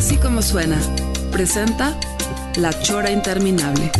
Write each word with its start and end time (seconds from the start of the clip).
Así 0.00 0.16
como 0.16 0.40
suena, 0.40 0.78
presenta 1.30 1.94
La 2.56 2.72
Chora 2.82 3.10
Interminable. 3.10 3.92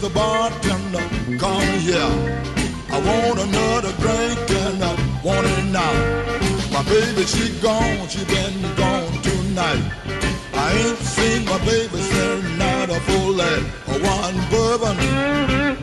Mr. 0.00 0.14
Bartender, 0.14 1.38
come 1.38 1.60
here. 1.80 2.00
I 2.90 2.98
want 3.04 3.38
another 3.38 3.92
drink 4.00 4.50
and 4.50 4.82
I 4.82 4.94
want 5.22 5.46
it 5.46 5.64
now. 5.66 5.92
My 6.72 6.82
baby, 6.84 7.24
she 7.24 7.52
gone, 7.60 8.08
she 8.08 8.24
been 8.24 8.62
gone 8.76 9.12
tonight. 9.20 9.92
I 10.54 10.72
ain't 10.72 10.96
seen 10.96 11.44
my 11.44 11.58
baby 11.66 12.00
since 12.00 12.58
night 12.58 12.88
a 12.88 12.98
full. 13.00 13.36
One 14.00 14.36
bourbon, 14.48 14.96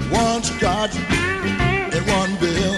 one 0.09 0.41
scotch, 0.41 0.95
and 0.95 2.07
one 2.07 2.35
bill. 2.39 2.73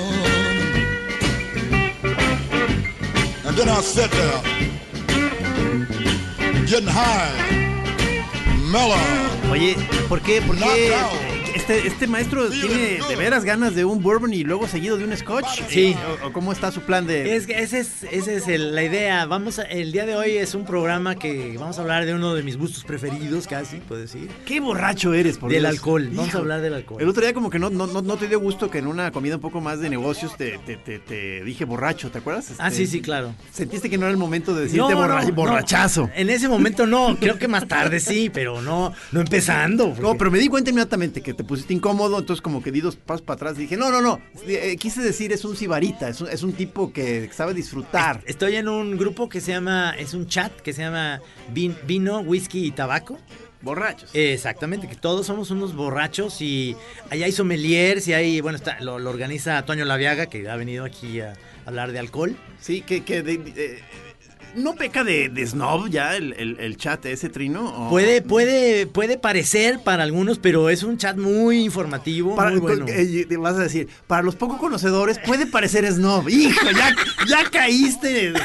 And 3.46 3.56
then 3.56 3.70
I 3.70 3.80
sat 3.80 4.12
there, 4.12 4.42
getting 6.66 6.90
high. 6.90 7.59
Oye, 9.52 9.76
¿por 10.08 10.22
qué? 10.22 10.42
¿Por 10.42 10.56
qué. 10.58 11.39
Este, 11.70 11.88
este 11.88 12.08
maestro 12.08 12.50
tiene 12.50 13.00
de 13.08 13.16
veras 13.16 13.44
ganas 13.46 13.76
de 13.76 13.86
un 13.86 14.02
bourbon 14.02 14.34
y 14.34 14.44
luego 14.44 14.68
seguido 14.68 14.98
de 14.98 15.04
un 15.04 15.16
scotch? 15.16 15.46
Sí. 15.70 15.96
¿O, 16.24 16.28
o 16.28 16.34
cómo 16.34 16.52
está 16.52 16.72
su 16.72 16.82
plan 16.82 17.06
de...? 17.06 17.36
Es 17.36 17.46
que 17.46 17.60
esa 17.62 17.78
es, 17.78 18.04
esa 18.12 18.32
es 18.32 18.48
el- 18.48 18.74
la 18.74 18.84
idea. 18.84 19.26
Vamos 19.26 19.60
a- 19.60 19.64
el 19.64 19.92
día 19.92 20.06
de 20.06 20.16
hoy 20.16 20.32
es 20.38 20.56
un 20.56 20.66
programa 20.66 21.16
que 21.16 21.56
vamos 21.60 21.78
a 21.78 21.82
hablar 21.82 22.06
de 22.06 22.14
uno 22.16 22.34
de 22.34 22.44
mis 22.44 22.58
gustos 22.58 22.84
preferidos, 22.84 23.48
casi, 23.48 23.78
puedo 23.78 24.02
decir. 24.02 24.30
¿Qué 24.46 24.60
borracho 24.60 25.14
eres, 25.14 25.38
por 25.38 25.52
Del 25.52 25.62
Dios? 25.62 25.74
alcohol. 25.74 26.10
Vamos 26.14 26.34
a 26.34 26.38
hablar 26.40 26.62
del 26.62 26.74
alcohol. 26.74 27.02
El 27.02 27.08
otro 27.10 27.22
día 27.24 27.34
como 27.34 27.50
que 27.50 27.60
no, 27.60 27.70
no, 27.70 27.86
no, 27.88 28.02
no 28.02 28.18
te 28.18 28.28
dio 28.28 28.40
gusto 28.40 28.70
que 28.72 28.80
en 28.80 28.88
una 28.88 29.12
comida 29.12 29.36
un 29.36 29.42
poco 29.42 29.62
más 29.62 29.80
de 29.80 29.90
negocios 29.90 30.36
te, 30.38 30.58
te, 30.66 30.78
te, 30.78 31.00
te 31.00 31.44
dije 31.44 31.66
borracho, 31.66 32.10
¿te 32.10 32.18
acuerdas? 32.18 32.54
Ah, 32.58 32.70
Este, 32.70 32.86
sí, 32.86 32.92
sí, 32.94 33.02
claro. 33.02 33.34
Sentiste 33.52 33.90
que 33.90 33.98
no 33.98 34.06
era 34.06 34.12
el 34.12 34.18
momento 34.18 34.56
de 34.56 34.62
decirte 34.64 34.80
No, 34.80 34.98
borra- 34.98 35.22
no, 35.22 35.28
no. 35.30 35.34
borrachazo. 35.36 36.10
En 36.16 36.30
ese 36.30 36.48
momento 36.48 36.88
no, 36.88 37.16
creo 37.20 37.38
que 37.38 37.48
más 37.48 37.68
tarde 37.68 38.00
sí, 38.00 38.30
pero 38.34 38.62
no, 38.62 38.94
no 39.12 39.22
empezando. 39.22 39.96
No, 40.02 40.16
pero 40.18 40.32
me 40.32 40.40
di 40.40 40.48
cuenta 40.48 40.70
inmediatamente 40.72 41.22
que 41.22 41.34
te 41.34 41.44
pusiste 41.44 41.59
incómodo, 41.70 42.20
entonces 42.20 42.42
como 42.42 42.62
que 42.64 42.72
di 42.72 42.82
dos 42.82 42.96
pasos 42.96 43.22
para 43.22 43.36
atrás 43.36 43.58
y 43.58 43.62
dije, 43.62 43.78
no, 43.78 43.92
no, 43.92 44.02
no, 44.02 44.20
eh, 44.48 44.76
quise 44.78 45.02
decir 45.02 45.32
es 45.34 45.44
un 45.46 45.56
sibarita, 45.56 46.10
es 46.10 46.22
un, 46.22 46.30
es 46.30 46.44
un 46.44 46.54
tipo 46.54 46.92
que 46.94 47.30
sabe 47.34 47.54
disfrutar. 47.54 48.22
Estoy 48.26 48.56
en 48.56 48.68
un 48.68 48.98
grupo 48.98 49.30
que 49.30 49.42
se 49.42 49.52
llama, 49.52 49.96
es 49.98 50.14
un 50.14 50.28
chat 50.28 50.52
que 50.62 50.74
se 50.74 50.82
llama 50.84 51.22
Vin- 51.54 51.76
Vino, 51.86 52.20
Whisky 52.20 52.66
y 52.66 52.72
Tabaco. 52.72 53.18
Borrachos. 53.62 54.10
Exactamente, 54.14 54.88
que 54.88 54.96
todos 54.96 55.26
somos 55.26 55.52
unos 55.52 55.76
borrachos 55.76 56.42
y 56.42 56.78
allá 57.10 57.26
hay 57.26 57.34
sommeliers 57.34 58.08
y 58.08 58.14
hay, 58.14 58.40
bueno, 58.40 58.56
está, 58.58 58.80
lo, 58.80 59.00
lo 59.00 59.10
organiza 59.10 59.66
Toño 59.66 59.84
Laviaga, 59.84 60.28
que 60.28 60.48
ha 60.50 60.56
venido 60.56 60.86
aquí 60.86 61.20
a 61.20 61.34
hablar 61.66 61.92
de 61.92 62.00
alcohol. 62.00 62.38
Sí, 62.62 62.82
que, 62.82 63.04
que 63.04 63.22
de- 63.22 63.38
de- 63.38 63.80
no 64.56 64.76
peca 64.76 65.04
de, 65.04 65.30
de 65.30 65.46
snob 65.48 65.90
ya 65.90 66.16
el, 66.16 66.34
el- 66.34 66.58
el 66.60 66.78
chat 66.78 67.06
ese 67.06 67.30
trino. 67.30 67.88
¿O? 67.88 67.90
Puede, 67.90 68.22
puede, 68.22 68.88
puede 68.88 69.18
parecer 69.18 69.80
para 69.84 70.04
algunos, 70.04 70.40
pero 70.40 70.70
es 70.70 70.84
un 70.84 70.98
chat 70.98 71.18
muy 71.18 71.64
informativo, 71.64 72.36
Para, 72.36 72.52
muy 72.52 72.60
bueno. 72.60 72.86
eh, 72.88 73.26
vas 73.38 73.56
a 73.56 73.60
decir, 73.64 73.88
para 74.08 74.22
los 74.24 74.36
poco 74.36 74.58
conocedores 74.58 75.20
puede 75.20 75.46
parecer 75.46 75.86
snob. 75.92 76.30
Hijo, 76.30 76.70
ya, 76.72 76.96
ya 77.28 77.50
caíste. 77.50 78.34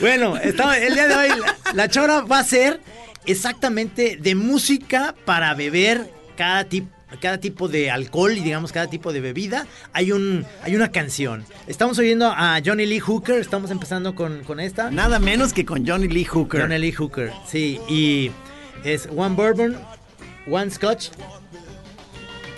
Bueno, 0.00 0.36
está- 0.36 0.78
el 0.78 0.94
día 0.94 1.08
de 1.08 1.14
hoy 1.16 1.28
la, 1.28 1.56
la 1.74 1.88
chora 1.88 2.20
va 2.20 2.38
a 2.40 2.44
ser 2.44 2.80
exactamente 3.26 4.16
de 4.20 4.34
música 4.34 5.14
para 5.24 5.54
beber 5.54 6.10
cada 6.36 6.64
tipo 6.64 6.88
cada 7.16 7.38
tipo 7.38 7.68
de 7.68 7.90
alcohol 7.90 8.36
y 8.36 8.40
digamos 8.40 8.72
cada 8.72 8.88
tipo 8.88 9.12
de 9.12 9.20
bebida 9.20 9.66
hay 9.92 10.12
un 10.12 10.44
hay 10.62 10.76
una 10.76 10.90
canción 10.92 11.44
estamos 11.66 11.98
oyendo 11.98 12.26
a 12.26 12.60
Johnny 12.64 12.86
Lee 12.86 13.00
Hooker 13.00 13.40
estamos 13.40 13.70
empezando 13.70 14.14
con, 14.14 14.44
con 14.44 14.60
esta 14.60 14.90
nada 14.90 15.18
menos 15.18 15.52
que 15.52 15.64
con 15.64 15.86
Johnny 15.86 16.08
Lee 16.08 16.24
Hooker. 16.24 16.60
Johnny 16.60 16.78
Lee 16.78 16.92
Hooker 16.92 17.32
sí 17.46 17.80
y 17.88 18.30
es 18.84 19.08
one 19.14 19.34
bourbon 19.34 19.76
one 20.50 20.70
scotch 20.70 21.08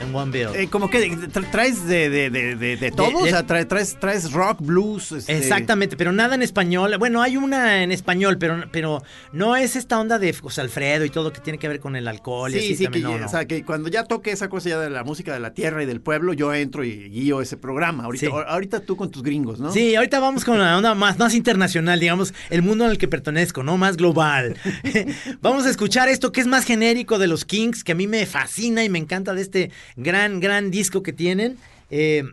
and 0.00 0.14
one 0.14 0.30
bill 0.32 0.48
Eh, 0.54 0.68
como 0.68 0.88
que 0.90 1.10
tra- 1.12 1.50
traes 1.50 1.86
de, 1.86 2.10
de, 2.10 2.30
de, 2.30 2.56
de, 2.76 2.90
todo, 2.90 3.18
o 3.18 3.26
sea, 3.26 3.46
traes, 3.46 3.68
traes, 3.68 3.96
traes 4.00 4.32
rock, 4.32 4.58
blues. 4.60 5.12
este- 5.12 5.36
Exactamente, 5.36 5.96
pero 5.96 6.12
nada 6.12 6.34
en 6.34 6.42
español. 6.42 6.96
Bueno, 6.98 7.22
hay 7.22 7.36
una 7.36 7.82
en 7.82 7.92
español, 7.92 8.38
pero, 8.38 8.64
pero 8.72 9.02
no 9.32 9.56
es 9.56 9.76
esta 9.76 9.98
onda 10.00 10.18
de 10.18 10.32
José 10.32 10.60
Alfredo 10.62 11.04
y 11.04 11.10
todo 11.10 11.32
que 11.32 11.40
tiene 11.40 11.58
que 11.58 11.68
ver 11.68 11.80
con 11.80 11.96
el 11.96 12.08
alcohol. 12.08 12.50
y 12.50 12.54
Sí, 12.54 12.58
así 12.66 12.76
sí, 12.76 12.84
también, 12.84 13.06
que, 13.06 13.12
no, 13.12 13.18
no. 13.18 13.26
o 13.26 13.28
sea, 13.28 13.44
que 13.46 13.64
cuando 13.64 13.88
ya 13.88 14.04
toque 14.04 14.30
esa 14.32 14.48
cosa 14.48 14.68
ya 14.70 14.78
de 14.80 14.90
la 14.90 15.04
música 15.04 15.32
de 15.32 15.40
la 15.40 15.54
tierra 15.54 15.82
y 15.82 15.86
del 15.86 16.00
pueblo, 16.00 16.32
yo 16.32 16.52
entro 16.54 16.84
y 16.84 17.08
guío 17.10 17.40
ese 17.40 17.56
programa. 17.56 18.04
Ahorita, 18.04 18.26
Sí. 18.26 18.32
ahorita 18.46 18.80
tú 18.80 18.96
con 18.96 19.10
tus 19.10 19.22
gringos, 19.22 19.60
¿no? 19.60 19.72
Sí, 19.72 19.94
ahorita 19.94 20.18
vamos 20.20 20.44
con 20.44 20.58
la 20.58 20.76
onda 20.76 20.94
más, 20.94 21.18
más 21.18 21.34
internacional, 21.34 22.00
digamos, 22.00 22.34
el 22.50 22.62
mundo 22.62 22.84
al 22.84 22.98
que 22.98 23.08
pertenezco, 23.08 23.62
¿no? 23.62 23.76
Más 23.76 23.96
global. 23.96 24.56
vamos 25.42 25.66
a 25.66 25.70
escuchar 25.70 26.08
esto 26.08 26.32
que 26.32 26.40
es 26.40 26.46
más 26.46 26.64
genérico 26.64 27.18
de 27.18 27.26
los 27.26 27.44
Kings, 27.44 27.84
que 27.84 27.92
a 27.92 27.94
mí 27.94 28.06
me 28.06 28.26
fascina 28.26 28.84
y 28.84 28.88
me 28.88 28.98
encanta 28.98 29.34
de 29.34 29.42
este 29.42 29.70
gran, 29.96 30.40
gran 30.40 30.70
disco 30.70 31.02
que 31.02 31.12
tienen, 31.12 31.58
eh, 31.90 32.24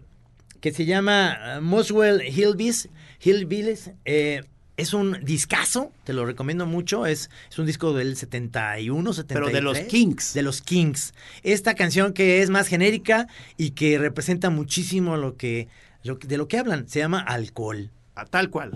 que 0.62 0.71
se 0.71 0.86
llama 0.86 1.57
uh, 1.57 1.62
Muswell 1.62 2.21
Hillbillies. 2.21 2.89
Hillbillies 3.24 3.92
eh, 4.06 4.44
es 4.75 4.94
un 4.94 5.18
discazo, 5.24 5.92
te 6.04 6.13
lo 6.13 6.25
recomiendo 6.25 6.65
mucho. 6.65 7.06
Es, 7.06 7.30
es 7.50 7.57
un 7.59 7.65
disco 7.65 7.94
del 7.94 8.15
71, 8.15 9.13
73. 9.13 9.27
Pero 9.44 9.56
de 9.56 9.62
los 9.62 9.80
Kings. 9.88 10.33
De 10.33 10.42
los 10.44 10.62
Kings. 10.62 11.13
Esta 11.44 11.74
canción 11.75 12.13
que 12.13 12.42
es 12.42 12.50
más 12.50 12.68
genérica 12.68 13.27
y 13.57 13.71
que 13.71 13.98
representa 13.98 14.50
muchísimo 14.50 15.18
lo 15.18 15.36
que, 15.36 15.68
lo 16.04 16.19
que- 16.19 16.27
de 16.27 16.38
lo 16.38 16.48
que 16.48 16.57
hablan. 16.57 16.88
Se 16.88 17.00
llama 17.00 17.19
alcohol. 17.19 17.89
A 18.15 18.25
tal 18.25 18.50
cual. 18.50 18.71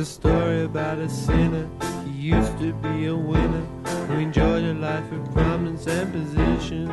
A 0.00 0.04
story 0.04 0.62
about 0.62 0.96
a 0.96 1.10
sinner. 1.10 1.68
He 2.06 2.10
used 2.32 2.58
to 2.58 2.72
be 2.72 3.06
a 3.06 3.14
winner 3.14 3.66
who 4.06 4.14
enjoyed 4.14 4.64
a 4.64 4.72
life 4.72 5.12
of 5.12 5.30
prominence 5.34 5.86
and 5.86 6.10
position. 6.10 6.86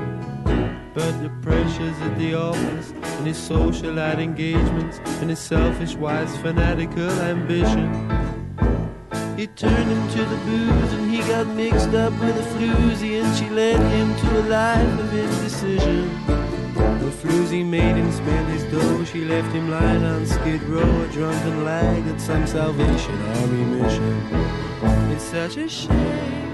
But 0.93 1.13
the 1.23 1.29
pressures 1.41 1.95
at 2.01 2.17
the 2.17 2.33
office 2.33 2.91
and 2.91 3.25
his 3.25 3.37
socialite 3.37 4.19
engagements 4.19 4.99
and 5.21 5.29
his 5.29 5.39
selfish, 5.39 5.95
wise, 5.95 6.35
fanatical 6.39 7.09
ambition. 7.21 7.87
It 9.37 9.55
turned 9.55 9.89
him 9.89 10.09
to 10.09 10.25
the 10.25 10.37
booze 10.45 10.93
and 10.93 11.09
he 11.09 11.19
got 11.19 11.47
mixed 11.55 11.93
up 11.93 12.11
with 12.19 12.35
a 12.35 12.47
floozy 12.57 13.23
and 13.23 13.37
she 13.37 13.49
led 13.49 13.79
him 13.93 14.13
to 14.17 14.41
a 14.41 14.43
life 14.49 14.99
of 14.99 15.13
indecision. 15.13 16.36
Floozy 17.21 17.65
made 17.65 17.95
him 17.95 18.11
spend 18.11 18.47
his 18.49 18.63
dough. 18.65 19.03
She 19.05 19.25
left 19.25 19.51
him 19.51 19.71
lying 19.71 20.03
on 20.03 20.23
Skid 20.27 20.61
Row, 20.63 21.01
a 21.01 21.07
drunken 21.07 21.65
lag 21.65 22.07
at 22.07 22.21
some 22.21 22.45
Salvation 22.45 23.15
Army 23.37 23.63
mission. 23.65 24.21
It's 25.11 25.23
such 25.23 25.57
a 25.57 25.67
shame. 25.67 26.47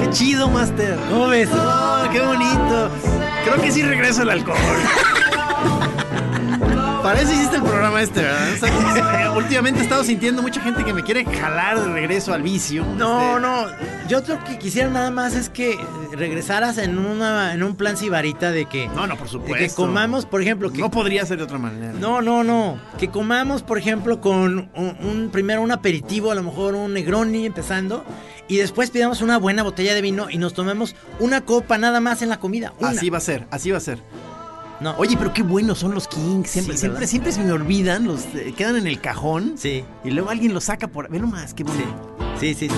Qué 0.00 0.10
chido, 0.10 0.48
Master. 0.50 0.98
¿Cómo 1.08 1.28
ves? 1.28 1.48
Oh, 1.50 2.08
qué 2.12 2.20
bonito. 2.20 2.90
Creo 3.44 3.62
que 3.62 3.72
sí 3.72 3.82
regreso 3.82 4.20
el 4.20 4.30
alcohol. 4.30 4.58
Para 7.02 7.20
eso 7.22 7.32
hiciste 7.32 7.56
el 7.56 7.62
programa 7.62 8.02
este, 8.02 8.20
¿verdad? 8.22 8.52
O 8.52 8.56
sea, 8.94 9.32
últimamente 9.36 9.80
he 9.80 9.82
estado 9.82 10.04
sintiendo 10.04 10.42
mucha 10.42 10.60
gente 10.60 10.84
que 10.84 10.92
me 10.92 11.02
quiere 11.02 11.24
jalar 11.24 11.80
de 11.80 11.88
regreso 11.92 12.34
al 12.34 12.42
vicio. 12.42 12.84
No, 12.96 13.36
Este, 13.36 13.40
no. 13.40 13.66
Yo 14.08 14.20
lo 14.28 14.44
que 14.44 14.58
quisiera 14.58 14.88
nada 14.90 15.10
más 15.10 15.34
es 15.34 15.48
que 15.48 15.78
regresaras 16.12 16.76
en 16.78 16.98
una 16.98 17.54
en 17.54 17.62
un 17.62 17.74
plan 17.76 17.96
sibarita 17.96 18.50
de 18.50 18.66
que 18.66 18.88
No, 18.88 19.06
no, 19.06 19.16
por 19.16 19.26
de 19.26 19.32
supuesto. 19.32 19.56
que 19.66 19.74
comamos, 19.74 20.26
por 20.26 20.42
ejemplo, 20.42 20.70
que 20.72 20.78
No 20.78 20.90
podría 20.90 21.24
ser 21.24 21.38
de 21.38 21.44
otra 21.44 21.58
manera. 21.58 21.92
No, 21.94 22.20
no, 22.20 22.44
no. 22.44 22.78
Que 22.98 23.08
comamos, 23.08 23.62
por 23.62 23.78
ejemplo, 23.78 24.20
con 24.20 24.70
un, 24.74 24.96
un- 25.00 25.30
primero 25.32 25.62
un 25.62 25.70
aperitivo, 25.72 26.30
a 26.32 26.34
lo 26.34 26.42
mejor 26.42 26.74
un 26.74 26.92
Negroni 26.92 27.46
empezando, 27.46 28.04
y 28.46 28.56
después 28.58 28.90
pidamos 28.90 29.22
una 29.22 29.38
buena 29.38 29.62
botella 29.62 29.94
de 29.94 30.02
vino 30.02 30.28
y 30.28 30.36
nos 30.38 30.52
tomemos 30.52 30.94
una 31.18 31.40
copa 31.42 31.78
nada 31.78 32.00
más 32.00 32.20
en 32.20 32.28
la 32.28 32.38
comida. 32.40 32.74
Una. 32.78 32.90
Así 32.90 33.08
va 33.08 33.18
a 33.18 33.22
ser, 33.22 33.46
así 33.50 33.70
va 33.70 33.78
a 33.78 33.80
ser. 33.80 34.02
No. 34.80 34.94
Oye, 34.96 35.16
pero 35.18 35.32
qué 35.32 35.42
buenos 35.42 35.78
son 35.78 35.94
los 35.94 36.08
Kings. 36.08 36.48
Siempre, 36.50 36.74
Sí, 36.74 36.80
siempre, 36.80 37.06
siempre 37.06 37.32
se 37.32 37.42
me 37.42 37.52
olvidan, 37.52 38.06
los 38.06 38.24
eh, 38.34 38.54
quedan 38.56 38.76
en 38.76 38.86
el 38.86 39.00
cajón. 39.00 39.54
Sí, 39.56 39.84
Y 40.04 40.10
luego 40.10 40.30
alguien 40.30 40.54
los 40.54 40.64
saca 40.64 40.88
por. 40.88 41.10
Ve 41.10 41.18
nomás, 41.20 41.52
qué 41.54 41.64
bonito. 41.64 42.16
sí, 42.40 42.54
sí, 42.54 42.68
sí. 42.68 42.74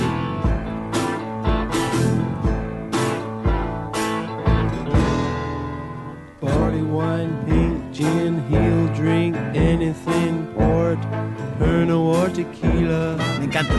Barley 6.40 6.82
wine, 6.82 7.32
pink 7.46 7.92
gin, 7.94 8.42
he'll 8.50 8.88
drink 8.94 9.36
anything, 9.54 10.46
port, 10.56 10.98
Pernod 11.58 12.16
or 12.16 12.28
tequila, 12.30 13.16
Me 13.38 13.44
encanta. 13.46 13.74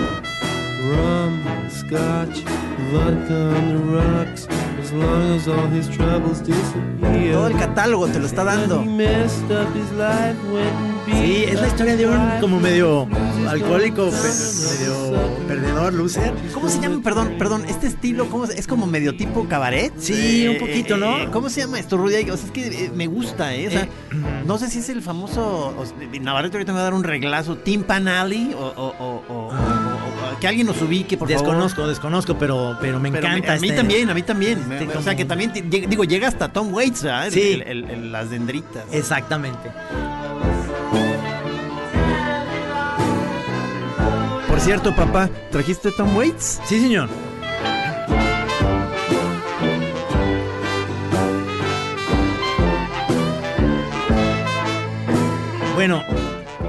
Rum, 0.84 1.44
scotch, 1.70 2.44
vodka 2.92 3.34
on 3.56 3.70
the 3.70 3.80
rocks, 3.98 4.48
as 4.80 4.92
long 4.92 5.36
as 5.36 5.48
all 5.48 5.68
his 5.68 5.88
troubles 5.90 6.42
disappear. 6.42 7.34
Todo 7.34 7.48
el 7.48 7.58
catálogo 7.58 8.08
te 8.08 8.20
lo 8.20 8.26
está 8.28 8.42
He 8.44 8.46
dando. 8.46 8.84
messed 8.84 9.50
up 9.52 9.74
his 9.76 9.92
life, 9.94 10.38
went 10.52 10.93
Sí, 11.06 11.46
es 11.48 11.60
la 11.60 11.68
historia 11.68 11.96
de 11.98 12.06
un 12.08 12.18
como 12.40 12.60
medio 12.60 13.08
alcohólico, 13.50 14.06
medio 14.06 15.14
perdedor, 15.48 15.94
loser. 15.94 16.34
¿Cómo 16.54 16.70
se 16.70 16.80
llama? 16.82 17.02
Perdón, 17.04 17.36
perdón, 17.38 17.66
este 17.68 17.88
estilo, 17.88 18.30
¿cómo 18.30 18.48
se- 18.48 18.58
es 18.60 18.68
como 18.68 18.86
medio 18.88 19.16
tipo 19.16 19.48
cabaret? 19.48 19.92
Sí, 19.98 20.48
un 20.48 20.60
poquito, 20.60 20.96
¿no? 20.98 21.30
¿Cómo 21.32 21.50
se 21.50 21.62
llama 21.62 21.80
esto, 21.80 21.98
Rudy? 21.98 22.30
O 22.30 22.38
sea, 22.38 22.46
es 22.46 22.52
que 22.52 22.86
eh, 22.86 22.92
me 22.96 23.08
gusta, 23.08 23.54
¿eh? 23.54 23.68
O 23.68 23.72
sea, 23.72 23.82
Eh, 23.84 23.90
no 24.46 24.58
sé 24.58 24.70
si 24.70 24.80
es 24.80 24.90
el 24.90 25.02
famoso. 25.02 25.76
o 25.78 25.86
sea, 25.86 25.96
Navarrete 26.22 26.58
ahorita 26.58 26.72
me 26.72 26.78
va 26.78 26.82
a 26.82 26.86
dar 26.86 26.94
un 26.94 27.04
reglazo. 27.04 27.58
Tim 27.58 27.84
Panali 27.84 28.54
o, 28.54 28.60
o- 28.60 28.96
o- 29.00 29.24
o- 29.28 29.34
o- 29.34 29.48
o- 29.50 30.40
que 30.40 30.48
alguien 30.48 30.68
nos 30.68 30.82
ubique, 30.82 31.18
por 31.18 31.30
favor. 31.30 31.44
Desconozco, 31.46 31.88
desconozco, 31.88 32.38
pero, 32.38 32.78
pero 32.82 33.00
me 33.00 33.12
Pero 33.12 33.28
encanta. 33.28 33.54
A 33.54 33.60
mí 33.60 33.68
este- 33.68 33.78
también, 33.78 34.10
a 34.10 34.14
mí 34.14 34.22
también. 34.24 34.60
este 34.72 34.98
o 34.98 35.02
sea, 35.02 35.16
que 35.16 35.26
también, 35.26 35.52
digo, 35.70 36.04
llega 36.06 36.28
hasta 36.30 36.52
Tom 36.52 36.74
Waits, 36.74 37.04
¿verdad? 37.04 37.28
Sí. 37.32 37.42
el- 37.54 37.62
el- 37.64 37.90
el- 37.90 38.12
las 38.12 38.30
dendritas. 38.30 38.84
Exactamente. 38.92 39.70
Cierto, 44.64 44.96
papá, 44.96 45.30
¿trajiste 45.52 45.92
Tom 45.92 46.16
Waits? 46.16 46.62
Sí, 46.66 46.80
señor. 46.80 47.10
Bueno, 55.76 56.04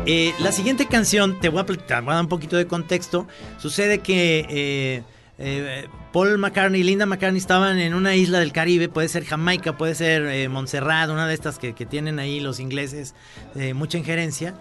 eh, 0.07 0.33
la 0.41 0.51
siguiente 0.51 0.87
canción, 0.87 1.39
te 1.41 1.49
voy 1.49 1.61
a, 1.61 1.67
pl- 1.67 1.79
te 1.79 1.95
voy 2.01 2.11
a 2.11 2.15
dar 2.15 2.23
un 2.23 2.29
poquito 2.29 2.57
de 2.57 2.67
contexto. 2.67 3.27
Sucede 3.59 3.99
que 3.99 4.47
eh, 4.49 5.03
eh, 5.39 5.87
Paul 6.13 6.39
McCartney 6.39 6.81
y 6.81 6.85
Linda 6.85 7.05
McCartney 7.07 7.39
estaban 7.39 7.79
en 7.79 7.95
una 7.95 8.15
isla 8.17 8.41
del 8.41 8.53
Caribe, 8.53 8.89
puede 8.89 9.09
ser 9.09 9.25
Jamaica, 9.25 9.77
puede 9.77 9.95
ser 9.95 10.23
eh, 10.27 10.49
Montserrat, 10.49 11.11
una 11.11 11.29
de 11.29 11.35
estas 11.35 11.59
que, 11.59 11.75
que 11.75 11.85
tienen 11.87 12.19
ahí 12.19 12.41
los 12.41 12.61
ingleses, 12.61 13.15
mucha 13.75 13.99
injerencia. 13.99 14.55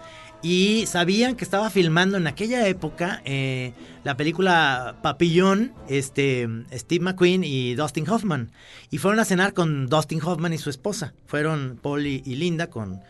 Y 0.44 0.84
sabían 0.86 1.36
que 1.36 1.44
estaba 1.44 1.70
filmando 1.70 2.18
en 2.18 2.26
aquella 2.26 2.68
época 2.68 3.22
eh, 3.24 3.72
la 4.04 4.14
película 4.18 4.98
Papillón, 5.02 5.72
este, 5.88 6.46
Steve 6.70 7.02
McQueen 7.02 7.42
y 7.44 7.74
Dustin 7.74 8.06
Hoffman. 8.10 8.52
Y 8.90 8.98
fueron 8.98 9.20
a 9.20 9.24
cenar 9.24 9.54
con 9.54 9.86
Dustin 9.86 10.20
Hoffman 10.22 10.52
y 10.52 10.58
su 10.58 10.68
esposa. 10.68 11.14
Fueron 11.24 11.80
Paul 11.82 12.06
y, 12.06 12.20
Linda 12.36 12.66
con, 12.68 13.00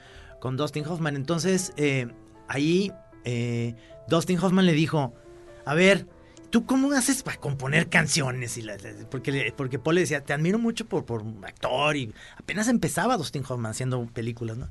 con 0.40 0.56
Dustin 0.56 0.86
Hoffman. 0.86 1.16
Entonces, 1.16 1.72
eh, 1.76 2.06
ahí 2.46 2.92
eh, 3.25 3.75
Dustin 4.06 4.38
Hoffman 4.38 4.64
le 4.64 4.72
dijo, 4.75 5.12
a 5.66 5.75
ver, 5.75 6.06
¿tú 6.50 6.66
cómo 6.66 6.92
haces 6.92 7.25
para 7.25 7.38
componer 7.38 7.88
canciones? 7.88 8.56
Y 8.58 8.62
la- 8.62 8.76
la- 8.76 9.10
porque, 9.10 9.52
porque 9.56 9.81
Paul 9.81 9.96
le 9.96 10.02
decía, 10.02 10.20
te 10.20 10.34
admiro 10.34 10.60
mucho 10.60 10.86
por, 10.86 11.04
por 11.04 11.25
actor 11.44 11.96
y 11.96 12.14
apenas 12.36 12.69
empezaba 12.69 13.16
Dustin 13.16 13.42
Hoffman 13.42 13.72
haciendo 13.72 14.06
películas, 14.06 14.56
¿no? 14.56 14.69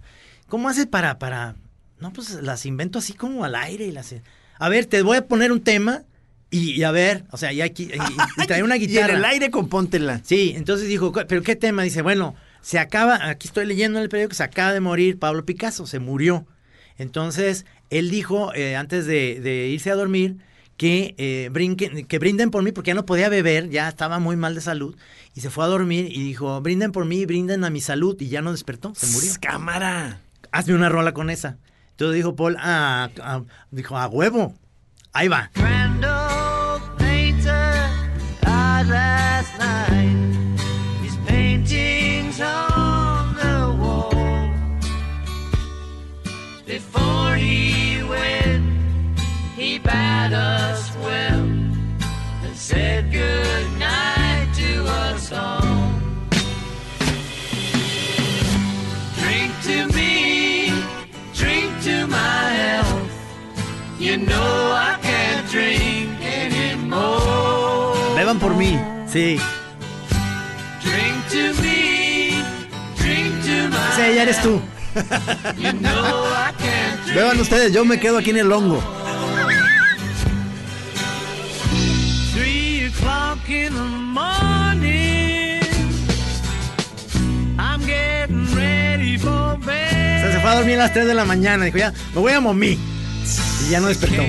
¿Cómo 0.47 0.69
haces 0.69 0.87
para, 0.87 1.19
para, 1.19 1.55
no, 2.03 2.13
pues 2.13 2.31
las 2.41 2.65
invento 2.67 2.99
así 2.99 3.13
como 3.13 3.43
al 3.45 3.55
aire 3.55 3.85
y 3.87 3.91
las... 3.91 4.13
A 4.59 4.69
ver, 4.69 4.85
te 4.85 5.01
voy 5.01 5.17
a 5.17 5.25
poner 5.27 5.51
un 5.51 5.61
tema 5.61 6.03
y, 6.51 6.71
y 6.73 6.83
a 6.83 6.91
ver, 6.91 7.23
o 7.31 7.37
sea, 7.37 7.51
y 7.51 7.61
aquí, 7.61 7.89
y, 7.91 8.41
y 8.43 8.45
trae 8.47 8.61
una 8.61 8.77
Y 8.77 8.83
en 8.83 8.89
guitarra. 8.89 9.15
el 9.17 9.25
aire 9.25 9.49
compóntela. 9.49 10.21
Sí, 10.23 10.53
entonces 10.55 10.87
dijo, 10.87 11.11
"¿Cu- 11.11 11.21
¿pero 11.27 11.41
qué 11.41 11.55
tema? 11.55 11.81
Dice, 11.83 12.01
bueno, 12.03 12.35
se 12.61 12.77
acaba, 12.77 13.27
aquí 13.29 13.47
estoy 13.47 13.65
leyendo 13.65 13.97
en 13.97 14.03
el 14.03 14.09
periódico, 14.09 14.35
se 14.35 14.43
acaba 14.43 14.71
de 14.73 14.79
morir 14.79 15.17
Pablo 15.17 15.43
Picasso, 15.45 15.87
se 15.87 15.97
murió. 15.99 16.45
Entonces, 16.97 17.65
él 17.89 18.09
dijo, 18.11 18.53
eh, 18.53 18.75
antes 18.75 19.05
de, 19.05 19.39
de 19.41 19.67
irse 19.69 19.89
a 19.89 19.95
dormir, 19.95 20.37
que, 20.77 21.15
eh, 21.17 21.49
brinquen- 21.51 22.05
que 22.07 22.19
brinden 22.19 22.51
por 22.51 22.63
mí, 22.63 22.71
porque 22.71 22.89
ya 22.89 22.95
no 22.95 23.05
podía 23.05 23.29
beber, 23.29 23.69
ya 23.69 23.87
estaba 23.89 24.19
muy 24.19 24.35
mal 24.35 24.53
de 24.55 24.61
salud, 24.61 24.95
y 25.35 25.41
se 25.41 25.49
fue 25.49 25.63
a 25.65 25.67
dormir 25.67 26.07
y 26.11 26.23
dijo, 26.23 26.59
brinden 26.61 26.91
por 26.91 27.05
mí, 27.05 27.25
brinden 27.25 27.63
a 27.63 27.69
mi 27.69 27.81
salud, 27.81 28.15
y 28.19 28.27
ya 28.29 28.41
no 28.41 28.51
despertó, 28.51 28.93
se 28.95 29.07
murió. 29.07 29.31
Cámara. 29.41 30.19
Hazme 30.51 30.75
una 30.75 30.89
rola 30.89 31.13
con 31.13 31.29
esa. 31.31 31.57
Dijo 32.11 32.35
Paul, 32.35 32.57
ah, 32.59 33.09
ah", 33.21 33.41
dijo, 33.71 33.97
a 33.97 34.07
huevo, 34.07 34.53
ahí 35.13 35.27
va. 35.27 35.51
Sí, 69.13 69.37
Drink 70.81 71.27
to 71.29 71.61
me, 71.61 72.33
drink 72.97 73.43
to 73.43 73.69
my 73.69 73.77
ese 73.93 74.15
ya 74.15 74.23
eres 74.23 74.41
tú. 74.41 74.59
You 75.57 75.71
know. 75.73 76.23
Beban 77.13 77.39
ustedes, 77.39 77.71
yo 77.73 77.85
me 77.85 77.99
quedo 77.99 78.17
aquí 78.17 78.31
en 78.31 78.37
el 78.37 78.51
hongo. 78.51 78.81
Three 82.33 82.87
o'clock 82.87 83.47
in 83.49 83.73
the 83.73 83.83
morning. 83.83 85.61
I'm 87.59 87.81
getting 87.85 88.47
ready 88.55 89.17
for 89.19 89.29
O 89.29 89.57
bed. 89.57 90.21
sea, 90.21 90.31
se 90.31 90.39
fue 90.39 90.49
a 90.49 90.55
dormir 90.55 90.75
a 90.75 90.83
las 90.83 90.93
3 90.93 91.05
de 91.05 91.13
la 91.13 91.25
mañana. 91.25 91.65
Dijo, 91.65 91.77
ya, 91.77 91.91
me 92.15 92.19
voy 92.21 92.31
a 92.33 92.39
momí. 92.39 92.79
Y 93.67 93.69
ya 93.69 93.79
no 93.79 93.87
despertó. 93.87 94.23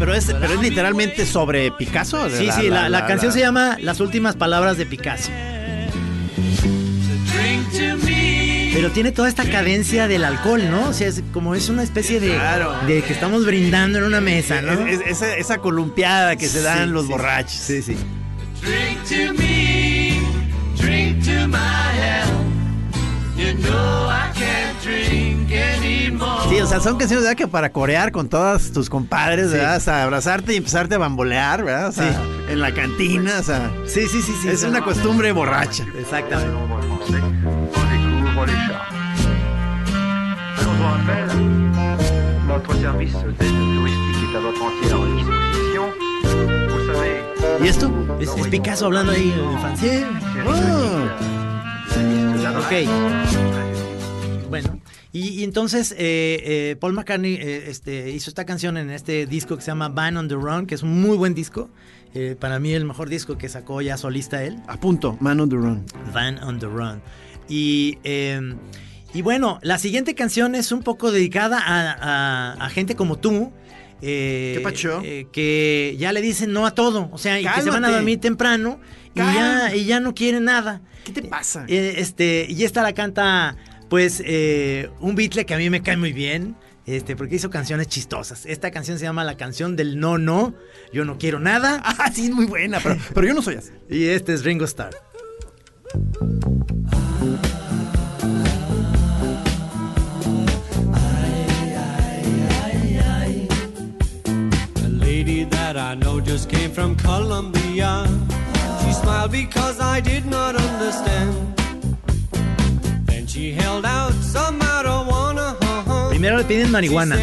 Pero 0.00 0.14
es, 0.14 0.24
pero 0.40 0.54
es 0.54 0.60
literalmente 0.60 1.24
sobre 1.26 1.70
Picasso. 1.70 2.28
Sí, 2.30 2.48
sí, 2.58 2.68
la, 2.70 2.88
la 2.88 3.06
canción 3.06 3.32
se 3.32 3.38
llama 3.40 3.76
Las 3.80 4.00
últimas 4.00 4.34
palabras 4.34 4.76
de 4.78 4.86
Picasso. 4.86 5.30
Pero 8.72 8.90
tiene 8.92 9.12
toda 9.12 9.28
esta 9.28 9.44
cadencia 9.44 10.08
del 10.08 10.24
alcohol, 10.24 10.70
¿no? 10.70 10.88
O 10.88 10.92
sea, 10.92 11.08
es 11.08 11.22
como 11.32 11.54
es 11.54 11.68
una 11.68 11.82
especie 11.82 12.18
de, 12.20 12.30
Claro. 12.34 12.74
de 12.86 13.02
que 13.02 13.12
estamos 13.12 13.44
brindando 13.44 13.98
en 13.98 14.04
una 14.04 14.20
mesa, 14.20 14.62
¿no? 14.62 14.72
Es- 14.86 15.00
es- 15.00 15.06
esa, 15.08 15.36
esa 15.36 15.58
columpiada 15.58 16.36
que 16.36 16.46
se 16.48 16.62
dan 16.62 16.86
Sí, 16.88 16.92
los 16.94 17.04
sí. 17.06 17.10
borrachos. 17.10 17.52
Sí, 17.52 17.82
sí. 17.82 17.96
Drink 18.62 19.02
to 19.08 19.34
me. 19.34 20.20
Drink 20.78 21.24
to 21.24 21.48
my 21.48 21.58
health. 21.98 22.30
You 23.36 23.52
know 23.62 24.08
I 24.08 24.30
can't 24.38 24.82
drink. 24.82 25.29
Sí, 26.48 26.60
o 26.60 26.66
sea, 26.66 26.80
son 26.80 26.96
canciones 26.96 27.24
¿verdad? 27.24 27.36
que 27.36 27.46
para 27.48 27.70
corear 27.72 28.12
con 28.12 28.28
todas 28.28 28.70
tus 28.72 28.88
compadres, 28.90 29.52
¿verdad? 29.52 29.76
O 29.76 29.80
sea, 29.80 30.02
abrazarte 30.04 30.54
y 30.54 30.56
empezarte 30.56 30.94
a 30.94 30.98
bambolear, 30.98 31.64
¿verdad? 31.64 31.88
O 31.88 31.92
sea, 31.92 32.12
Sí. 32.12 32.18
en 32.52 32.60
la 32.60 32.72
cantina, 32.74 33.38
o 33.38 33.42
sea, 33.42 33.70
Sí, 33.86 34.06
sí, 34.08 34.20
sí, 34.22 34.32
sí. 34.42 34.48
es 34.48 34.62
una 34.62 34.82
costumbre 34.82 35.32
borracha. 35.32 35.84
Exactamente. 35.98 36.56
¿Y 47.62 47.68
esto? 47.68 47.90
Es, 48.20 48.28
es 48.30 48.46
Picasso 48.48 48.86
hablando 48.86 49.12
ahí 49.12 49.32
en 49.32 49.58
francés. 49.60 50.04
Oh. 50.46 51.08
Ok. 52.58 52.72
Bueno, 54.48 54.79
y, 55.12 55.28
y 55.40 55.44
entonces 55.44 55.92
eh, 55.92 55.96
eh, 56.44 56.76
Paul 56.78 56.92
McCartney 56.92 57.34
eh, 57.34 57.64
este, 57.68 58.10
hizo 58.10 58.30
esta 58.30 58.44
canción 58.46 58.76
en 58.76 58.90
este 58.90 59.26
disco 59.26 59.56
que 59.56 59.62
se 59.62 59.68
llama 59.68 59.88
Van 59.88 60.16
on 60.16 60.28
the 60.28 60.34
Run, 60.36 60.66
que 60.66 60.74
es 60.74 60.82
un 60.82 61.00
muy 61.00 61.16
buen 61.16 61.34
disco. 61.34 61.70
Eh, 62.14 62.36
para 62.38 62.58
mí 62.58 62.72
el 62.72 62.84
mejor 62.84 63.08
disco 63.08 63.38
que 63.38 63.48
sacó 63.48 63.80
ya 63.82 63.96
solista 63.96 64.42
él. 64.44 64.56
A 64.66 64.78
punto, 64.78 65.16
Man 65.20 65.38
on 65.40 65.48
the 65.48 65.56
Run. 65.56 65.84
Van 66.12 66.38
on 66.42 66.58
the 66.58 66.66
Run. 66.66 67.00
Y, 67.48 67.98
eh, 68.04 68.40
y 69.14 69.22
bueno, 69.22 69.58
la 69.62 69.78
siguiente 69.78 70.14
canción 70.14 70.54
es 70.54 70.70
un 70.72 70.82
poco 70.82 71.10
dedicada 71.12 71.58
a, 71.58 71.92
a- 71.92 72.64
a 72.64 72.68
gente 72.70 72.94
como 72.96 73.18
tú. 73.18 73.52
eh, 74.02 74.54
¿Qué 74.56 74.60
pacho? 74.62 75.02
eh, 75.04 75.26
que 75.32 75.94
ya 75.98 76.12
le 76.12 76.20
dicen 76.20 76.52
no 76.52 76.66
a 76.66 76.74
todo. 76.74 77.08
O 77.12 77.18
sea, 77.18 77.40
y 77.40 77.44
que 77.44 77.62
se 77.62 77.70
van 77.70 77.84
a 77.84 77.90
dormir 77.90 78.18
temprano 78.20 78.80
y 79.14 79.18
ya, 79.18 79.74
y 79.74 79.84
ya 79.84 79.98
no 80.00 80.14
quieren 80.14 80.44
nada. 80.44 80.80
¿Qué 81.04 81.12
te 81.12 81.22
pasa? 81.22 81.64
Eh, 81.68 81.94
este, 81.98 82.46
y 82.48 82.64
esta 82.64 82.82
la 82.82 82.92
canta, 82.92 83.56
pues, 83.90 84.22
eh, 84.24 84.88
un 85.00 85.16
Beatle 85.16 85.44
que 85.44 85.52
a 85.52 85.58
mí 85.58 85.68
me 85.68 85.82
cae 85.82 85.98
muy 85.98 86.14
bien. 86.14 86.56
Este, 86.86 87.14
porque 87.14 87.36
hizo 87.36 87.50
canciones 87.50 87.88
chistosas. 87.88 88.46
Esta 88.46 88.70
canción 88.70 88.98
se 88.98 89.04
llama 89.04 89.22
La 89.22 89.36
canción 89.36 89.76
del 89.76 90.00
no, 90.00 90.16
no. 90.16 90.54
Yo 90.92 91.04
no 91.04 91.18
quiero 91.18 91.38
nada. 91.38 91.82
Ah, 91.98 92.10
sí, 92.12 92.26
es 92.26 92.30
muy 92.30 92.46
buena, 92.46 92.80
pero, 92.82 92.96
pero 93.12 93.26
yo 93.26 93.34
no 93.34 93.42
soy 93.42 93.56
así. 93.56 93.70
Y 93.90 94.06
este 94.06 94.32
es 94.32 94.44
Ringo 94.44 94.64
Starr. 94.64 94.94
A 104.82 104.88
lady 104.88 105.44
that 105.44 105.76
I 105.76 105.94
know 105.96 106.20
just 106.20 106.48
came 106.48 106.70
from 106.70 106.96
Colombia. 106.96 108.06
She 108.82 108.92
smiled 108.92 109.32
because 109.32 109.78
I 109.80 110.00
did 110.00 110.24
not 110.26 110.56
understand. 110.56 111.59
Primero 116.08 116.36
le 116.36 116.44
piden 116.44 116.70
marihuana. 116.70 117.16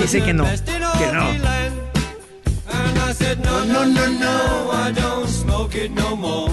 Dice 0.00 0.22
que 0.22 0.32
no. 0.32 0.44
Que 0.44 1.12
no. 1.12 1.32
the 1.32 1.38
land. 1.40 1.74
And 2.72 2.98
I 2.98 3.12
said, 3.12 3.38
no, 3.44 3.64
no, 3.64 3.84
no, 3.84 4.06
no, 4.06 4.70
I 4.72 4.92
don't 4.92 5.28
smoke 5.28 5.74
it 5.74 5.90
no 5.90 6.16
more. 6.16 6.48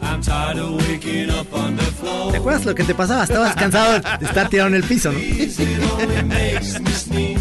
I'm 0.00 0.22
tired 0.22 0.58
of 0.58 0.76
waking 0.88 1.30
up 1.30 1.52
on 1.52 1.76
the 1.76 1.82
floor. 1.82 2.32
¿Te 2.32 2.38
acuerdas 2.38 2.64
lo 2.64 2.74
que 2.74 2.84
te 2.84 2.94
pasaba? 2.94 3.24
Estabas 3.24 3.54
cansado 3.62 4.00
de 4.18 4.24
estar 4.24 4.48
tirado 4.48 4.68
en 4.68 4.76
el 4.76 4.84
piso, 4.84 5.12
¿no? 5.12 5.18
It 5.18 5.58
only 5.92 6.22
makes 6.22 6.80
me 6.80 6.90
sneeze. 6.92 7.40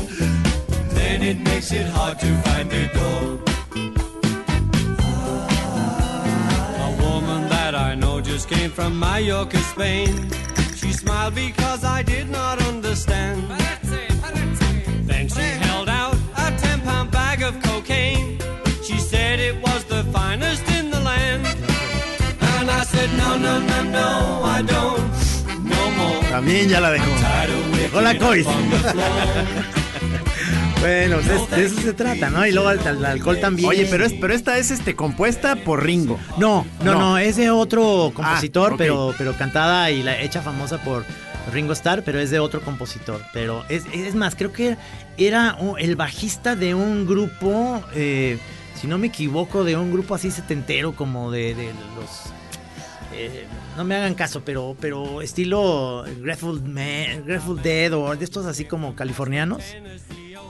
Then 0.96 1.22
it 1.22 1.40
makes 1.40 1.72
it 1.72 1.88
hard 1.88 2.20
to 2.20 2.28
find 2.44 2.70
the 2.70 2.90
door. 2.94 3.40
A 6.80 7.02
woman 7.02 7.48
that 7.50 7.76
I 7.76 7.96
know 7.96 8.20
just 8.20 8.50
came 8.50 8.72
from 8.72 9.00
Mallorca, 9.00 9.60
Spain. 9.60 10.30
Smiled 10.98 11.36
because 11.36 11.84
I 11.84 12.02
did 12.02 12.28
not 12.28 12.60
understand. 12.64 13.44
Then 15.06 15.30
she 15.30 15.48
held 15.66 15.90
out 15.90 16.16
a 16.36 16.52
10 16.58 16.82
pound 16.82 17.12
bag 17.12 17.44
of 17.44 17.54
cocaine. 17.62 18.40
She 18.84 18.98
said 18.98 19.40
it 19.40 19.62
was 19.62 19.84
the 19.84 20.04
finest 20.06 20.68
in 20.72 20.90
the 20.90 21.00
land. 21.00 21.46
And 22.56 22.72
I 22.72 22.84
said, 22.84 23.10
no, 23.16 23.38
no, 23.38 23.60
no, 23.60 23.84
no, 23.84 24.42
I 24.44 24.64
don't. 24.64 25.04
No 25.64 25.92
more. 25.98 26.22
También 26.32 26.68
ya 26.68 26.80
la 26.80 26.90
dejó. 26.92 27.12
Tired 27.22 27.52
of 27.52 27.78
Dejó 27.78 28.02
la 28.02 28.14
cois. 28.18 28.48
Bueno, 30.80 31.18
de, 31.20 31.58
de 31.58 31.66
eso 31.66 31.82
se 31.82 31.94
trata, 31.94 32.30
¿no? 32.30 32.46
Y 32.46 32.52
luego 32.52 32.70
el, 32.72 32.80
el 32.80 33.04
alcohol 33.06 33.40
también. 33.40 33.68
Oye, 33.70 33.88
pero, 33.90 34.06
es, 34.06 34.14
pero 34.14 34.34
esta 34.34 34.58
es 34.58 34.72
este 34.72 34.96
compuesta 34.96 35.56
por 35.56 35.84
Ringo. 35.84 36.20
No, 36.38 36.66
no, 36.84 36.94
No. 36.94 37.00
no, 37.00 37.18
es 37.18 37.36
de 37.36 37.50
otro 37.50 38.12
compositor, 38.14 38.72
Ah, 38.72 38.74
ok. 38.74 38.78
pero, 38.78 39.14
pero 39.18 39.34
cantada 39.34 39.90
y 39.92 40.04
la 40.04 40.22
hecha 40.22 40.42
famosa 40.42 40.82
por 40.84 41.04
Ringo 41.52 41.74
Starr, 41.74 42.04
pero 42.04 42.20
es 42.20 42.30
de 42.30 42.40
otro 42.40 42.62
compositor. 42.62 43.22
Pero 43.34 43.66
es, 43.70 43.86
es 43.94 44.14
más, 44.16 44.36
creo 44.36 44.54
que 44.54 44.78
era 45.18 45.58
el 45.80 45.96
bajista 45.96 46.56
de 46.56 46.76
un 46.76 47.08
grupo, 47.08 47.82
eh, 47.96 48.38
si 48.80 48.86
no 48.88 48.98
me 49.00 49.08
equivoco, 49.08 49.64
de 49.64 49.76
un 49.76 49.92
grupo 49.92 50.14
así 50.16 50.30
setentero 50.30 50.94
como 50.96 51.32
de, 51.32 51.56
de 51.56 51.66
los... 51.96 52.32
eh, 53.16 53.46
no 53.76 53.84
me 53.84 53.96
hagan 53.96 54.14
caso, 54.14 54.44
pero, 54.46 54.78
pero 54.80 55.22
estilo 55.24 56.06
Grateful, 56.22 56.62
Man- 56.62 57.24
Grateful 57.26 57.62
Dead 57.62 57.92
o 57.94 58.16
de 58.16 58.24
estos 58.24 58.46
así 58.46 58.66
como 58.66 58.96
californianos. 58.96 59.64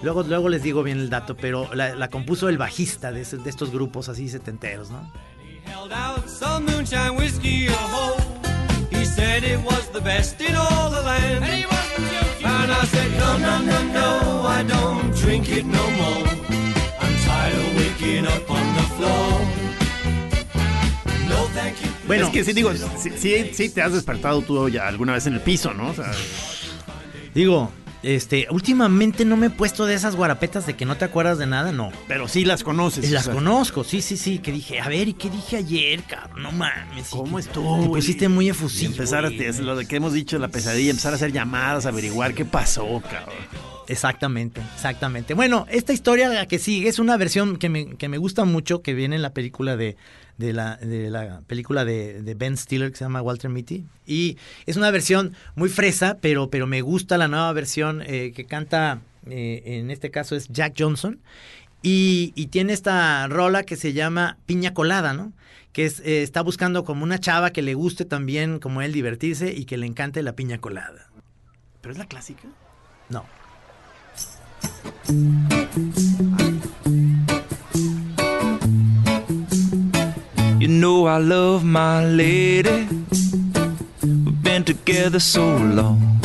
Luego, 0.04 0.24
luego 0.24 0.50
les 0.50 0.62
digo 0.62 0.84
bien 0.84 1.00
el 1.00 1.10
dato, 1.10 1.36
pero 1.36 1.74
la, 1.74 1.96
la 1.96 2.10
compuso 2.10 2.50
el 2.50 2.58
bajista 2.58 3.12
de, 3.12 3.24
de 3.24 3.50
estos 3.50 3.72
grupos 3.72 4.10
así 4.10 4.30
setenteros, 4.30 4.92
¿no? 4.92 5.12
Bueno, 22.08 22.27
es 22.27 22.32
que 22.32 22.44
sí, 22.44 22.54
digo, 22.54 22.72
sí, 22.74 23.12
sí, 23.18 23.51
sí 23.54 23.70
te 23.70 23.82
has 23.82 23.94
despertado 23.94 24.42
tú 24.42 24.70
ya 24.70 24.88
alguna 24.88 25.13
vez 25.13 25.27
en 25.27 25.34
el 25.34 25.42
piso, 25.42 25.74
¿no? 25.74 25.89
O 25.89 25.94
sea, 25.94 26.12
digo, 27.34 27.72
este, 28.04 28.48
últimamente 28.51 29.25
no 29.25 29.38
me 29.38 29.48
he 29.48 29.50
puesto 29.50 29.86
de 29.86 29.96
esas 29.96 30.16
guarapetas 30.16 30.66
de 30.68 30.75
que 30.75 30.86
no 30.86 30.98
te 30.98 31.06
acuerdas 31.06 31.38
de 31.38 31.48
nada, 31.48 31.72
no. 31.72 31.92
pero 32.08 32.27
sí 32.27 32.46
las 32.46 32.63
conoces. 32.63 33.10
Las 33.12 33.24
o 33.24 33.25
sea. 33.25 33.34
conozco, 33.34 33.84
sí, 33.84 34.01
sí, 34.01 34.18
sí, 34.18 34.39
que 34.39 34.51
dije, 34.51 34.80
a 34.80 34.88
ver, 34.88 35.08
¿y 35.08 35.13
qué 35.13 35.30
dije 35.30 35.58
ayer, 35.58 36.04
cabrón? 36.04 36.44
No 36.44 36.51
mames. 36.51 37.10
¿Cómo 37.10 37.39
estuvo? 37.39 37.82
Te 37.82 37.88
pusiste 37.88 38.30
muy 38.30 38.46
Y 38.48 38.50
efusivo. 38.50 38.92
empezar 38.92 39.25
a, 39.25 39.30
es 39.30 39.60
lo 39.60 39.77
que 39.80 39.96
hemos 39.96 40.13
dicho, 40.13 40.38
la 40.39 40.48
pesadilla, 40.50 40.92
empezar 40.92 41.13
a 41.13 41.16
hacer 41.16 41.32
llamadas, 41.32 41.86
averiguar 41.86 42.34
qué 42.34 42.46
pasó, 42.46 43.01
cabrón. 43.01 43.36
Exactamente, 43.88 44.62
exactamente. 44.75 45.34
Bueno, 45.34 45.66
esta 45.70 45.94
historia 45.94 46.27
la 46.27 46.46
que 46.46 46.60
sigue 46.60 46.89
es 46.89 47.00
una 47.00 47.16
versión 47.18 47.58
que 47.58 47.70
me, 47.70 47.96
que 47.96 48.10
me 48.10 48.18
gusta 48.18 48.44
mucho, 48.44 48.82
que 48.82 48.94
viene 48.94 49.16
en 49.16 49.22
la 49.22 49.34
película 49.34 49.77
de, 49.77 49.96
de 50.38 50.53
la, 50.53 50.77
de 50.77 51.10
la 51.10 51.41
película 51.48 51.86
de, 51.86 52.22
de 52.22 52.34
Ben 52.36 52.58
Stiller 52.58 52.91
que 52.91 52.98
se 52.98 53.06
llama 53.06 53.22
Walter 53.22 53.50
Mitty. 53.50 53.86
Y 54.06 54.38
es 54.65 54.77
una 54.77 54.91
versión 54.91 55.34
muy 55.56 55.70
fresa, 55.70 56.17
pero, 56.22 56.50
pero 56.50 56.67
me 56.67 56.82
gusta 56.82 57.17
la 57.17 57.27
nueva 57.27 57.51
versión 57.53 58.01
eh, 58.06 58.32
que 58.36 58.46
canta, 58.46 59.01
eh, 59.27 59.62
en 59.65 59.91
este 59.91 60.12
caso 60.12 60.36
es 60.36 60.48
Jack 60.50 60.75
Johnson. 60.77 61.20
Y, 61.82 62.34
y 62.36 62.48
tiene 62.48 62.74
esta 62.74 63.27
rola 63.27 63.63
que 63.63 63.75
se 63.75 63.94
llama 63.94 64.38
Piña 64.46 64.74
Colada, 64.74 65.13
¿no? 65.13 65.34
Que 65.74 65.86
es, 65.86 66.00
eh, 66.00 66.24
está 66.24 66.41
buscando 66.41 66.84
como 66.84 67.03
una 67.03 67.20
chava 67.20 67.51
que 67.51 67.62
le 67.62 67.75
guste 67.75 68.06
también 68.06 68.60
como 68.60 68.82
él 68.82 68.94
divertirse 68.94 69.53
y 69.53 69.65
que 69.65 69.77
le 69.77 69.86
encante 69.86 70.24
la 70.24 70.34
piña 70.34 70.58
colada. 70.58 71.10
¿Pero 71.82 71.91
es 71.91 71.98
la 71.98 72.06
clásica? 72.08 72.48
No. 73.10 73.25
You 76.86 77.26
I 81.07 81.19
love 81.19 81.63
my 81.63 82.05
lady. 82.05 82.87
We've 84.01 84.43
been 84.43 84.63
together 84.63 85.19
so 85.19 85.55
long. 85.55 86.19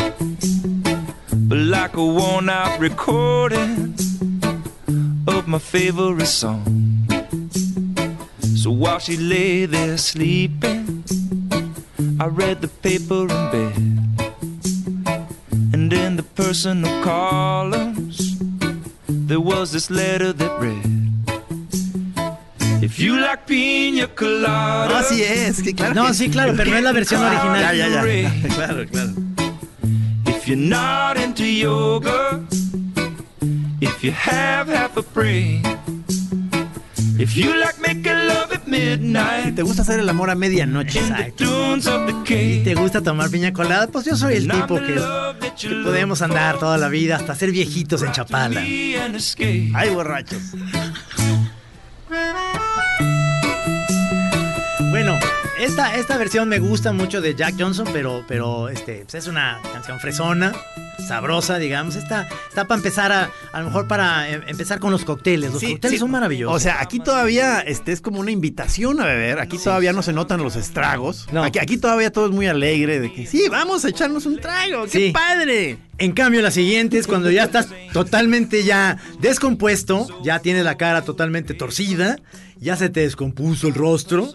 But 1.33 1.59
like 1.59 1.97
a 1.97 2.05
worn 2.05 2.49
out 2.49 2.81
recording 2.81 3.95
of 5.29 5.47
my 5.47 5.59
favorite 5.59 6.27
song. 6.27 7.07
So 8.57 8.71
while 8.71 8.99
she 8.99 9.17
lay 9.17 9.67
there 9.67 9.97
sleeping, 9.99 11.05
I 12.19 12.27
read 12.27 12.61
the 12.61 12.69
paper 12.69 13.23
in 13.23 13.51
bed. 13.55 13.77
And 15.73 15.93
in 15.93 16.17
the 16.17 16.23
personal 16.35 17.03
columns, 17.05 18.39
there 19.09 19.41
was 19.41 19.73
this 19.73 19.91
letter 19.91 20.33
that 20.33 20.61
read, 20.61 21.02
If 22.93 22.99
you 22.99 23.19
like 23.19 23.47
pina 23.47 24.07
colada. 24.07 24.87
No, 24.91 24.97
así 24.97 25.23
es, 25.23 25.63
que 25.63 25.75
claro. 25.75 25.95
No, 25.95 26.07
que- 26.09 26.15
sí, 26.15 26.29
claro, 26.29 26.53
pero 26.55 26.73
no 26.73 26.77
es 26.77 26.83
la 26.83 26.93
versión 26.93 27.23
original. 27.25 27.75
Ya, 27.75 27.89
ya, 27.89 28.05
ya. 28.05 28.49
Claro, 28.55 28.87
claro. 28.87 29.13
If 30.27 30.47
you're 30.47 30.57
not 30.61 31.17
into 31.17 31.45
yoga, 31.45 32.41
if 33.81 34.03
you 34.05 34.13
have 34.13 34.69
half 34.69 34.95
a 34.99 35.03
brain, 35.15 35.63
if 37.19 37.35
you 37.35 37.55
like 37.59 37.81
making 37.81 38.27
love 38.29 38.53
at 38.53 38.63
Si 38.65 38.71
midnight, 38.71 39.55
te 39.55 39.63
gusta 39.63 39.83
hacer 39.83 39.99
el 40.01 40.09
amor 40.11 40.29
a 40.29 40.35
medianoche, 40.35 40.99
in 40.99 41.15
the 41.15 41.23
Exacto. 41.23 41.45
dunes 41.45 41.87
of 41.87 42.07
the 42.07 42.63
¿Te 42.65 42.75
gusta 42.75 43.01
tomar 43.01 43.31
piña 43.31 43.55
colada? 43.55 43.87
Pues 43.87 44.05
yo 44.05 44.17
soy 44.17 44.35
el 44.35 44.49
not 44.49 44.63
tipo 44.63 44.77
que, 44.77 45.01
podemos 45.83 46.21
andar 46.21 46.59
toda 46.59 46.77
la 46.77 46.89
vida 46.89 47.17
hasta 47.17 47.35
ser 47.35 47.53
viejitos 47.53 48.03
en 48.03 48.13
Chapala. 48.13 48.61
Ay, 48.61 49.91
borrachos. 49.95 50.43
Esta, 55.65 55.97
esta 55.97 56.17
versión 56.19 56.49
me 56.49 56.59
gusta 56.59 56.93
mucho 56.93 57.21
de 57.21 57.35
Jack 57.35 57.55
Johnson, 57.59 57.87
pero, 57.93 58.25
pero 58.27 58.69
este, 58.69 59.03
pues 59.03 59.15
es 59.15 59.27
una 59.27 59.61
canción 59.73 60.01
fresona, 60.01 60.53
sabrosa, 61.07 61.59
digamos. 61.59 61.97
Esta 61.97 62.29
está 62.49 62.67
para 62.67 62.79
empezar 62.79 63.13
a, 63.13 63.31
a 63.53 63.61
lo 63.61 63.67
mejor 63.67 63.87
para 63.87 64.31
eh, 64.31 64.41
empezar 64.49 64.79
con 64.81 64.91
los 64.91 65.05
cócteles. 65.05 65.53
Los 65.53 65.61
Sí, 65.61 65.73
cócteles 65.73 65.95
sí. 65.97 65.99
son 65.99 66.11
maravillosos. 66.11 66.57
O 66.57 66.61
sea, 66.61 66.81
aquí 66.81 66.99
todavía 67.01 67.61
este, 67.61 67.93
es 67.93 68.01
como 68.01 68.21
una 68.21 68.31
invitación 68.31 69.01
a 69.01 69.05
beber. 69.07 69.39
Aquí 69.39 69.59
todavía 69.59 69.93
no 69.93 70.03
se 70.03 70.13
notan 70.13 70.43
los 70.43 70.57
estragos. 70.57 71.27
No. 71.33 71.43
Aquí, 71.45 71.59
aquí 71.59 71.77
todavía 71.77 72.11
todo 72.11 72.27
es 72.27 72.33
muy 72.33 72.47
alegre 72.47 73.01
de 73.01 73.13
que 73.13 73.27
sí, 73.27 73.45
vamos 73.51 73.85
a 73.85 73.89
echarnos 73.89 74.27
un 74.27 74.39
trago. 74.41 74.85
¡Qué 74.85 74.91
Sí. 75.07 75.11
padre! 75.13 75.79
En 75.99 76.13
cambio, 76.13 76.43
la 76.43 76.51
siguiente 76.51 76.99
es 76.99 77.07
cuando 77.07 77.31
ya 77.31 77.45
estás 77.45 77.69
totalmente 77.93 78.65
ya 78.65 78.99
descompuesto, 79.21 80.09
ya 80.25 80.41
tienes 80.41 80.65
la 80.65 80.77
cara 80.77 81.03
totalmente 81.03 81.55
torcida, 81.55 82.17
ya 82.59 82.77
se 82.77 82.89
te 82.89 83.01
descompuso 83.01 83.69
el 83.69 83.75
rostro 83.75 84.33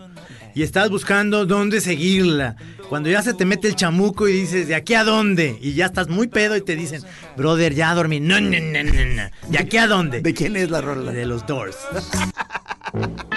y 0.58 0.64
estás 0.64 0.90
buscando 0.90 1.46
dónde 1.46 1.82
seguirla. 1.82 2.56
Cuando 2.90 3.12
ya 3.12 3.22
se 3.22 3.36
te 3.36 3.46
mete 3.46 3.68
el 3.68 3.76
chamuco 3.76 4.28
y 4.28 4.34
dices, 4.34 4.68
¿de 4.68 4.74
aquí 4.74 4.96
a 4.96 5.04
dónde? 5.04 5.60
Y 5.62 5.74
ya 5.74 5.86
estás 5.86 6.10
muy 6.10 6.26
pedo 6.26 6.56
y 6.56 6.62
te 6.62 6.76
dicen, 6.76 7.04
brother, 7.36 7.76
ya 7.76 7.94
dormí. 7.94 8.20
No, 8.20 8.42
no, 8.42 8.60
no, 8.60 8.84
no, 8.84 9.06
no. 9.06 9.30
¿De 9.50 9.60
aquí 9.60 9.78
a 9.78 9.86
dónde? 9.86 10.22
¿De 10.22 10.34
quién 10.34 10.56
es 10.56 10.72
la 10.72 10.82
rola? 10.82 11.12
De 11.12 11.28
los 11.28 11.46
Doors. 11.46 11.78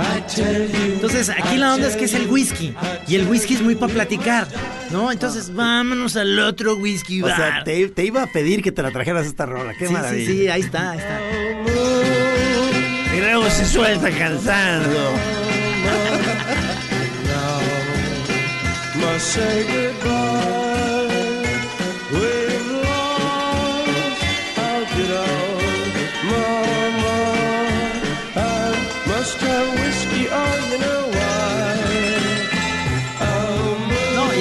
I 0.00 0.20
tell 0.34 0.68
you. 0.68 0.92
Entonces, 0.94 1.28
aquí 1.28 1.56
la 1.56 1.74
onda 1.74 1.88
es 1.88 1.96
que 1.96 2.04
es 2.06 2.14
el 2.14 2.28
whisky. 2.28 2.74
Y 3.06 3.14
el 3.16 3.26
whisky 3.28 3.54
es 3.54 3.62
muy 3.62 3.74
para 3.74 3.92
platicar, 3.92 4.46
¿no? 4.90 5.10
Entonces, 5.12 5.54
vámonos 5.54 6.16
al 6.16 6.38
otro 6.38 6.76
whisky 6.76 7.22
O 7.22 7.26
bar. 7.26 7.36
sea, 7.36 7.64
te, 7.64 7.88
te 7.88 8.04
iba 8.04 8.22
a 8.22 8.26
pedir 8.26 8.62
que 8.62 8.72
te 8.72 8.82
la 8.82 8.90
trajeras 8.90 9.26
esta 9.26 9.46
rola. 9.46 9.74
Qué 9.78 9.86
sí, 9.86 9.92
maravilla. 9.92 10.26
sí, 10.26 10.38
sí, 10.38 10.48
ahí 10.48 10.60
está, 10.62 10.90
ahí 10.92 10.98
está. 10.98 11.20
Y 13.16 13.20
luego 13.20 13.50
se 13.50 13.66
suelta 13.66 14.10
cansando. 14.10 15.12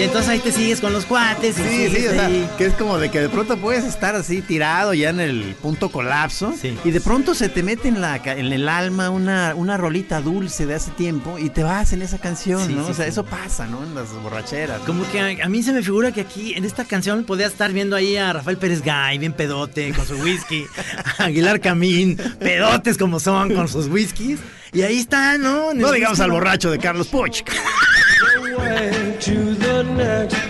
Entonces 0.10 0.30
ahí 0.30 0.40
te 0.40 0.52
sigues 0.52 0.82
con 0.82 0.92
los 0.92 1.06
cuates. 1.06 1.58
y 1.60 1.62
Sí, 1.62 1.70
sí, 1.70 1.96
sigues 1.96 2.12
o 2.12 2.14
sea, 2.16 2.58
que 2.58 2.66
es 2.66 2.74
como 2.74 2.98
de 2.98 3.10
que 3.12 3.20
de 3.22 3.30
pronto 3.30 3.58
puedes 3.58 3.86
estar 3.86 4.16
así 4.16 4.42
tirado 4.42 4.94
ya 4.94 5.10
en 5.10 5.20
el 5.20 5.56
punto 5.62 5.90
colapso 5.90 6.54
Sí. 6.60 6.76
y 6.84 6.92
de 6.92 7.00
pronto 7.00 7.36
se 7.36 7.48
te 7.48 7.62
mete 7.64 7.88
en 7.88 8.02
la 8.02 8.18
en 8.18 8.52
el 8.52 8.68
alma 8.68 9.10
una, 9.12 9.54
una 9.56 9.78
rolita 9.78 10.20
dulce 10.22 10.66
de 10.66 10.76
hace 10.76 10.92
tiempo 10.92 11.38
y 11.40 11.50
te 11.50 11.64
vas 11.64 11.94
en 11.94 12.02
esa 12.02 12.18
canción, 12.18 12.66
Sí, 12.68 12.74
¿no? 12.74 12.86
sí, 12.86 12.92
o 12.92 12.94
sea, 12.96 13.06
sí. 13.06 13.12
eso 13.12 13.24
pasa, 13.24 13.68
¿no? 13.68 13.84
En 13.84 13.94
las 13.96 14.12
borracheras. 14.14 14.82
Como 14.82 15.10
que 15.12 15.20
a, 15.42 15.46
a 15.46 15.50
mí 15.50 15.62
se 15.64 15.72
me 15.74 15.84
figura 15.84 16.12
que 16.12 16.22
aquí 16.22 16.54
en 16.56 16.66
esta 16.66 16.86
canción 16.86 17.24
podía 17.24 17.46
estar 17.48 17.72
viendo 17.72 17.96
ahí 17.96 18.18
a 18.18 18.34
Rafael 18.34 18.58
Pérez 18.58 18.82
Gay, 18.82 19.18
bien 19.20 19.34
pedote, 19.34 19.94
con 19.94 20.06
su 20.08 20.16
whisky, 20.16 20.66
a 21.20 21.26
Aguilar 21.26 21.60
Camín, 21.62 22.18
pedotes 22.40 22.98
como 22.98 23.20
son, 23.20 23.54
con 23.54 23.68
sus 23.68 23.88
whiskies. 23.88 24.40
Y 24.74 24.82
ahí 24.84 25.00
está, 25.00 25.38
¿no? 25.38 25.74
No 25.74 25.92
digamos 25.92 26.20
al 26.20 26.32
borracho 26.32 26.70
de 26.72 26.78
Carlos 26.80 27.08
Puch. 27.08 27.44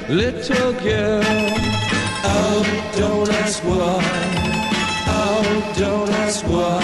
little 0.09 0.73
girl. 0.83 1.23
Oh, 2.23 2.63
don't 2.97 3.29
ask 3.43 3.63
why. 3.63 4.03
Oh, 5.07 5.73
don't 5.77 6.09
ask 6.25 6.45
why. 6.45 6.81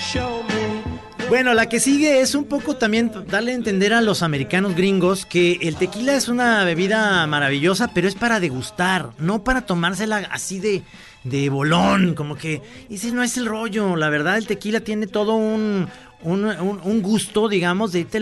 Show 0.00 0.42
me. 0.48 1.28
Bueno, 1.28 1.54
la 1.54 1.68
que 1.68 1.80
sigue 1.80 2.20
es 2.20 2.34
un 2.34 2.44
poco 2.44 2.76
también 2.76 3.10
darle 3.28 3.52
a 3.52 3.54
entender 3.54 3.92
a 3.92 4.00
los 4.00 4.22
americanos 4.22 4.74
gringos 4.74 5.26
que 5.26 5.58
el 5.62 5.76
tequila 5.76 6.14
es 6.14 6.28
una 6.28 6.64
bebida 6.64 7.26
maravillosa, 7.26 7.90
pero 7.92 8.08
es 8.08 8.14
para 8.14 8.40
degustar, 8.40 9.10
no 9.18 9.42
para 9.42 9.66
tomársela 9.66 10.18
así 10.30 10.60
de, 10.60 10.82
de 11.24 11.50
bolón, 11.50 12.14
como 12.14 12.36
que 12.36 12.62
ese 12.88 13.12
no 13.12 13.22
es 13.22 13.36
el 13.36 13.46
rollo. 13.46 13.96
La 13.96 14.08
verdad, 14.08 14.38
el 14.38 14.46
tequila 14.46 14.80
tiene 14.80 15.08
todo 15.08 15.34
un, 15.34 15.88
un, 16.26 16.44
un- 16.44 16.80
un 16.82 17.02
gusto, 17.02 17.48
digamos, 17.48 17.92
de 17.92 18.00
irte 18.00 18.20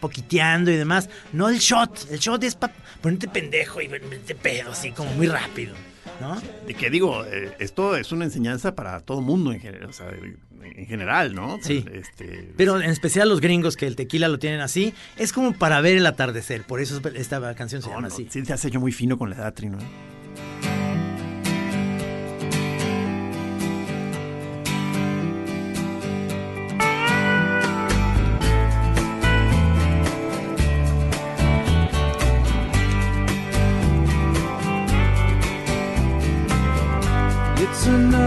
poquiteando 0.00 0.70
y 0.70 0.76
demás. 0.76 1.08
No 1.32 1.48
el 1.48 1.58
shot, 1.58 2.08
el 2.10 2.18
shot 2.18 2.42
es 2.44 2.54
para 2.54 2.72
ponerte 3.00 3.28
pendejo 3.28 3.80
y 3.80 3.88
ponerte 3.88 4.34
pedo, 4.34 4.72
así 4.72 4.90
como 4.92 5.10
muy 5.14 5.26
rápido, 5.28 5.74
¿no? 6.20 6.40
De 6.66 6.74
que 6.74 6.90
digo, 6.90 7.24
eh, 7.24 7.52
esto 7.58 7.96
es 7.96 8.10
una 8.12 8.24
enseñanza 8.24 8.74
para 8.74 9.00
todo 9.00 9.20
mundo 9.20 9.52
en 9.52 9.60
general, 9.60 9.88
o 9.90 9.92
sea, 9.92 10.08
en 10.10 10.86
general, 10.86 11.34
¿no? 11.34 11.58
Sí. 11.62 11.84
Este, 11.92 12.50
Pero 12.56 12.80
en 12.80 12.88
especial 12.90 13.28
los 13.28 13.40
gringos 13.40 13.76
que 13.76 13.86
el 13.86 13.96
tequila 13.96 14.28
lo 14.28 14.38
tienen 14.38 14.60
así, 14.60 14.94
es 15.18 15.32
como 15.32 15.52
para 15.52 15.80
ver 15.82 15.98
el 15.98 16.06
atardecer. 16.06 16.62
Por 16.62 16.80
eso 16.80 17.00
esta 17.14 17.54
canción 17.54 17.82
se 17.82 17.88
no, 17.88 17.94
llama 17.96 18.08
no, 18.08 18.14
así. 18.14 18.26
sí 18.30 18.42
te 18.42 18.52
has 18.54 18.64
hecho 18.64 18.80
muy 18.80 18.90
fino 18.92 19.18
con 19.18 19.28
la 19.30 19.36
edad, 19.36 19.52
Trino. 19.54 19.76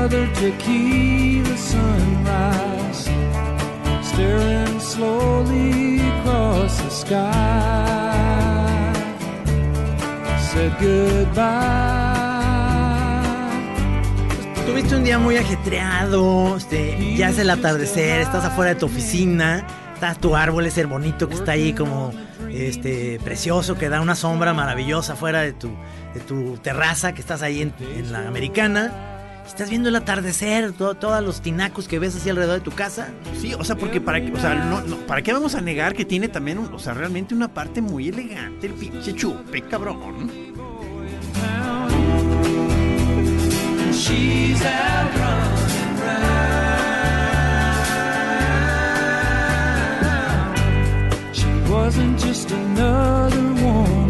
Another 0.07 0.31
tequila. 0.33 1.47
Tuviste 14.65 14.95
un 14.95 15.03
día 15.03 15.19
muy 15.19 15.37
ajetreado, 15.37 16.57
este, 16.57 17.15
ya 17.15 17.29
es 17.29 17.39
el 17.39 17.49
atardecer, 17.49 18.21
estás 18.21 18.45
afuera 18.45 18.73
de 18.73 18.79
tu 18.79 18.85
oficina, 18.85 19.65
está 19.93 20.13
tu 20.15 20.35
árbol 20.35 20.65
ese 20.65 20.85
bonito 20.85 21.29
que 21.29 21.35
está 21.35 21.53
ahí 21.53 21.73
como 21.73 22.11
este 22.49 23.19
precioso, 23.23 23.75
que 23.75 23.89
da 23.89 24.01
una 24.01 24.15
sombra 24.15 24.53
maravillosa 24.53 25.13
afuera 25.13 25.41
de 25.41 25.53
tu, 25.53 25.69
de 26.13 26.19
tu 26.21 26.57
terraza, 26.57 27.13
que 27.13 27.21
estás 27.21 27.41
ahí 27.41 27.61
en 27.61 28.11
la 28.11 28.27
americana. 28.27 29.16
Estás 29.47 29.69
viendo 29.69 29.89
el 29.89 29.95
atardecer, 29.95 30.73
todo, 30.73 30.93
todos 30.95 31.23
los 31.23 31.41
tinacos 31.41 31.87
que 31.87 31.97
ves 31.97 32.15
así 32.15 32.29
alrededor 32.29 32.59
de 32.59 32.63
tu 32.63 32.71
casa. 32.71 33.09
Sí, 33.39 33.53
o 33.53 33.63
sea, 33.63 33.75
porque 33.75 33.99
para, 33.99 34.19
o 34.19 34.39
sea, 34.39 34.53
no, 34.53 34.97
¿para 35.07 35.21
qué 35.21 35.33
vamos 35.33 35.55
a 35.55 35.61
negar 35.61 35.95
que 35.95 36.05
tiene 36.05 36.27
también, 36.27 36.59
un, 36.59 36.71
o 36.73 36.77
sea, 36.77 36.93
realmente 36.93 37.33
una 37.33 37.47
parte 37.51 37.81
muy 37.81 38.09
elegante 38.09 38.67
el 38.67 38.73
pinche 38.73 39.13
chupe, 39.15 39.61
cabrón? 39.63 40.29
She's. 43.93 44.61
She 51.31 51.71
wasn't 51.71 52.19
just 52.19 52.51
another 52.51 53.65
one. 53.65 54.06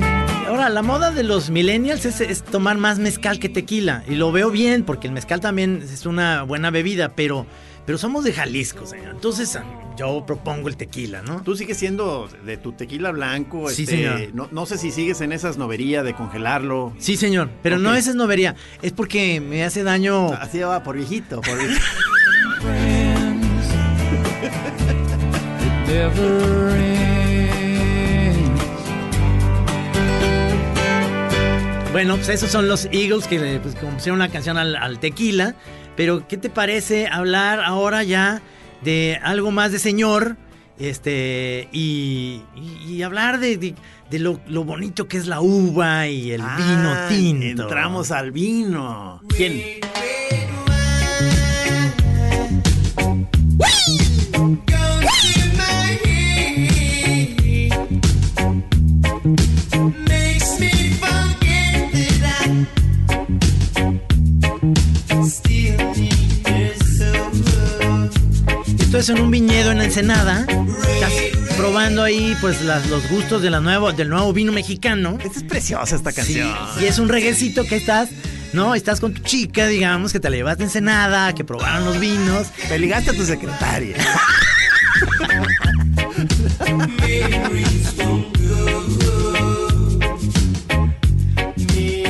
La 0.70 0.82
moda 0.82 1.12
de 1.12 1.24
los 1.24 1.50
millennials 1.50 2.06
es, 2.06 2.20
es 2.20 2.44
tomar 2.44 2.78
más 2.78 3.00
mezcal 3.00 3.40
que 3.40 3.48
tequila. 3.48 4.04
Y 4.08 4.16
lo 4.16 4.34
veo 4.34 4.52
bien, 4.52 4.84
porque 4.84 5.08
el 5.08 5.14
mezcal 5.14 5.40
también 5.40 5.82
es 5.82 6.06
una 6.06 6.44
buena 6.44 6.72
bebida, 6.72 7.16
pero, 7.16 7.48
pero 7.86 7.98
somos 7.98 8.26
de 8.26 8.34
Jalisco, 8.34 8.86
señor. 8.86 9.12
Entonces, 9.12 9.58
yo 9.98 10.26
propongo 10.28 10.68
el 10.68 10.76
tequila, 10.76 11.22
¿no? 11.22 11.42
Tú 11.42 11.56
sigues 11.56 11.78
siendo 11.78 12.30
de 12.46 12.58
tu 12.58 12.74
tequila 12.74 13.12
blanco. 13.12 13.70
Sí, 13.70 13.84
este, 13.84 13.96
señor. 13.96 14.36
No, 14.36 14.50
no 14.52 14.66
sé 14.66 14.78
si 14.78 14.92
sigues 14.92 15.22
en 15.22 15.32
esas 15.32 15.58
noverías 15.58 16.04
de 16.04 16.14
congelarlo. 16.14 16.94
Sí, 17.00 17.16
señor. 17.16 17.50
Pero 17.64 17.80
no 17.80 17.96
es 17.96 18.08
esnovería. 18.08 18.56
Es 18.82 18.92
porque 18.92 19.40
me 19.40 19.64
hace 19.64 19.84
daño. 19.84 20.34
Así 20.34 20.60
va, 20.60 20.84
por 20.84 20.98
viejito. 20.98 21.42
Por 21.42 21.58
viejito. 21.58 21.82
Friends, 22.62 23.74
it 25.64 25.88
never 25.88 26.76
ends. 26.76 27.17
Bueno, 31.98 32.16
pues 32.18 32.30
esos 32.30 32.52
son 32.52 32.68
los 32.68 32.86
Eagles 32.92 33.26
que 33.26 33.40
le 33.40 33.60
pues, 33.60 33.74
compusieron 33.74 34.20
una 34.20 34.30
canción 34.30 34.56
al, 34.60 34.76
al 34.76 35.00
tequila. 35.00 35.56
Pero, 35.96 36.28
¿qué 36.28 36.38
te 36.38 36.48
parece 36.52 37.08
hablar 37.08 37.60
ahora 37.64 38.04
ya 38.04 38.44
de 38.84 39.20
algo 39.24 39.50
más 39.50 39.72
de 39.72 39.80
señor? 39.80 40.38
Este, 40.78 41.68
y, 41.72 42.44
y- 42.56 42.86
y 42.94 43.02
hablar 43.02 43.40
de, 43.40 43.58
de- 43.58 43.74
de 44.12 44.20
lo, 44.20 44.40
lo 44.46 44.64
bonito 44.64 45.08
que 45.08 45.18
es 45.18 45.26
la 45.26 45.42
uva 45.42 46.08
y 46.08 46.30
el 46.34 46.42
vino 46.44 46.94
Ah, 46.94 47.08
tinto. 47.10 47.64
Entramos 47.64 48.12
al 48.12 48.32
vino. 48.32 49.20
¿Quién? 49.36 49.60
Esto 68.98 69.14
es 69.14 69.20
en 69.20 69.26
un 69.26 69.30
viñedo 69.30 69.72
en 69.72 69.80
Ensenada. 69.80 70.44
Estás 70.50 71.14
probando 71.56 72.02
ahí 72.04 72.36
pues 72.42 72.64
las- 72.64 72.88
los 72.88 73.08
gustos 73.10 73.44
de 73.44 73.52
la 73.52 73.60
nuevo, 73.60 73.92
del 73.94 74.10
nuevo 74.10 74.34
vino 74.34 74.52
mexicano. 74.52 75.20
Esta 75.24 75.38
es 75.38 75.44
preciosa 75.44 75.96
esta 75.96 76.10
Sí, 76.10 76.16
canción. 76.18 76.50
y 76.82 76.86
es 76.86 76.98
un 76.98 77.08
reguecito 77.08 77.64
que 77.66 77.76
estás, 77.76 78.10
¿no? 78.54 78.74
Estás 78.74 79.00
con 79.00 79.14
tu 79.14 79.22
chica, 79.22 79.68
digamos, 79.68 80.14
que 80.14 80.20
te 80.20 80.32
la 80.32 80.38
llevaste 80.38 80.64
a 80.64 80.66
Ensenada, 80.66 81.36
que 81.36 81.44
probaron 81.44 81.86
los 81.86 82.00
vinos. 82.00 82.48
Te 82.68 82.80
ligaste 82.80 83.12
a 83.12 83.14
tu 83.14 83.24
secretaria. 83.24 83.98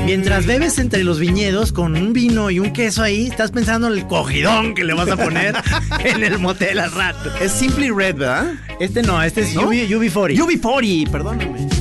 Mientras 0.07 0.45
bebes 0.45 0.79
entre 0.79 1.03
los 1.03 1.19
viñedos 1.19 1.73
con 1.73 1.97
un 1.97 2.13
vino 2.13 2.49
y 2.49 2.59
un 2.59 2.71
queso 2.71 3.03
ahí, 3.03 3.27
estás 3.27 3.51
pensando 3.51 3.87
en 3.87 3.93
el 3.93 4.07
cogidón 4.07 4.73
que 4.73 4.85
le 4.85 4.93
vas 4.93 5.09
a 5.09 5.17
poner 5.17 5.53
en 5.99 6.23
el 6.23 6.39
motel 6.39 6.79
al 6.79 6.93
rato. 6.93 7.29
Es 7.41 7.51
Simply 7.51 7.89
Red, 7.89 8.15
¿verdad? 8.15 8.53
Este 8.79 9.01
no, 9.01 9.21
este 9.21 9.41
es 9.41 9.53
¿No? 9.53 9.63
UB, 9.63 9.73
UB40. 9.73 10.37
UB40, 10.37 11.11
perdóname. 11.11 11.76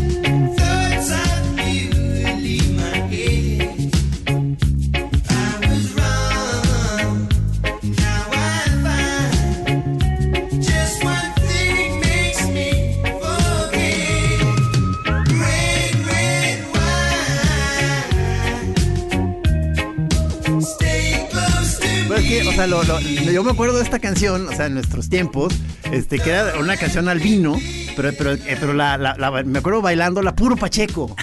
Yo 22.70 23.44
me 23.44 23.50
acuerdo 23.52 23.76
de 23.79 23.85
esta 23.85 23.98
canción, 23.98 24.48
o 24.48 24.52
sea, 24.52 24.66
en 24.66 24.74
nuestros 24.74 25.09
tiempos, 25.09 25.55
este, 25.92 26.18
que 26.18 26.31
era 26.31 26.59
una 26.59 26.76
canción 26.76 27.09
al 27.09 27.20
vino, 27.20 27.57
pero, 27.94 28.11
pero, 28.16 28.33
eh, 28.33 28.57
pero 28.59 28.72
la, 28.74 28.98
la- 28.98 29.14
la- 29.16 29.42
me 29.44 29.59
acuerdo 29.61 29.83
bailándola 29.83 30.35
puro 30.35 30.57
Pacheco. 30.57 31.14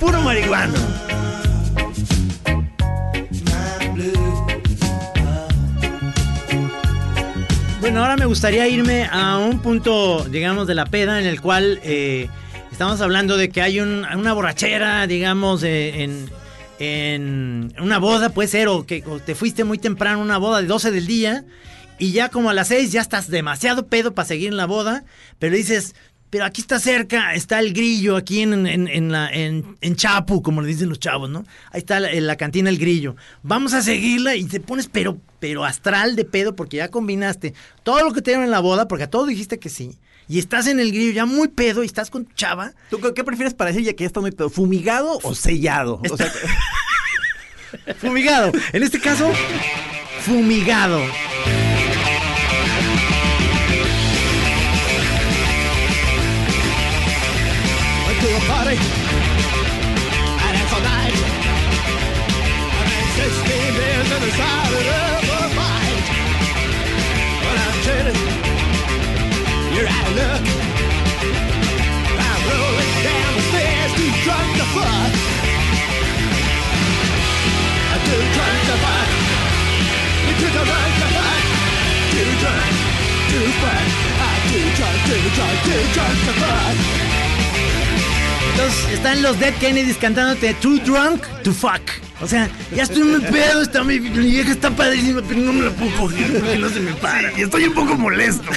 Puro 0.00 0.20
marihuano. 0.22 0.74
Bueno, 7.80 8.00
ahora 8.00 8.16
me 8.16 8.24
gustaría 8.24 8.66
irme 8.66 9.06
a 9.10 9.38
un 9.38 9.60
punto, 9.60 10.24
digamos, 10.30 10.66
de 10.66 10.74
la 10.74 10.86
peda 10.86 11.20
en 11.20 11.26
el 11.26 11.40
cual 11.40 11.80
eh, 11.82 12.28
estamos 12.72 13.00
hablando 13.02 13.36
de 13.36 13.50
que 13.50 13.60
hay 13.60 13.78
un- 13.80 14.04
una 14.16 14.32
borrachera, 14.32 15.06
digamos, 15.06 15.62
eh, 15.62 16.02
en, 16.02 16.30
en 16.78 17.74
una 17.80 17.98
boda, 17.98 18.30
puede 18.30 18.48
ser, 18.48 18.68
o 18.68 18.86
que 18.86 19.02
te 19.24 19.34
fuiste 19.34 19.64
muy 19.64 19.78
temprano 19.78 20.20
a 20.20 20.24
una 20.24 20.38
boda 20.38 20.60
de 20.60 20.66
12 20.66 20.90
del 20.90 21.06
día 21.06 21.44
y 21.98 22.12
ya 22.12 22.28
como 22.28 22.50
a 22.50 22.54
las 22.54 22.68
6 22.68 22.92
ya 22.92 23.00
estás 23.00 23.30
demasiado 23.30 23.86
pedo 23.86 24.14
para 24.14 24.26
seguir 24.26 24.48
en 24.48 24.56
la 24.56 24.66
boda, 24.66 25.04
pero 25.38 25.54
dices, 25.54 25.94
pero 26.34 26.46
aquí 26.46 26.62
está 26.62 26.80
cerca, 26.80 27.32
está 27.34 27.60
el 27.60 27.72
grillo, 27.72 28.16
aquí 28.16 28.40
en, 28.40 28.66
en, 28.66 28.88
en 28.88 29.12
la, 29.12 29.30
en 29.32 29.94
Chapu, 29.94 30.42
como 30.42 30.62
le 30.62 30.66
dicen 30.66 30.88
los 30.88 30.98
chavos, 30.98 31.30
¿no? 31.30 31.44
Ahí 31.70 31.78
está 31.78 32.00
la, 32.00 32.10
en 32.10 32.26
la 32.26 32.34
cantina 32.34 32.70
El 32.70 32.78
Grillo. 32.78 33.14
Vamos 33.44 33.72
a 33.72 33.82
seguirla 33.82 34.34
y 34.34 34.44
te 34.44 34.58
pones 34.58 34.88
pero, 34.88 35.18
pero 35.38 35.64
astral 35.64 36.16
de 36.16 36.24
pedo 36.24 36.56
porque 36.56 36.78
ya 36.78 36.88
combinaste 36.88 37.54
todo 37.84 38.02
lo 38.02 38.12
que 38.12 38.20
te 38.20 38.32
dieron 38.32 38.44
en 38.44 38.50
la 38.50 38.58
boda, 38.58 38.88
porque 38.88 39.04
a 39.04 39.10
todo 39.10 39.26
dijiste 39.26 39.60
que 39.60 39.68
sí. 39.68 39.96
Y 40.28 40.38
estás 40.38 40.66
en 40.66 40.80
el 40.80 40.90
grillo 40.92 41.12
ya 41.12 41.26
muy 41.26 41.48
pedo 41.48 41.82
y 41.82 41.86
estás 41.86 42.10
con 42.10 42.24
tu 42.24 42.32
chava. 42.34 42.72
¿Tú 42.90 42.98
qué- 43.00 43.24
prefieres 43.24 43.54
para 43.54 43.70
decir 43.70 43.84
ya 43.84 43.92
que 43.94 44.04
ya 44.04 44.06
está 44.06 44.20
muy 44.20 44.30
pedo? 44.30 44.48
¿Fumigado 44.50 45.18
o 45.22 45.34
sellado? 45.34 46.00
O 46.10 46.16
sea, 46.16 46.32
Fumigado. 48.00 48.52
En 48.72 48.82
este 48.82 49.00
caso, 49.00 49.30
fumigado. 50.20 51.00
To 83.34 83.40
to. 83.40 85.24
Entonces 88.52 88.92
están 88.92 89.22
los 89.22 89.38
Dead 89.40 89.54
Kennedys 89.54 89.96
cantándote 89.96 90.54
Too 90.54 90.78
Drunk 90.78 91.26
to 91.42 91.52
Fuck. 91.52 91.80
O 92.20 92.28
sea, 92.28 92.48
ya 92.74 92.84
estoy 92.84 93.02
muy 93.02 93.20
pedo, 93.20 93.62
está 93.62 93.82
mi, 93.82 93.98
mi 93.98 94.30
vieja 94.30 94.52
está 94.52 94.70
padrísima, 94.70 95.20
pero 95.26 95.40
no 95.40 95.52
me 95.52 95.64
la 95.64 95.70
puedo 95.72 95.90
coger 95.96 96.32
porque 96.38 96.58
no 96.58 96.68
se 96.68 96.80
me 96.80 96.92
para. 96.92 97.36
y 97.36 97.42
estoy 97.42 97.64
un 97.64 97.74
poco 97.74 97.96
molesto. 97.96 98.44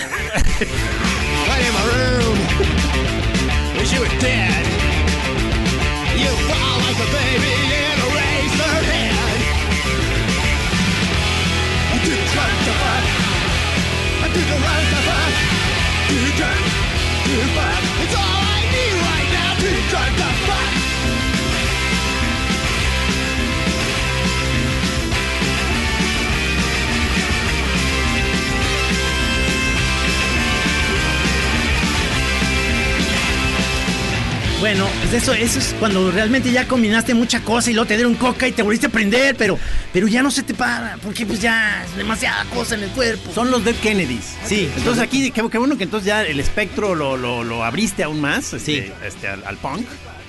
Bueno, 34.60 34.88
pues 35.02 35.22
eso, 35.22 35.34
eso 35.34 35.60
es 35.60 35.76
cuando 35.80 36.10
realmente 36.10 36.52
ya 36.52 36.68
combinaste 36.68 37.14
mucha 37.14 37.42
cosa 37.42 37.70
y 37.70 37.74
luego 37.76 37.88
te 37.88 37.96
dieron 37.96 38.16
coca 38.16 38.48
y 38.48 38.52
te 38.52 38.64
volviste 38.64 38.88
a 38.88 38.90
prender, 38.90 39.36
pero, 39.38 39.60
pero 39.94 40.08
ya 40.08 40.24
no 40.24 40.32
se 40.32 40.42
te 40.42 40.56
para, 40.56 40.98
porque 41.04 41.28
pues 41.28 41.40
ya 41.40 41.84
es 41.86 41.96
demasiada 41.96 42.44
cosa 42.46 42.74
en 42.74 42.84
el 42.84 42.90
cuerpo. 42.90 43.32
Son 43.34 43.52
los 43.52 43.64
Dead 43.64 43.76
Kennedys. 43.76 44.36
Sí. 44.46 44.68
Entonces 44.76 45.04
aquí, 45.04 45.30
qué, 45.30 45.48
qué 45.48 45.58
bueno 45.60 45.78
que 45.78 45.84
entonces 45.84 46.08
ya 46.08 46.24
el 46.24 46.40
espectro 46.40 46.96
lo, 46.96 47.18
lo- 47.18 47.44
lo 47.44 47.64
abriste 47.64 48.04
aún 48.04 48.20
más 48.20 48.52
este, 48.54 48.60
Sí. 48.88 48.92
este, 49.06 49.28
al, 49.28 49.44
al 49.46 49.58
punk. 49.58 49.86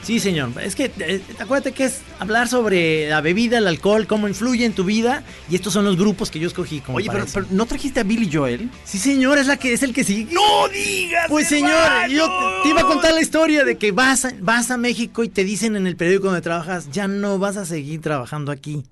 Sí, 0.08 0.20
señor. 0.20 0.52
Es 0.62 0.74
que 0.74 0.90
eh, 1.00 1.20
acuérdate 1.38 1.72
que 1.72 1.84
es 1.84 2.00
hablar 2.18 2.48
sobre 2.48 3.10
la 3.10 3.20
bebida, 3.20 3.58
el 3.58 3.66
alcohol, 3.66 4.06
cómo 4.06 4.26
influye 4.26 4.64
en 4.64 4.72
tu 4.72 4.84
vida. 4.84 5.22
Y 5.50 5.54
estos 5.54 5.74
son 5.74 5.84
los 5.84 5.98
grupos 5.98 6.30
que 6.30 6.38
yo 6.38 6.46
escogí 6.46 6.80
como 6.80 6.96
Oye, 6.96 7.10
pero 7.12 7.26
¿no 7.50 7.66
trajiste 7.66 8.00
a 8.00 8.04
Billy 8.04 8.30
Joel? 8.32 8.70
Sí, 8.84 8.96
señor, 8.96 9.36
es 9.36 9.48
la 9.48 9.58
que 9.58 9.74
es 9.74 9.82
el 9.82 9.92
que 9.92 10.04
sigue. 10.04 10.32
¡No 10.32 10.66
digas! 10.68 11.26
Pues 11.28 11.46
señor, 11.46 12.08
yo 12.08 12.26
te 12.62 12.70
iba 12.70 12.80
a 12.80 12.84
contar 12.84 13.12
la 13.12 13.20
historia 13.20 13.66
de 13.66 13.76
que 13.76 13.92
vas 13.92 14.24
a, 14.24 14.32
vas 14.40 14.70
a 14.70 14.78
México 14.78 15.24
y 15.24 15.28
te 15.28 15.44
dicen 15.44 15.76
en 15.76 15.86
el 15.86 15.94
periódico 15.94 16.28
donde 16.28 16.40
trabajas, 16.40 16.88
ya 16.90 17.06
no 17.06 17.38
vas 17.38 17.58
a 17.58 17.66
seguir 17.66 18.00
trabajando 18.00 18.50
aquí. 18.50 18.84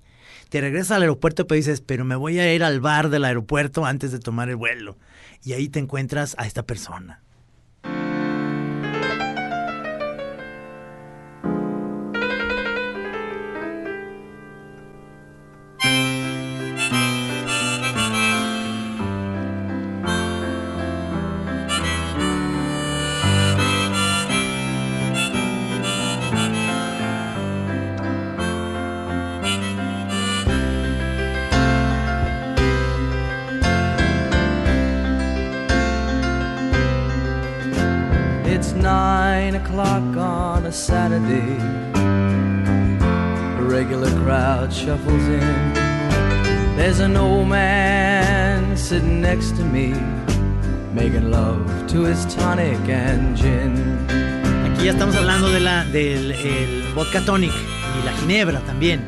Te 0.49 0.61
regresas 0.61 0.91
al 0.91 1.01
aeropuerto 1.01 1.47
pero 1.47 1.57
dices, 1.57 1.81
pero 1.81 2.05
me 2.05 2.15
voy 2.15 2.37
a 2.37 2.53
ir 2.53 2.63
al 2.63 2.79
bar 2.79 3.09
del 3.09 3.25
aeropuerto 3.25 3.87
antes 3.87 4.11
de 4.11 4.19
tomar 4.19 4.49
el 4.49 4.55
vuelo. 4.55 4.99
Y 5.43 5.53
ahí 5.53 5.67
te 5.67 5.79
encuentras 5.79 6.35
a 6.37 6.45
esta 6.45 6.61
persona. 6.61 7.23
Next 49.37 49.55
to 49.55 49.63
me, 49.65 49.93
making 50.95 51.29
love 51.29 51.61
to 51.87 52.05
his 52.05 52.25
tonic 52.25 52.79
and 52.89 53.37
gin. 53.37 53.75
Aquí 54.65 54.85
ya 54.85 54.91
estamos 54.91 55.15
hablando 55.15 55.47
de 55.49 55.59
la, 55.59 55.85
del 55.85 56.31
el 56.31 56.93
vodka 56.95 57.23
tonic 57.23 57.51
y 57.51 58.05
la 58.05 58.13
ginebra 58.13 58.61
también. 58.61 58.99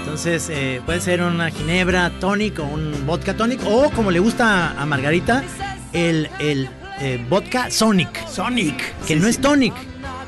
Entonces 0.00 0.48
eh, 0.50 0.82
puede 0.84 1.00
ser 1.00 1.22
una 1.22 1.50
ginebra 1.50 2.10
tonic 2.18 2.58
o 2.58 2.64
un 2.64 3.06
vodka 3.06 3.36
tonic 3.36 3.60
o 3.64 3.90
como 3.90 4.10
le 4.10 4.18
gusta 4.18 4.72
a 4.72 4.86
Margarita, 4.86 5.44
el, 5.92 6.28
el 6.40 6.68
eh, 7.00 7.24
vodka 7.28 7.70
sonic. 7.70 8.26
Sonic. 8.26 8.74
que 9.06 9.14
no 9.14 9.28
es 9.28 9.40
tonic. 9.40 9.74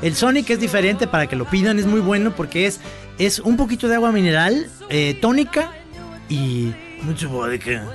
El 0.01 0.15
Sonic 0.15 0.49
es 0.51 0.59
diferente 0.59 1.07
para 1.07 1.27
que 1.27 1.35
lo 1.35 1.45
pidan, 1.45 1.79
es 1.79 1.85
muy 1.85 2.01
bueno 2.01 2.33
porque 2.35 2.65
es, 2.65 2.79
es 3.17 3.39
un 3.39 3.57
poquito 3.57 3.87
de 3.89 3.95
agua 3.95 4.11
mineral, 4.11 4.69
eh, 4.89 5.17
tónica 5.21 5.71
y 6.29 6.73
mucho 7.03 7.29
vodka. 7.29 7.85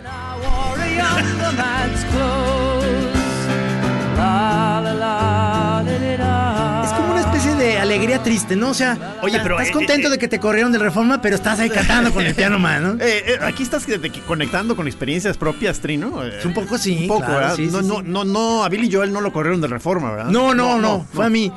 Es 6.84 6.92
como 6.92 7.12
una 7.12 7.20
especie 7.20 7.54
de 7.54 7.78
alegría 7.78 8.22
triste, 8.22 8.56
¿no? 8.56 8.70
O 8.70 8.74
sea, 8.74 9.18
Oye, 9.22 9.38
pero, 9.42 9.54
estás 9.56 9.68
eh, 9.68 9.72
contento 9.72 10.08
eh, 10.08 10.11
de 10.12 10.18
que 10.18 10.28
te 10.28 10.38
corrieron 10.40 10.72
del 10.72 10.80
Reforma, 10.80 11.20
pero 11.20 11.37
estás 11.37 11.58
ahí 11.61 11.70
cantando 11.74 12.12
con 12.12 12.24
el 12.24 12.34
piano 12.34 12.58
man, 12.58 12.82
¿no? 12.82 13.04
Eh, 13.04 13.24
eh, 13.26 13.38
aquí 13.42 13.62
estás 13.62 13.87
de 13.87 13.98
que 14.11 14.20
conectando 14.22 14.76
con 14.76 14.87
experiencias 14.87 15.37
propias, 15.37 15.80
Trino. 15.80 16.24
Eh, 16.24 16.38
Es 16.38 16.44
un 16.44 16.54
poco 16.54 16.78
sí, 16.78 16.98
Un 17.02 17.08
poco, 17.08 17.20
claro, 17.20 17.34
¿verdad? 17.40 17.56
sí, 17.56 17.66
no, 17.70 17.80
sí, 17.80 17.87
no, 17.88 17.96
sí. 17.96 18.02
no, 18.06 18.24
no, 18.24 18.64
a 18.64 18.68
Billy 18.68 18.90
Joel 18.92 19.12
no 19.12 19.20
lo 19.20 19.32
corrieron 19.32 19.61
de 19.61 19.68
reforma, 19.68 20.11
¿verdad? 20.11 20.30
No, 20.30 20.54
no, 20.54 20.78
no, 20.78 21.06
fue 21.12 21.26
a 21.26 21.30
mí. 21.30 21.52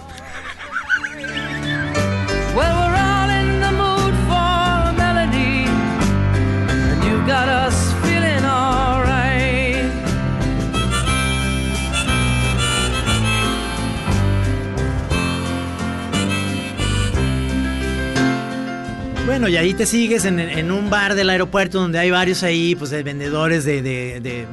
Bueno, 19.32 19.48
y 19.48 19.56
ahí 19.56 19.74
te 19.74 19.86
sigues 19.86 20.26
en, 20.26 20.42
en 20.42 20.72
un 20.74 20.90
bar 20.90 21.16
del 21.16 21.30
aeropuerto 21.30 21.80
donde 21.80 21.98
hay 22.00 22.12
varios 22.12 22.44
ahí, 22.44 22.76
pues 22.76 22.92
de 22.92 23.02
vendedores 23.02 23.64
de, 23.64 23.82
de, 23.82 24.20
de, 24.20 24.46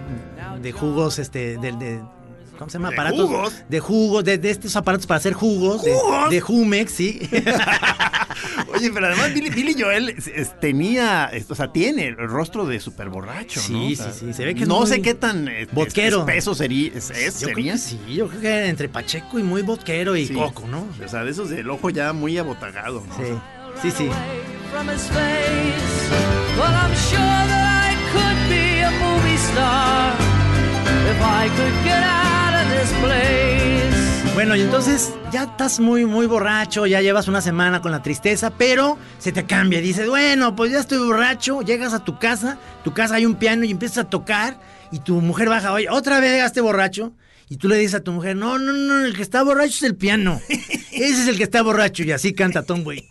de 0.63 0.73
jugos, 0.73 1.19
este, 1.19 1.59
de, 1.59 1.73
de- 1.73 2.01
¿cómo 2.57 2.71
se 2.71 2.79
llama? 2.79 2.91
¿De 2.91 2.95
aparatos. 2.95 3.27
jugos? 3.29 3.55
De 3.69 3.81
jugos, 3.81 4.23
de, 4.23 4.39
de 4.39 4.51
estos 4.51 4.77
aparatos 4.77 5.05
para 5.09 5.19
hacer 5.19 5.33
jugos. 5.33 5.83
de- 5.83 5.93
¿Jugos? 5.95 6.31
De, 6.31 6.41
Jumex, 6.41 6.93
sí. 6.93 7.29
Oye, 8.73 8.93
pero 8.95 9.07
además 9.07 9.35
Billy, 9.35 9.51
Billy 9.51 9.75
Joel 9.77 10.11
es- 10.11 10.61
tenía, 10.61 11.25
es- 11.33 11.51
o 11.51 11.57
sea, 11.57 11.73
tiene 11.73 12.07
el 12.07 12.17
rostro 12.17 12.65
de 12.65 12.79
súper 12.79 13.09
borracho, 13.09 13.61
¿no? 13.71 13.89
Sí, 13.89 13.95
O 13.95 13.97
sea, 13.97 14.13
sí, 14.13 14.27
sí, 14.27 14.33
se 14.33 14.45
ve 14.45 14.55
que 14.55 14.63
es 14.63 14.69
No 14.69 14.87
sé 14.87 15.03
qué 15.03 15.15
tan 15.15 15.49
es- 15.49 15.73
vodquero. 15.73 16.21
espeso 16.21 16.55
sería, 16.55 16.93
es, 16.95 17.09
yo 17.41 17.49
creo 17.49 17.57
sería. 17.57 17.73
que 17.73 17.79
sí, 17.79 17.99
yo 18.15 18.29
creo 18.29 18.41
que 18.41 18.67
entre 18.69 18.89
Pacheco 18.89 19.41
y 19.41 19.43
muy 19.43 19.63
vodquero 19.63 20.15
y 20.15 20.27
Sí. 20.29 20.35
coco, 20.35 20.69
¿no? 20.69 20.87
O 21.05 21.09
sea, 21.09 21.25
de 21.25 21.33
esos 21.33 21.51
del 21.51 21.69
ojo 21.69 21.91
ya 21.91 22.13
muy 22.13 22.39
abotagado, 22.39 23.03
¿no? 23.09 23.17
Sí, 23.17 23.33
sí, 23.83 23.91
sí. 23.91 24.11
Bueno, 34.35 34.55
y 34.55 34.61
entonces 34.61 35.13
ya 35.33 35.45
estás 35.45 35.81
muy, 35.81 36.07
muy 36.07 36.27
borracho, 36.27 36.87
ya 36.87 37.01
llevas 37.01 37.27
una 37.27 37.41
semana 37.41 37.81
con 37.81 37.91
la 37.91 38.03
tristeza, 38.03 38.51
pero 38.51 38.97
se 39.19 39.33
te 39.33 39.45
cambia. 39.45 39.81
Dices, 39.81 40.09
bueno, 40.09 40.55
pues 40.55 40.71
ya 40.71 40.79
estoy 40.79 40.99
borracho, 40.99 41.63
llegas 41.63 41.93
a 41.93 42.05
tu 42.05 42.19
casa, 42.19 42.57
tu 42.85 42.93
casa 42.93 43.17
hay 43.17 43.27
un 43.27 43.35
piano 43.35 43.65
y 43.65 43.73
empiezas 43.73 43.99
a 43.99 44.05
tocar, 44.05 44.61
y 44.93 45.01
tu 45.01 45.21
mujer 45.21 45.49
baja, 45.49 45.73
oye, 45.73 45.89
otra 45.91 46.21
vez 46.21 46.33
llegaste 46.33 46.61
borracho. 46.61 47.13
Y 47.51 47.57
tú 47.57 47.67
le 47.67 47.77
dices 47.79 47.97
a 47.97 48.05
tu 48.05 48.13
mujer, 48.13 48.37
no, 48.37 48.59
no, 48.59 48.73
no, 48.73 49.07
el 49.07 49.17
que 49.17 49.23
está 49.23 49.43
borracho 49.43 49.71
es 49.71 49.83
el 49.83 49.97
piano. 49.97 50.39
Ese 50.49 51.23
es 51.23 51.29
el 51.29 51.37
que 51.37 51.45
está 51.45 51.63
borracho, 51.63 52.05
y 52.05 52.13
así 52.13 52.33
canta 52.35 52.63
Tom 52.63 52.87
Way. 52.87 53.11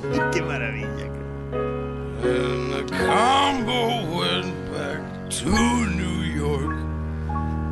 Qué 0.32 0.40
maravilla. 0.40 1.06
And 2.22 2.72
the 2.72 2.84
combo 2.96 4.16
went 4.16 4.72
back 4.72 5.02
to 5.28 5.50
New 5.50 6.22
York. 6.22 6.76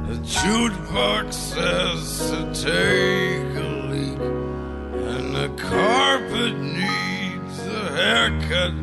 The 0.08 0.16
jukebox 0.22 1.32
says 1.32 2.30
to 2.30 2.40
take 2.52 3.56
a 3.56 3.68
leak. 3.88 4.20
And 5.08 5.34
the 5.34 5.48
carpet 5.56 6.54
needs 6.58 7.58
a 7.66 7.90
haircut. 7.96 8.74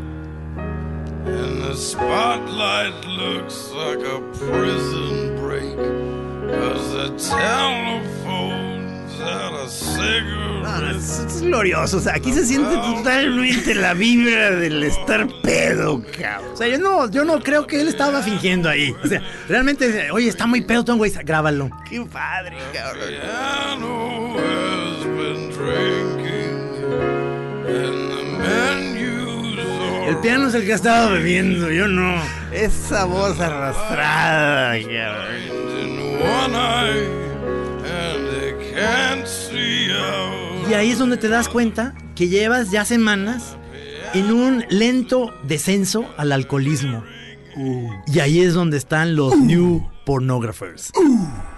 And 1.28 1.62
the 1.62 1.76
spotlight 1.76 3.06
looks 3.06 3.70
like 3.70 4.00
a 4.00 4.22
prison 4.34 5.36
break. 5.38 5.78
Cause 6.50 6.94
the 6.94 7.10
telephone's 7.30 9.22
out 9.22 9.54
of 9.54 9.70
cigarette. 9.70 10.35
Es, 11.06 11.20
es 11.20 11.42
glorioso. 11.44 11.98
O 11.98 12.00
sea, 12.02 12.16
aquí 12.16 12.34
se 12.34 12.44
siente 12.46 12.76
totalmente 12.76 13.76
la 13.76 13.94
vibra 13.94 14.52
del 14.52 14.84
estar 14.84 15.28
pedo, 15.44 16.02
cabrón. 16.20 16.52
O 16.54 16.58
sea, 16.58 16.68
yo 16.68 16.80
no, 16.80 17.12
yo 17.12 17.24
no 17.24 17.40
creo 17.42 17.68
que 17.68 17.80
él 17.80 17.88
estaba 17.88 18.24
fingiendo 18.24 18.70
ahí. 18.70 18.96
O 19.04 19.08
sea, 19.08 19.22
realmente, 19.48 20.10
oye, 20.12 20.28
está 20.28 20.48
muy 20.48 20.62
pedo, 20.62 20.84
Tom, 20.84 20.98
güey, 20.98 21.12
grábalo. 21.24 21.70
Qué 21.88 22.02
padre, 22.02 22.58
cabrón. 22.74 23.04
piano 23.22 24.38
has 24.40 25.06
been 25.06 25.52
drinking, 25.52 26.84
and 27.68 28.12
the 28.12 28.24
menus 28.40 30.10
El 30.10 30.18
piano 30.22 30.48
es 30.48 30.56
el 30.56 30.66
que 30.66 30.74
ha 30.74 30.76
estado 30.76 31.12
bebiendo, 31.12 31.70
yo 31.70 31.88
no. 31.88 32.20
Esa 32.52 33.06
voz 33.06 33.40
arrastrada, 33.40 34.80
cabrón. 34.80 35.56
Y 40.70 40.74
ahí 40.74 40.92
es 40.92 41.00
donde 41.00 41.18
te 41.18 41.30
das 41.30 41.48
cuenta 41.48 41.94
que 42.16 42.28
llevas 42.28 42.72
ya 42.72 42.86
semanas 42.86 43.56
en 44.14 44.32
un 44.32 44.66
lento 44.70 45.34
descenso 45.44 46.06
al 46.18 46.32
alcoholismo. 46.32 47.04
Y 48.08 48.20
ahí 48.20 48.42
es 48.42 48.54
donde 48.54 48.78
están 48.78 49.16
los 49.16 49.38
new 49.38 49.88
pornographers. 50.06 50.92
Say 50.94 51.55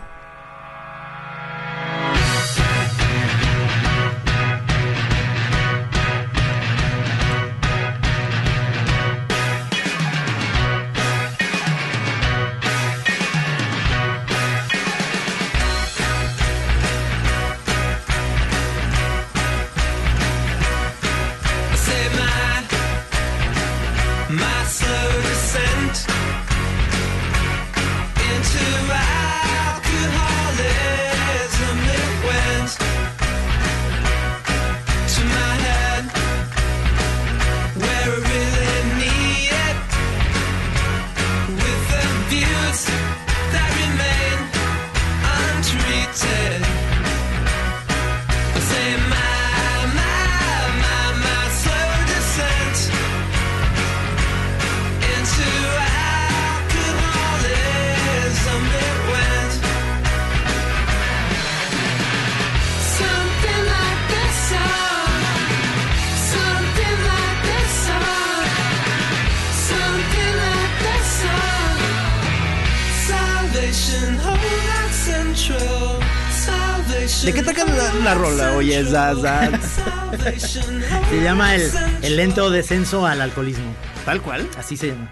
Se 81.10 81.22
llama 81.22 81.56
el, 81.56 81.72
el 82.02 82.16
lento 82.16 82.50
descenso 82.50 83.06
al 83.06 83.22
alcoholismo. 83.22 83.74
Tal 84.06 84.22
cual. 84.22 84.48
Así 84.58 84.78
se 84.78 84.88
llama. 84.88 85.12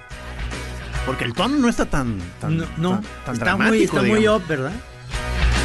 Porque 1.05 1.23
el 1.25 1.33
tono 1.33 1.57
no 1.57 1.69
está 1.69 1.85
tan, 1.85 2.17
tan, 2.41 2.57
No, 2.57 2.65
no, 2.77 2.89
tan, 2.91 3.03
tan 3.25 3.33
está 3.35 3.45
dramático. 3.45 3.69
muy, 3.71 3.83
está 3.83 4.01
muy 4.01 4.27
up, 4.27 4.41
¿verdad? 4.47 4.71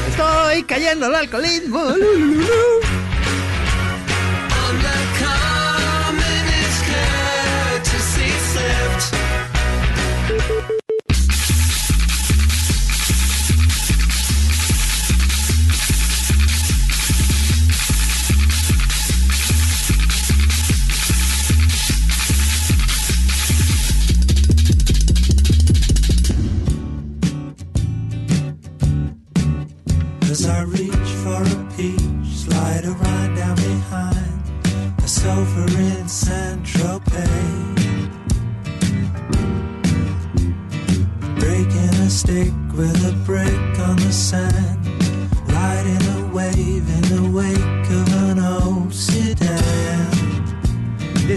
Estoy 0.09 0.62
cayendo 0.64 1.07
al 1.07 1.14
alcoholismo. 1.14 1.83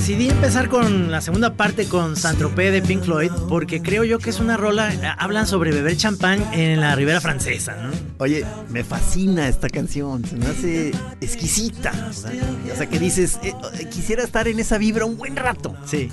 Decidí 0.04 0.30
empezar 0.30 0.68
con 0.68 1.12
la 1.12 1.22
segunda 1.22 1.54
parte 1.54 1.88
con 1.88 2.18
Saint-Tropez 2.18 2.74
de 2.74 2.82
Pink 2.82 3.04
Floyd 3.04 3.32
porque 3.48 3.82
creo 3.82 4.04
yo 4.04 4.20
que 4.20 4.32
es 4.32 4.42
una 4.42 4.58
rola, 4.58 4.92
hablan 5.18 5.48
sobre 5.48 5.72
beber 5.72 5.96
champán 5.96 6.44
en 6.52 6.82
la 6.82 6.94
Ribera 6.94 7.22
Francesa, 7.22 7.78
¿no? 7.78 7.90
Oye, 8.18 8.46
me 8.70 8.84
fascina 8.84 9.48
esta 9.48 9.70
canción, 9.70 10.26
se 10.26 10.36
me 10.36 10.48
hace 10.48 10.92
exquisita. 11.22 11.92
¿verdad? 11.92 12.74
O 12.74 12.76
sea, 12.76 12.90
que 12.90 13.00
dices, 13.00 13.40
eh, 13.44 13.54
eh, 13.80 13.88
quisiera 13.90 14.26
estar 14.26 14.50
en 14.50 14.60
esa 14.60 14.78
vibra 14.78 15.06
un 15.06 15.16
buen 15.16 15.38
rato. 15.38 15.74
Sí. 15.86 16.10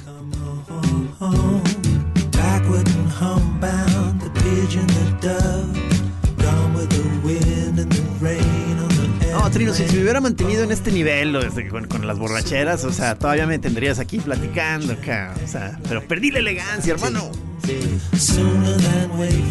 Backward 2.31 2.89
and 2.89 3.11
homebound, 3.21 4.23
the 4.23 4.31
pigeon, 4.41 4.87
the 4.87 5.27
dove, 5.27 5.90
No, 9.51 9.55
Trino, 9.55 9.75
si, 9.75 9.89
si 9.89 9.97
me 9.97 10.03
hubiera 10.03 10.21
mantenido 10.21 10.63
en 10.63 10.71
este 10.71 10.93
nivel 10.93 11.33
desde- 11.33 11.67
con, 11.69 11.87
con 11.89 12.07
las 12.07 12.17
borracheras, 12.21 12.85
o 12.85 12.93
sea, 12.93 13.17
todavía 13.19 13.49
me 13.49 13.59
tendrías 13.59 13.99
aquí 13.99 14.21
platicando 14.21 14.93
acá. 14.93 15.35
O 15.45 15.49
sea, 15.49 15.77
pero 15.89 16.07
perdí 16.07 16.31
la 16.31 16.39
elegancia, 16.39 16.93
hermano. 16.95 17.33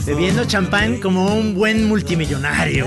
Bebiendo 0.06 0.46
champán 0.46 1.02
como 1.02 1.36
un 1.36 1.54
buen 1.54 1.86
multimillonario. 1.86 2.86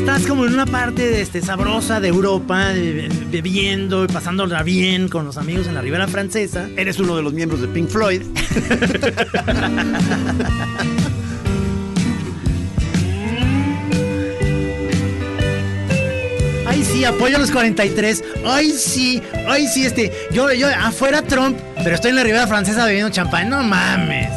Estás 0.00 0.26
como 0.26 0.44
en 0.46 0.52
una 0.52 0.66
parte 0.66 1.08
de 1.10 1.22
este, 1.22 1.40
sabrosa 1.40 2.00
de 2.00 2.08
Europa, 2.08 2.68
de- 2.72 3.08
bebiendo 3.30 4.04
y 4.04 4.08
pasándola 4.08 4.62
bien 4.62 5.08
con 5.08 5.24
los 5.24 5.36
amigos 5.38 5.66
en 5.68 5.74
la 5.74 5.80
Ribera 5.80 6.06
Francesa. 6.06 6.68
Eres 6.76 6.98
uno 6.98 7.16
de 7.16 7.22
los 7.22 7.32
miembros 7.32 7.60
de 7.62 7.68
Pink 7.68 7.88
Floyd. 7.88 8.22
Ay, 16.66 16.84
sí, 16.84 17.04
apoyo 17.04 17.36
a 17.36 17.38
los 17.40 17.50
43. 17.50 18.24
Ay, 18.44 18.72
sí, 18.72 19.22
ay, 19.48 19.66
sí, 19.68 19.86
este. 19.86 20.12
Yo, 20.32 20.52
yo, 20.52 20.68
afuera 20.68 21.22
Trump, 21.22 21.58
pero 21.82 21.94
estoy 21.94 22.10
en 22.10 22.16
la 22.16 22.24
Ribera 22.24 22.46
Francesa 22.46 22.84
bebiendo 22.84 23.10
champán. 23.10 23.48
No 23.48 23.62
mames. 23.62 24.28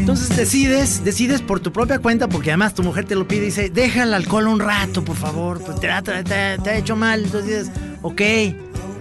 Entonces 0.00 0.36
decides, 0.36 1.04
decides 1.04 1.40
por 1.42 1.60
tu 1.60 1.72
propia 1.72 1.98
cuenta, 1.98 2.28
porque 2.28 2.50
además 2.50 2.74
tu 2.74 2.82
mujer 2.82 3.04
te 3.04 3.14
lo 3.14 3.26
pide 3.28 3.42
y 3.42 3.44
dice, 3.46 3.70
deja 3.70 4.02
el 4.02 4.14
alcohol 4.14 4.48
un 4.48 4.60
rato, 4.60 5.04
por 5.04 5.16
favor, 5.16 5.62
pues 5.62 5.78
te, 5.80 5.88
te- 6.02 6.24
te- 6.24 6.58
te 6.62 6.70
ha 6.70 6.76
hecho 6.76 6.96
mal. 6.96 7.24
Entonces 7.24 7.66
dices, 7.68 7.70
ok, 8.02 8.20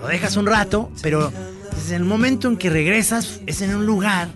lo 0.01 0.07
dejas 0.07 0.37
un 0.37 0.45
rato, 0.45 0.91
pero 1.01 1.31
dices, 1.73 1.89
en 1.91 1.97
el 1.97 2.05
momento 2.05 2.47
en 2.47 2.57
que 2.57 2.69
regresas 2.69 3.39
es 3.47 3.61
en 3.61 3.75
un 3.75 3.85
lugar, 3.85 4.29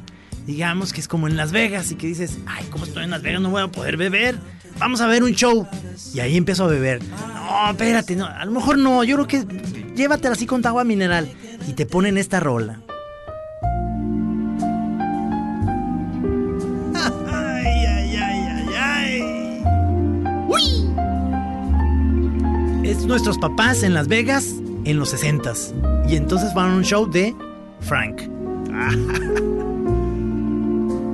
digamos 0.48 0.94
que 0.94 1.02
es 1.02 1.08
como 1.08 1.28
en 1.28 1.38
Las 1.38 1.52
Vegas, 1.52 1.92
y 1.92 1.96
que 1.96 2.08
dices, 2.08 2.38
ay, 2.48 2.66
¿cómo 2.72 2.86
estoy 2.86 3.04
en 3.04 3.12
Las 3.12 3.22
Vegas? 3.22 3.42
No 3.42 3.50
voy 3.50 3.62
a 3.62 3.68
poder 3.68 3.98
beber. 3.98 4.38
Vamos 4.80 5.02
a 5.02 5.08
ver 5.08 5.24
un 5.24 5.32
show. 5.34 5.68
Y 6.14 6.20
ahí 6.20 6.36
empiezo 6.36 6.64
a 6.64 6.68
beber. 6.68 7.02
No, 7.04 7.70
espérate, 7.70 8.16
no, 8.16 8.26
a 8.26 8.44
lo 8.46 8.52
mejor 8.52 8.78
no, 8.78 9.04
yo 9.04 9.16
creo 9.18 9.28
que 9.28 9.46
llévatela 9.96 10.34
así 10.34 10.46
con 10.48 10.66
agua 10.66 10.84
mineral. 10.84 11.32
Y 11.68 11.74
te 11.74 11.86
ponen 11.86 12.18
esta 12.18 12.40
rola. 12.40 12.80
Nuestros 23.06 23.38
papás 23.38 23.84
en 23.84 23.94
Las 23.94 24.08
Vegas 24.08 24.56
en 24.86 24.98
los 25.00 25.14
60s. 25.14 25.74
Y 26.10 26.16
entonces 26.16 26.54
van 26.54 26.72
a 26.72 26.76
un 26.76 26.84
show 26.84 27.06
de 27.10 27.36
Frank. 27.82 28.22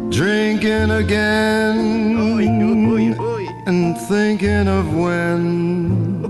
Drinking 0.09 0.91
again 0.91 1.99
and 3.69 3.95
thinking 4.07 4.67
of 4.67 4.85
when 4.95 6.23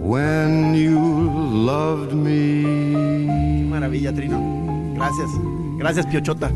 when 0.00 0.74
you 0.74 0.98
loved 0.98 2.12
me. 2.12 2.62
Qué 2.62 3.66
maravilla, 3.66 4.12
Trino. 4.12 4.38
Gracias. 4.94 5.30
Gracias, 5.78 6.06
Piochota. 6.06 6.50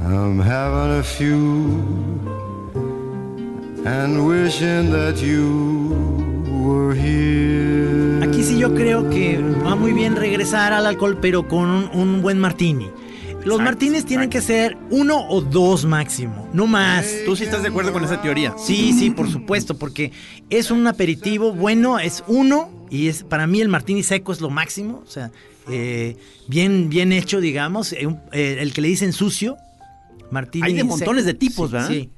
I'm 0.00 0.38
having 0.38 0.98
a 0.98 1.02
few 1.02 2.37
and 3.88 4.26
wishing 4.26 4.90
that 4.92 5.16
you 5.16 5.94
were 6.62 6.94
here. 6.94 8.22
Aquí 8.26 8.42
sí 8.42 8.58
yo 8.58 8.74
creo 8.74 9.08
que 9.08 9.38
va 9.64 9.76
muy 9.76 9.92
bien 9.92 10.14
regresar 10.16 10.72
al 10.72 10.86
alcohol, 10.86 11.18
pero 11.20 11.48
con 11.48 11.68
un, 11.70 11.90
un 11.94 12.22
buen 12.22 12.38
martini. 12.38 12.90
Los 13.44 13.60
martinis 13.62 14.04
tienen 14.04 14.28
que 14.28 14.42
ser 14.42 14.76
uno 14.90 15.26
o 15.28 15.40
dos 15.40 15.86
máximo, 15.86 16.48
no 16.52 16.66
más. 16.66 17.06
¿Tú 17.24 17.34
sí 17.34 17.44
estás 17.44 17.62
de 17.62 17.68
acuerdo 17.68 17.92
con 17.92 18.04
esa 18.04 18.20
teoría? 18.20 18.54
Sí, 18.58 18.92
sí, 18.92 19.10
por 19.10 19.30
supuesto, 19.30 19.78
porque 19.78 20.12
es 20.50 20.70
un 20.70 20.86
aperitivo 20.86 21.52
bueno, 21.52 21.98
es 21.98 22.22
uno 22.26 22.68
y 22.90 23.08
es 23.08 23.22
para 23.22 23.46
mí 23.46 23.60
el 23.62 23.68
martini 23.68 24.02
seco 24.02 24.32
es 24.32 24.40
lo 24.42 24.50
máximo, 24.50 25.02
o 25.06 25.10
sea, 25.10 25.30
eh, 25.70 26.16
bien, 26.48 26.90
bien 26.90 27.12
hecho, 27.12 27.40
digamos, 27.40 27.92
eh, 27.92 28.08
eh, 28.32 28.58
el 28.60 28.72
que 28.74 28.82
le 28.82 28.88
dicen 28.88 29.12
sucio, 29.14 29.56
martini. 30.30 30.66
Hay 30.66 30.72
de 30.74 30.80
seco. 30.80 30.90
montones 30.96 31.24
de 31.24 31.34
tipos, 31.34 31.70
Sí, 31.70 31.72
¿verdad? 31.72 31.88
Sí. 31.88 32.10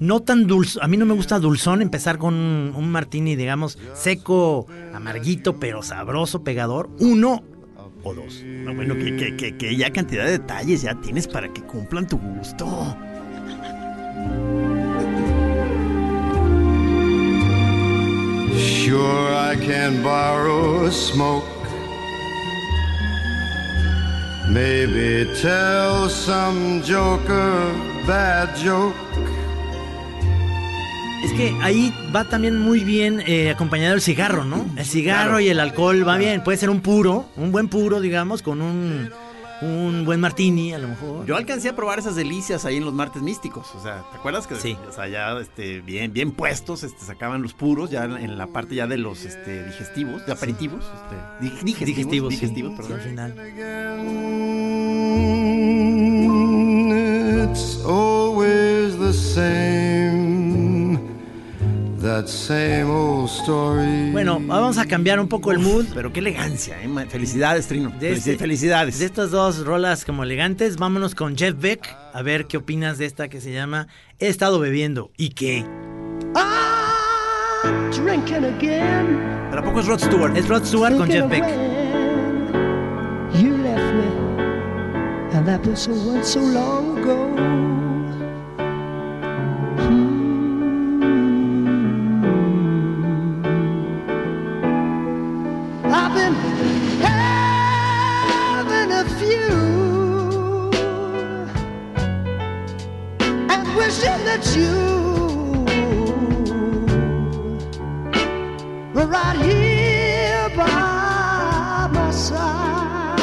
No 0.00 0.20
tan 0.20 0.46
dulce, 0.46 0.78
a 0.82 0.88
mí 0.88 0.96
no 0.96 1.06
me 1.06 1.14
gusta 1.14 1.38
dulzón 1.38 1.80
empezar 1.80 2.18
con 2.18 2.34
un, 2.34 2.88
martini, 2.90 3.36
digamos, 3.36 3.78
seco, 3.94 4.66
amarguito, 4.92 5.58
pero 5.58 5.82
sabroso, 5.82 6.42
pegador, 6.42 6.90
uno 6.98 7.42
o 8.02 8.14
dos. 8.14 8.42
No, 8.44 8.74
bueno, 8.74 8.94
que 8.96 9.76
ya 9.76 9.90
cantidad 9.92 10.24
de 10.24 10.32
detalles 10.32 10.82
ya 10.82 10.94
tienes 11.00 11.28
para 11.28 11.52
que 11.52 11.62
cumplan 11.62 12.06
tu 12.06 12.18
gusto. 12.18 12.66
Sure, 18.84 19.32
I 19.32 19.56
can 19.56 20.02
borrow 20.02 20.84
a 20.86 20.90
smoke. 20.92 21.44
Maybe 24.48 25.24
tell 25.40 26.08
some 26.08 26.82
joker 26.82 27.72
bad 28.06 28.54
joke. 28.56 28.94
Es 31.24 31.32
que 31.32 31.56
ahí 31.62 31.92
va 32.14 32.24
también 32.24 32.58
muy 32.58 32.84
bien 32.84 33.22
eh, 33.26 33.50
acompañado 33.50 33.94
el 33.94 34.02
cigarro, 34.02 34.44
¿no? 34.44 34.66
El 34.76 34.84
cigarro 34.84 35.22
Claro. 35.30 35.40
y 35.40 35.48
el 35.48 35.58
alcohol 35.58 36.06
va 36.06 36.16
bien. 36.18 36.42
Puede 36.44 36.58
ser 36.58 36.68
un 36.70 36.80
puro, 36.80 37.26
un 37.36 37.50
buen 37.50 37.68
puro, 37.68 38.00
digamos, 38.02 38.42
con 38.42 38.60
un, 38.60 39.10
un 39.62 40.04
buen 40.04 40.20
martini, 40.20 40.74
a 40.74 40.78
lo 40.78 40.88
mejor. 40.88 41.24
Yo 41.24 41.36
alcancé 41.36 41.70
a 41.70 41.76
probar 41.76 41.98
esas 41.98 42.14
delicias 42.14 42.66
ahí 42.66 42.76
en 42.76 42.84
los 42.84 42.92
martes 42.92 43.22
místicos. 43.22 43.74
O 43.74 43.82
sea, 43.82 44.04
¿te 44.12 44.18
acuerdas 44.18 44.46
que 44.46 44.56
Sí. 44.56 44.76
o 44.86 44.92
sea, 44.92 45.08
ya 45.08 45.32
este, 45.40 45.80
bien, 45.80 46.12
bien 46.12 46.30
puestos, 46.32 46.82
este, 46.82 47.04
sacaban 47.06 47.40
los 47.42 47.54
puros 47.54 47.90
ya 47.90 48.04
en 48.04 48.36
la 48.36 48.48
parte 48.48 48.74
ya 48.74 48.86
de 48.86 48.98
los 48.98 49.24
este, 49.24 49.64
digestivos, 49.64 50.26
de 50.26 50.32
aperitivos, 50.32 50.84
este, 50.84 51.16
di- 51.40 51.62
digestivos, 51.64 51.86
Digestivos, 51.86 52.34
sí. 52.34 52.40
digestivos, 52.40 52.72
Sí, 52.72 52.76
perdón. 52.82 53.18
al 53.18 53.32
final. 53.32 53.34
It's 57.50 57.82
Bueno, 64.12 64.38
vamos 64.40 64.78
a 64.78 64.84
cambiar 64.86 65.18
un 65.20 65.28
poco 65.28 65.50
el 65.52 65.58
mood. 65.58 65.86
Pero 65.94 66.12
qué 66.12 66.20
elegancia, 66.20 66.80
¿eh? 66.82 66.88
Felicidades, 67.08 67.66
Trino. 67.66 67.90
De 67.98 68.12
Felici- 68.12 68.16
este- 68.16 68.38
Felicidades. 68.38 68.98
De 68.98 69.06
estas 69.06 69.30
dos 69.30 69.64
rolas 69.64 70.04
como 70.04 70.22
elegantes, 70.22 70.76
vámonos 70.76 71.14
con 71.14 71.36
Jeff 71.36 71.54
Beck 71.58 71.96
a 72.12 72.22
ver 72.22 72.46
qué 72.46 72.56
opinas 72.58 72.98
de 72.98 73.06
esta 73.06 73.28
que 73.28 73.40
se 73.40 73.52
llama 73.52 73.88
He 74.18 74.28
estado 74.28 74.58
bebiendo. 74.58 75.10
¿Y 75.16 75.30
qué? 75.30 75.64
Drinking 77.92 78.44
again. 78.44 79.20
¿Pero 79.50 79.60
a 79.62 79.64
poco 79.64 79.80
es 79.80 79.86
Rod 79.86 79.98
Stewart? 80.00 80.36
Es 80.36 80.48
Rod 80.48 80.64
Stewart 80.64 80.96
con 80.96 81.08
Jeff 81.08 81.28
Beck. 81.30 81.44
You 83.40 83.56
left 83.58 83.92
me, 83.94 85.36
and 85.36 85.46
that 85.46 85.64
was 85.66 85.88
so 86.22 86.40
long 86.40 86.98
ago. 86.98 87.83
Wishing 103.84 104.24
that 104.24 104.44
you 104.56 104.74
were 108.94 109.06
right 109.06 109.38
here 109.44 110.48
by 110.56 111.88
my 111.92 112.10
side. 112.10 113.20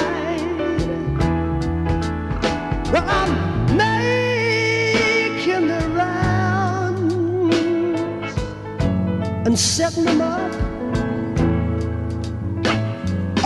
Well, 2.91 3.05
I'm 3.19 3.31
making 3.75 5.67
the 5.67 5.81
rounds 6.01 7.15
and 9.47 9.57
setting 9.57 10.05
them 10.05 10.21
up. 10.21 10.53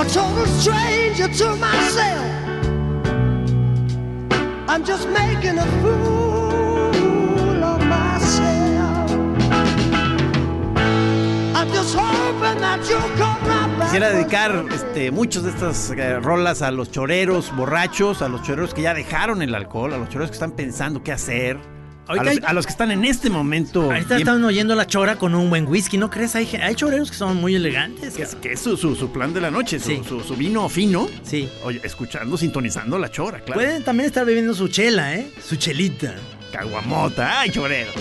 A 0.01 0.03
total 0.09 0.45
stranger 0.59 1.29
to 1.29 1.55
myself. 1.55 2.31
I'm 4.67 4.83
just 4.83 5.07
making 5.07 5.57
a 5.59 5.65
fool 5.81 6.24
Quisiera 13.95 14.13
dedicar 14.13 14.65
este, 14.73 15.09
muchas 15.09 15.43
de 15.43 15.51
estas 15.51 15.89
eh, 15.91 16.19
rolas 16.19 16.61
a 16.61 16.69
los 16.69 16.91
choreros 16.91 17.55
borrachos, 17.55 18.21
a 18.21 18.27
los 18.27 18.43
choreros 18.43 18.73
que 18.73 18.81
ya 18.81 18.93
dejaron 18.93 19.41
el 19.41 19.55
alcohol, 19.55 19.93
a 19.93 19.97
los 19.97 20.09
choreros 20.09 20.31
que 20.31 20.33
están 20.33 20.51
pensando 20.51 21.01
qué 21.01 21.13
hacer, 21.13 21.57
a 22.05 22.15
los, 22.15 22.27
hay- 22.27 22.39
a 22.45 22.51
los 22.51 22.65
que 22.65 22.73
están 22.73 22.91
en 22.91 23.05
este 23.05 23.29
momento. 23.29 23.83
Ahorita 23.83 24.15
bien- 24.17 24.27
están 24.27 24.43
oyendo 24.43 24.75
la 24.75 24.85
chora 24.85 25.15
con 25.15 25.33
un 25.33 25.49
buen 25.49 25.65
whisky, 25.65 25.97
¿no 25.97 26.09
crees? 26.09 26.35
Hay, 26.35 26.45
hay 26.61 26.75
choreros 26.75 27.09
que 27.09 27.15
son 27.15 27.37
muy 27.37 27.55
elegantes. 27.55 28.15
que 28.15 28.23
es, 28.23 28.35
que 28.35 28.51
es 28.51 28.59
su, 28.59 28.75
su- 28.75 28.97
su 28.97 29.13
plan 29.13 29.33
de 29.33 29.39
la 29.39 29.49
noche, 29.49 29.79
su, 29.79 29.87
Sí. 29.87 30.01
su- 30.05 30.35
vino 30.35 30.67
fino. 30.67 31.07
Sí. 31.23 31.49
Oye, 31.63 31.79
escuchando, 31.81 32.35
sintonizando 32.37 32.99
la 32.99 33.09
chora, 33.09 33.39
claro. 33.39 33.53
Pueden 33.61 33.81
también 33.83 34.07
estar 34.07 34.25
bebiendo 34.25 34.53
su 34.53 34.67
chela, 34.67 35.15
¿eh? 35.15 35.31
Su 35.41 35.55
chelita. 35.55 36.15
Caguamota, 36.51 37.39
ay, 37.39 37.49
chorero. 37.49 37.91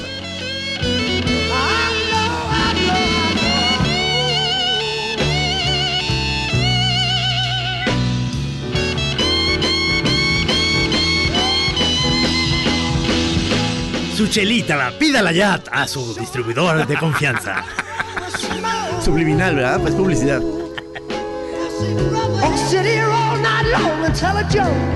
Su 14.16 14.28
chelita, 14.28 14.76
la 14.76 14.96
pídala 14.96 15.32
ya 15.32 15.60
a 15.72 15.88
su 15.88 16.14
distribuidor 16.14 16.86
de 16.86 16.96
confianza. 16.96 17.64
Subliminal, 19.04 19.56
¿verdad? 19.56 19.80
Pues 19.80 19.94
publicidad. 19.94 20.40
Heart? 24.54 24.94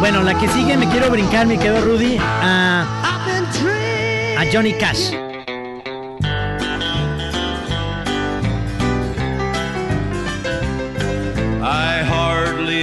Bueno, 0.00 0.22
la 0.22 0.38
que 0.38 0.48
sigue 0.48 0.76
me 0.76 0.86
quiero 0.88 1.10
brincar, 1.10 1.46
mi 1.46 1.56
querido 1.56 1.80
Rudy, 1.80 2.18
a, 2.20 2.82
a 4.38 4.44
Johnny 4.52 4.74
Cash. 4.74 5.25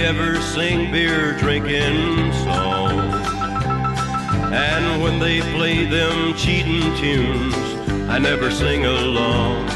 Ever 0.04 0.41
sing 0.41 0.91
beer 0.91 1.32
drinking 1.39 2.34
songs. 2.43 3.16
And 4.51 5.01
when 5.01 5.18
they 5.18 5.39
play 5.56 5.86
them 5.86 6.34
cheating 6.36 6.82
tunes, 6.97 7.56
I 8.10 8.20
never 8.20 8.51
sing 8.51 8.84
along. 8.86 9.70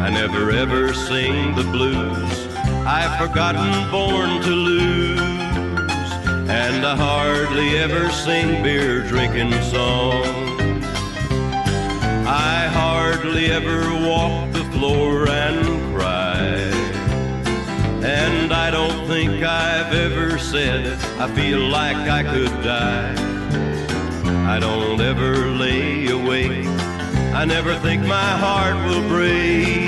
I 0.00 0.08
never 0.08 0.50
ever 0.52 0.94
sing 0.94 1.54
the 1.54 1.64
blues. 1.64 2.46
I've 2.86 3.18
forgotten 3.18 3.90
born 3.90 4.40
to 4.40 4.50
lose. 4.50 5.20
And 6.48 6.86
I 6.86 6.96
hardly 6.96 7.76
ever 7.76 8.10
sing 8.10 8.62
beer 8.62 9.06
drinking 9.06 9.52
songs. 9.64 10.86
I 12.26 12.68
hardly 12.72 13.46
ever 13.52 13.82
walk 14.08 14.50
the 14.52 14.64
floor 14.72 15.28
and 15.28 15.93
cry. 18.04 19.80
I've 19.80 19.94
ever 19.94 20.38
said 20.38 20.98
I 21.18 21.28
feel 21.34 21.60
like 21.60 21.96
I 22.08 22.22
could 22.22 22.52
die. 22.62 23.14
I 24.46 24.58
don't 24.58 25.00
ever 25.00 25.50
lay 25.50 26.08
awake. 26.08 26.66
I 27.34 27.44
never 27.44 27.74
think 27.80 28.02
my 28.02 28.30
heart 28.38 28.76
will 28.86 29.06
break. 29.08 29.78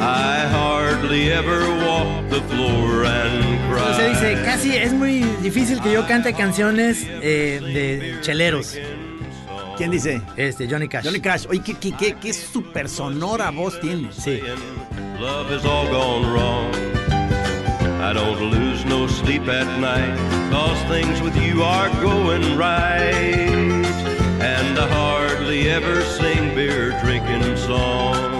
I 0.00 0.46
hardly 0.50 1.32
ever 1.32 1.60
walk 1.86 2.28
the 2.30 2.42
floor 2.42 3.04
and 3.04 3.72
cry. 3.72 3.90
O 3.90 3.94
sea, 3.94 4.08
dice, 4.08 4.42
casi 4.44 4.76
es 4.76 4.92
muy 4.92 5.20
difícil 5.42 5.80
que 5.80 5.92
yo 5.92 6.06
cante 6.06 6.34
canciones 6.34 7.06
eh, 7.08 7.60
de 7.62 8.20
cheleros. 8.20 8.76
¿Quién 9.76 9.90
dice? 9.90 10.20
Este, 10.36 10.68
Johnny 10.68 10.88
Cash. 10.88 11.04
Johnny 11.04 11.20
Cash. 11.20 11.46
Oye, 11.48 11.60
qué, 11.64 11.74
qué, 11.74 11.92
qué, 11.92 12.14
qué 12.20 12.32
súper 12.32 12.88
sonora 12.88 13.50
voz 13.50 13.80
tiene. 13.80 14.10
Sí. 14.12 14.40
Love 15.20 15.48
has 15.50 15.64
all 15.64 15.86
gone 15.90 16.30
wrong. 16.32 16.70
I 18.02 18.12
don't 18.12 18.40
lose 18.50 18.84
no 18.84 19.06
sleep 19.06 19.48
at 19.48 19.66
night, 19.80 20.16
cause 20.50 20.78
things 20.88 21.20
with 21.22 21.36
you 21.36 21.62
are 21.62 21.88
going 22.02 22.56
right. 22.58 23.84
And 24.40 24.78
I 24.78 24.86
hardly 24.88 25.70
ever 25.70 26.02
sing 26.02 26.54
beer 26.54 26.90
drinking 27.02 27.56
songs. 27.56 28.32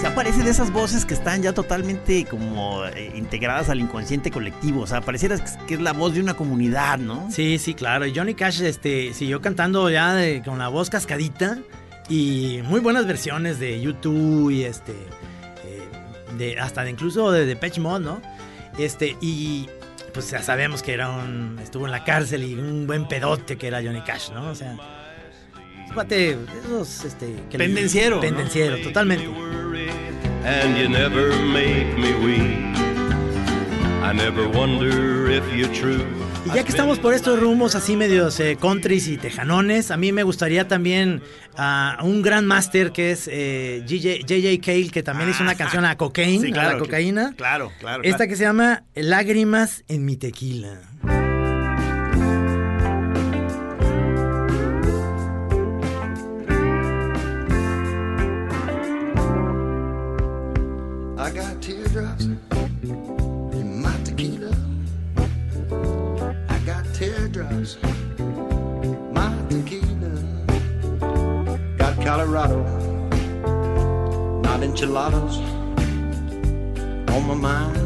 Se 0.00 0.06
aparece 0.06 0.42
de 0.42 0.50
esas 0.50 0.70
voces 0.70 1.04
que 1.06 1.14
están 1.14 1.42
ya 1.42 1.54
totalmente 1.54 2.26
como 2.26 2.84
eh, 2.86 3.12
integradas 3.14 3.70
al 3.70 3.80
inconsciente 3.80 4.30
colectivo. 4.30 4.82
O 4.82 4.86
sea, 4.86 5.00
pareciera 5.00 5.36
que 5.66 5.74
es 5.74 5.80
la 5.80 5.92
voz 5.92 6.14
de 6.14 6.20
una 6.20 6.34
comunidad, 6.34 6.98
¿no? 6.98 7.28
Sí, 7.30 7.58
sí, 7.58 7.72
claro. 7.74 8.04
Y 8.06 8.14
Johnny 8.14 8.34
Cash 8.34 8.60
este, 8.62 9.14
siguió 9.14 9.40
cantando 9.40 9.88
ya 9.90 10.12
de- 10.14 10.42
con 10.44 10.58
la 10.58 10.68
voz 10.68 10.90
cascadita 10.90 11.58
y 12.08 12.60
muy 12.64 12.80
buenas 12.80 13.06
versiones 13.06 13.58
de 13.58 13.80
YouTube 13.80 14.50
y 14.50 14.64
este, 14.64 14.92
eh, 14.92 15.82
de, 16.38 16.58
hasta 16.58 16.84
de 16.84 16.90
incluso 16.90 17.30
de 17.32 17.46
Depeche 17.46 17.80
Mode, 17.80 18.04
¿no? 18.04 18.22
Este, 18.78 19.16
y 19.20 19.68
pues 20.12 20.30
ya 20.30 20.42
sabemos 20.42 20.82
que 20.82 20.92
era 20.92 21.10
un, 21.10 21.58
estuvo 21.62 21.86
en 21.86 21.92
la 21.92 22.04
cárcel 22.04 22.42
y 22.44 22.54
un 22.54 22.86
buen 22.86 23.06
pedote 23.08 23.56
que 23.56 23.66
era 23.68 23.82
Johnny 23.82 24.02
Cash, 24.02 24.30
¿no? 24.30 24.50
O 24.50 24.54
sea, 24.54 24.76
cuate 25.92 26.36
esos, 26.64 27.04
este... 27.04 27.34
que 27.50 27.58
le- 27.58 27.64
Pendenciero, 27.66 28.16
¿no? 28.16 28.22
Pendenciero, 28.22 28.78
totalmente. 28.82 29.26
And 30.46 30.76
you 30.76 30.88
never 30.90 31.30
make 31.46 31.96
me 31.96 32.12
weep. 32.24 32.74
I 34.02 34.12
never 34.12 34.46
wonder 34.46 35.30
if 35.30 35.42
you're 35.54 35.72
true. 35.72 36.04
Y 36.44 36.54
ya 36.54 36.62
que 36.62 36.70
estamos 36.70 36.98
por 36.98 37.14
estos 37.14 37.40
rumos 37.40 37.74
así 37.74 37.96
medios 37.96 38.38
eh, 38.38 38.56
countries 38.60 39.08
y 39.08 39.16
tejanones, 39.16 39.90
a 39.90 39.96
mí 39.96 40.12
me 40.12 40.22
gustaría 40.22 40.68
también 40.68 41.22
a 41.56 41.98
un 42.02 42.20
gran 42.22 42.46
máster 42.46 42.92
que 42.92 43.12
es 43.12 43.28
eh, 43.32 43.82
JJ 43.86 44.20
J.J. 44.28 44.62
Cale, 44.64 44.90
que 44.90 45.02
también 45.02 45.30
hizo 45.30 45.42
una 45.42 45.54
canción 45.54 45.84
a 45.86 45.96
cocaine, 45.96 46.40
Sí, 46.46 46.50
a 46.50 46.52
claro, 46.52 46.68
la 46.70 46.74
que- 46.76 46.80
cocaína. 46.84 47.32
Claro, 47.36 47.72
claro. 47.80 48.02
Esta 48.02 48.18
claro. 48.18 48.28
que 48.30 48.36
se 48.36 48.44
llama 48.44 48.84
Lágrimas 48.94 49.84
en 49.88 50.04
mi 50.04 50.16
tequila. 50.16 50.80
My 69.12 69.34
tequila. 69.48 70.12
Got 71.76 72.00
Colorado, 72.04 72.62
not 74.42 74.62
enchiladas 74.62 75.38
on 77.10 77.26
my 77.26 77.34
mind. 77.34 77.76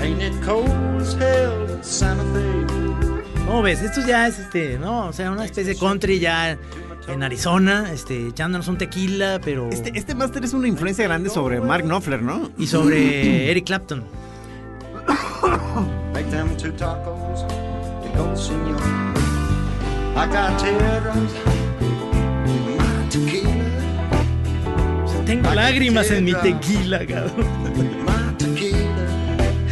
Ain't 0.00 0.22
it 0.22 0.42
cold 0.42 0.70
as 1.00 1.14
hell 1.14 1.70
in 1.70 1.82
Santa 1.82 2.24
Fe? 2.32 2.66
¿Cómo 3.46 3.62
ves? 3.62 3.82
Esto 3.82 4.02
ya 4.06 4.28
es 4.28 4.38
este, 4.38 4.78
¿no? 4.78 5.08
O 5.08 5.12
sea, 5.12 5.32
una 5.32 5.44
especie 5.44 5.74
de 5.74 5.80
country 5.80 6.20
ya 6.20 6.56
en 7.08 7.22
Arizona, 7.22 7.90
este, 7.92 8.28
echándonos 8.28 8.68
un 8.68 8.78
tequila, 8.78 9.40
pero. 9.44 9.68
Este, 9.70 9.92
este 9.94 10.14
máster 10.14 10.44
es 10.44 10.52
una 10.52 10.68
influencia 10.68 11.04
grande 11.04 11.30
sobre 11.30 11.60
Mark 11.60 11.84
Knopfler, 11.84 12.22
¿no? 12.22 12.50
Y 12.58 12.66
sobre 12.66 13.50
Eric 13.50 13.66
Clapton. 13.66 14.04
Make 16.12 16.28
them 16.30 16.56
two 16.56 16.72
tacos, 16.72 17.42
you 18.04 18.10
go 18.16 18.34
senor. 18.36 18.76
I 20.16 20.26
got 20.26 20.58
teardrops 20.58 21.34
in 22.46 22.76
my 22.76 23.08
tequila, 23.08 23.54
Tengo 25.24 25.54
lágrimas 25.54 26.10
en 26.10 26.24
mi 26.24 26.32
tequila, 26.34 27.06
cabrón. 27.06 27.46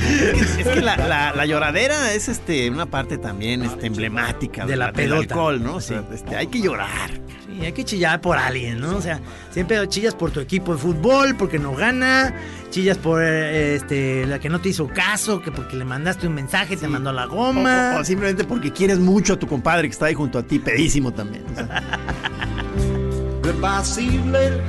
Es, 0.07 0.59
es 0.59 0.67
que 0.69 0.81
la, 0.81 0.97
la- 0.97 1.33
la 1.35 1.47
lloradera 1.47 2.13
es 2.15 2.29
este 2.29 2.71
una 2.71 2.87
parte 2.87 3.19
también 3.19 3.63
este, 3.63 3.87
emblemática 3.87 4.67
De 4.67 4.77
la 4.77 4.87
del 4.87 4.95
pedota. 4.95 5.21
alcohol, 5.21 5.63
¿no? 5.63 5.77
O 5.77 5.81
sea, 5.81 6.03
este, 6.13 6.37
hay 6.37 6.47
que 6.49 6.61
llorar. 6.61 7.11
Sí, 7.59 7.65
hay 7.65 7.73
que 7.73 7.85
chillar 7.85 8.21
por 8.21 8.37
alguien, 8.37 8.81
¿no? 8.81 8.97
O 8.97 9.01
sea, 9.01 9.19
siempre 9.51 9.89
chillas 9.89 10.15
por 10.15 10.31
tu 10.31 10.41
equipo 10.41 10.73
de 10.75 10.79
fútbol 10.79 11.37
porque 11.37 11.59
no 11.59 11.75
gana, 11.75 12.35
chillas 12.71 12.99
por 12.99 13.23
eh, 13.23 13.77
este 13.77 14.27
la 14.27 14.39
que 14.39 14.49
no 14.51 14.61
te 14.61 14.69
hizo 14.69 14.89
caso, 14.89 15.41
que 15.41 15.51
porque 15.51 15.75
le 15.77 15.85
mandaste 15.87 16.27
un 16.27 16.35
mensaje 16.35 16.77
te 16.77 16.87
mandó 16.87 17.13
la 17.13 17.25
goma. 17.27 17.95
o- 17.97 18.01
o 18.01 18.05
simplemente 18.05 18.45
porque 18.45 18.73
quieres 18.73 18.99
mucho 18.99 19.33
a 19.35 19.39
tu 19.39 19.47
compadre 19.47 19.89
que 19.89 19.93
está 19.93 20.07
ahí 20.07 20.15
junto 20.15 20.39
a 20.39 20.43
ti, 20.43 20.59
pedísimo 20.59 21.13
también. 21.13 21.45
o 21.51 21.55
sea. 21.55 21.83
Goodbye, 23.43 23.85
see 23.85 24.07
you 24.17 24.25
later, 24.31 24.63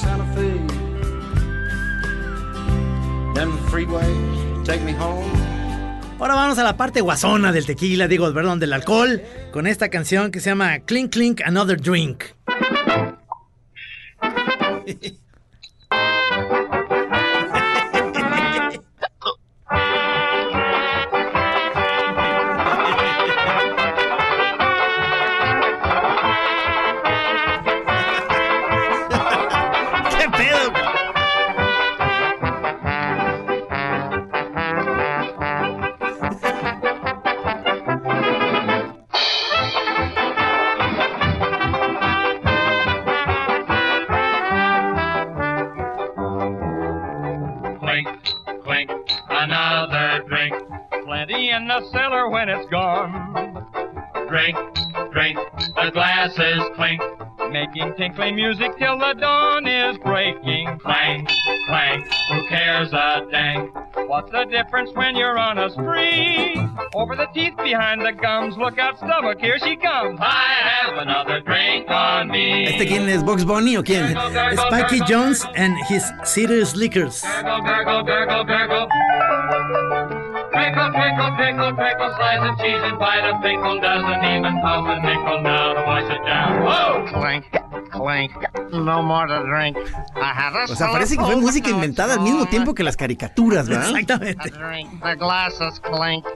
Santa 0.00 0.24
Fe. 0.34 0.54
Then 3.34 3.50
the 3.52 3.70
freeway, 3.70 4.64
take 4.64 4.82
me 4.82 4.92
home. 4.92 5.30
Ahora 6.18 6.34
vamos 6.34 6.58
a 6.58 6.64
la 6.64 6.76
parte 6.76 7.00
guasona 7.00 7.52
del 7.52 7.64
tequila, 7.64 8.08
digo, 8.08 8.32
perdón, 8.34 8.58
del 8.58 8.72
alcohol, 8.72 9.22
con 9.52 9.68
esta 9.68 9.88
canción 9.88 10.32
que 10.32 10.40
se 10.40 10.50
llama 10.50 10.80
Clink 10.80 11.12
Clink 11.12 11.40
Another 11.44 11.80
Drink. 11.80 12.24
glasses 56.36 56.64
clink. 56.74 57.02
Making 57.50 57.94
tinkling 57.96 58.36
music 58.36 58.76
till 58.78 58.98
the 58.98 59.14
dawn 59.14 59.66
is 59.66 59.96
breaking. 59.98 60.78
Clang, 60.80 61.26
clang, 61.66 62.04
who 62.30 62.46
cares 62.46 62.92
a 62.92 63.26
dang? 63.30 63.72
What's 64.06 64.30
the 64.30 64.44
difference 64.44 64.90
when 64.94 65.16
you're 65.16 65.38
on 65.38 65.58
a 65.58 65.70
spree? 65.70 66.60
Over 66.94 67.16
the 67.16 67.26
teeth, 67.32 67.56
behind 67.56 68.02
the 68.02 68.12
gums, 68.12 68.56
look 68.58 68.78
out, 68.78 68.98
stomach, 68.98 69.40
here 69.40 69.58
she 69.58 69.76
comes. 69.76 70.18
I 70.20 70.54
have 70.62 70.98
another 70.98 71.40
drink 71.40 71.88
on 71.88 72.28
me. 72.28 72.66
¿Este 72.66 72.86
quién 72.86 73.08
es? 73.08 73.22
¿Box 73.22 73.44
Bunny 73.44 73.76
o 73.76 73.82
quién? 73.82 74.14
Spikey 74.56 75.00
Jones 75.06 75.46
and 75.56 75.74
his 75.88 76.04
City 76.24 76.64
Slickers. 76.64 77.22
Gurgle, 77.22 77.62
gurgle, 77.62 78.02
gurgle, 78.04 78.44
gurgle. 78.44 79.47
Trickle, 80.58 80.90
trickle, 80.90 81.30
trickle, 81.36 81.72
trickle, 81.78 82.10
slice 82.18 82.42
of 82.50 82.58
cheese 82.58 82.82
and 82.82 82.98
bite 82.98 83.22
a 83.22 83.38
pickle. 83.40 83.78
Doesn't 83.78 84.24
even 84.24 84.60
cost 84.60 84.90
a 84.90 84.96
nickel 85.06 85.40
now 85.42 85.74
to 85.74 85.82
wash 85.86 86.10
it 86.10 86.22
down. 86.26 86.64
Whoa! 86.66 87.06
Clink, 87.14 87.44
clink, 87.92 88.32
no 88.72 89.00
more 89.00 89.28
to 89.28 89.44
drink. 89.46 89.76
I 90.16 90.32
had 90.34 90.54
a 90.56 90.64
O 90.64 90.74
sea, 90.74 90.90
parece 90.90 91.16
que 91.16 91.24
fue 91.24 91.36
música 91.36 91.70
inventada 91.70 92.14
al 92.14 92.20
mismo 92.22 92.46
tiempo 92.46 92.74
que 92.74 92.82
las 92.82 92.96
caricaturas, 92.96 93.68
¿verdad? 93.68 93.90
Exactamente. 93.90 94.50
The 94.50 95.14
glasses 95.14 95.78
clink. 95.80 96.26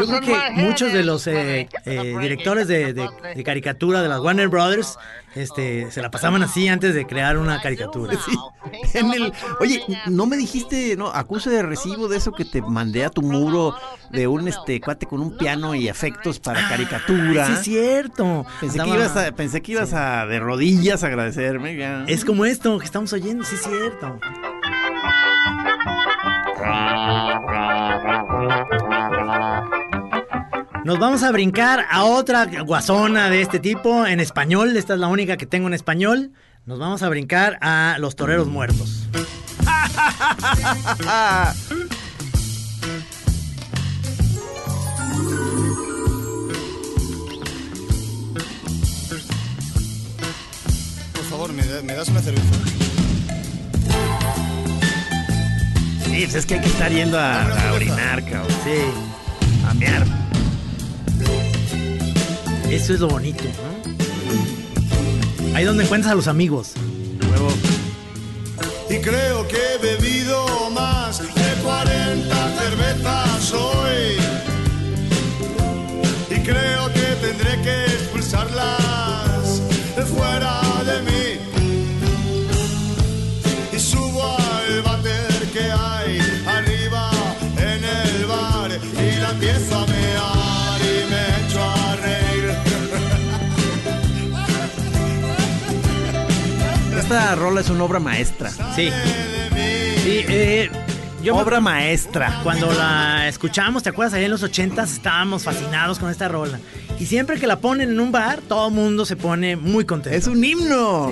Yo 0.00 0.06
creo 0.06 0.20
que 0.20 0.50
muchos 0.52 0.92
de 0.92 1.04
los 1.04 1.26
eh, 1.26 1.68
eh, 1.84 2.16
directores 2.20 2.68
de, 2.68 2.92
de- 2.92 3.08
de 3.34 3.44
caricatura 3.44 4.02
de 4.02 4.08
las 4.08 4.20
Warner 4.20 4.48
Brothers 4.48 4.98
este, 5.34 5.90
se 5.90 6.02
la 6.02 6.10
pasaban 6.10 6.42
así 6.42 6.68
antes 6.68 6.94
de 6.94 7.06
crear 7.06 7.38
una 7.38 7.60
caricatura. 7.60 8.14
En 8.92 9.12
el, 9.14 9.32
oye, 9.60 9.82
no 10.06 10.26
me 10.26 10.36
dijiste, 10.36 10.94
no, 10.96 11.06
acuse 11.08 11.48
de 11.48 11.62
recibo 11.62 12.06
de 12.08 12.18
eso 12.18 12.32
que 12.32 12.44
te 12.44 12.60
mandé 12.60 13.04
a 13.04 13.08
tu 13.10 13.22
muro 13.22 13.74
de 14.10 14.26
un 14.26 14.46
este 14.46 14.78
cuate 14.80 15.06
con 15.06 15.20
un 15.22 15.38
piano 15.38 15.74
y 15.74 15.88
efectos 15.88 16.38
para 16.38 16.68
caricatura. 16.68 17.46
Sí, 17.46 17.52
es 17.52 17.62
cierto. 17.62 18.44
Pensé 18.60 18.78
que 18.78 18.88
ibas 18.90 19.16
a, 19.16 19.32
pensé 19.32 19.62
que 19.62 19.72
ibas 19.72 19.94
a 19.94 20.26
de 20.26 20.38
rodillas 20.40 21.02
a 21.02 21.06
agradecerme. 21.06 21.76
ya. 21.76 22.04
Es 22.08 22.24
como 22.26 22.44
esto 22.44 22.78
que 22.78 22.84
estamos 22.84 23.12
oyendo, 23.14 23.42
sí 23.44 23.54
es 23.54 23.62
cierto. 23.62 24.18
Nos 30.88 30.98
vamos 30.98 31.22
a 31.22 31.30
brincar 31.32 31.84
a 31.90 32.04
otra 32.04 32.46
guasona 32.62 33.28
de 33.28 33.42
este 33.42 33.58
tipo 33.60 34.06
en 34.06 34.20
español. 34.20 34.74
Esta 34.74 34.94
es 34.94 35.00
la 35.00 35.08
única 35.08 35.36
que 35.36 35.44
tengo 35.44 35.66
en 35.68 35.74
español. 35.74 36.32
Nos 36.64 36.78
vamos 36.78 37.02
a 37.02 37.10
brincar 37.10 37.58
a 37.60 37.96
los 37.98 38.16
toreros 38.16 38.48
muertos. 38.48 39.06
Por 51.14 51.24
favor, 51.24 51.52
¿me, 51.52 51.64
da- 51.64 51.82
me 51.82 51.94
das 51.94 52.08
una 52.08 52.20
cerveza? 52.20 52.44
Sí, 56.04 56.22
pues 56.24 56.34
es 56.34 56.46
que 56.46 56.54
hay 56.54 56.60
que 56.60 56.66
estar 56.68 56.90
yendo 56.90 57.18
a, 57.18 57.42
a 57.68 57.72
orinar, 57.74 58.24
cabrón. 58.24 58.46
Sí. 58.64 59.66
A 59.68 59.74
mear. 59.74 60.04
Eso 62.70 62.92
es 62.92 63.00
lo 63.00 63.08
bonito. 63.08 63.44
Ahí 65.54 65.64
donde 65.64 65.84
encuentras 65.84 66.12
a 66.12 66.14
los 66.14 66.28
amigos. 66.28 66.74
Huevo. 67.30 67.50
Y 68.90 68.98
creo 68.98 69.48
que 69.48 69.67
Esta 97.10 97.34
rola 97.36 97.62
es 97.62 97.70
una 97.70 97.84
obra 97.84 98.00
maestra. 98.00 98.50
Sí. 98.50 98.90
Sí, 100.04 100.24
eh, 100.28 100.70
yo 101.22 101.34
me- 101.36 101.40
obra 101.40 101.58
maestra. 101.58 102.40
Cuando 102.42 102.70
la 102.70 103.26
escuchamos, 103.28 103.82
¿te 103.82 103.88
acuerdas? 103.88 104.12
Allá 104.12 104.26
en 104.26 104.30
los 104.30 104.42
ochentas 104.42 104.92
estábamos 104.92 105.42
fascinados 105.44 105.98
con 105.98 106.10
esta 106.10 106.28
rola. 106.28 106.60
Y 107.00 107.06
siempre 107.06 107.40
que 107.40 107.46
la 107.46 107.60
ponen 107.60 107.88
en 107.92 107.98
un 108.00 108.12
bar, 108.12 108.40
todo 108.46 108.68
el 108.68 108.74
mundo 108.74 109.06
se 109.06 109.16
pone 109.16 109.56
muy 109.56 109.86
contento. 109.86 110.18
Es 110.18 110.26
un 110.26 110.44
himno. 110.44 111.10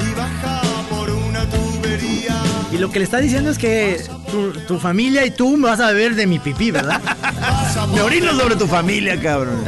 Y 0.00 0.14
baja 0.16 0.62
por 0.88 1.10
una 1.10 1.44
tubería. 1.46 2.40
Y 2.72 2.78
lo 2.78 2.92
que 2.92 3.00
le 3.00 3.04
está 3.04 3.18
diciendo 3.18 3.50
es 3.50 3.58
que 3.58 4.00
tu, 4.30 4.52
tu 4.68 4.78
familia 4.78 5.26
y 5.26 5.32
tú 5.32 5.56
me 5.56 5.66
vas 5.68 5.80
a 5.80 5.88
beber 5.88 6.14
de 6.14 6.28
mi 6.28 6.38
pipí, 6.38 6.70
¿verdad? 6.70 7.00
Me 7.92 8.00
orino 8.02 8.32
sobre 8.38 8.54
tu 8.54 8.68
familia, 8.68 9.20
cabrón. 9.20 9.64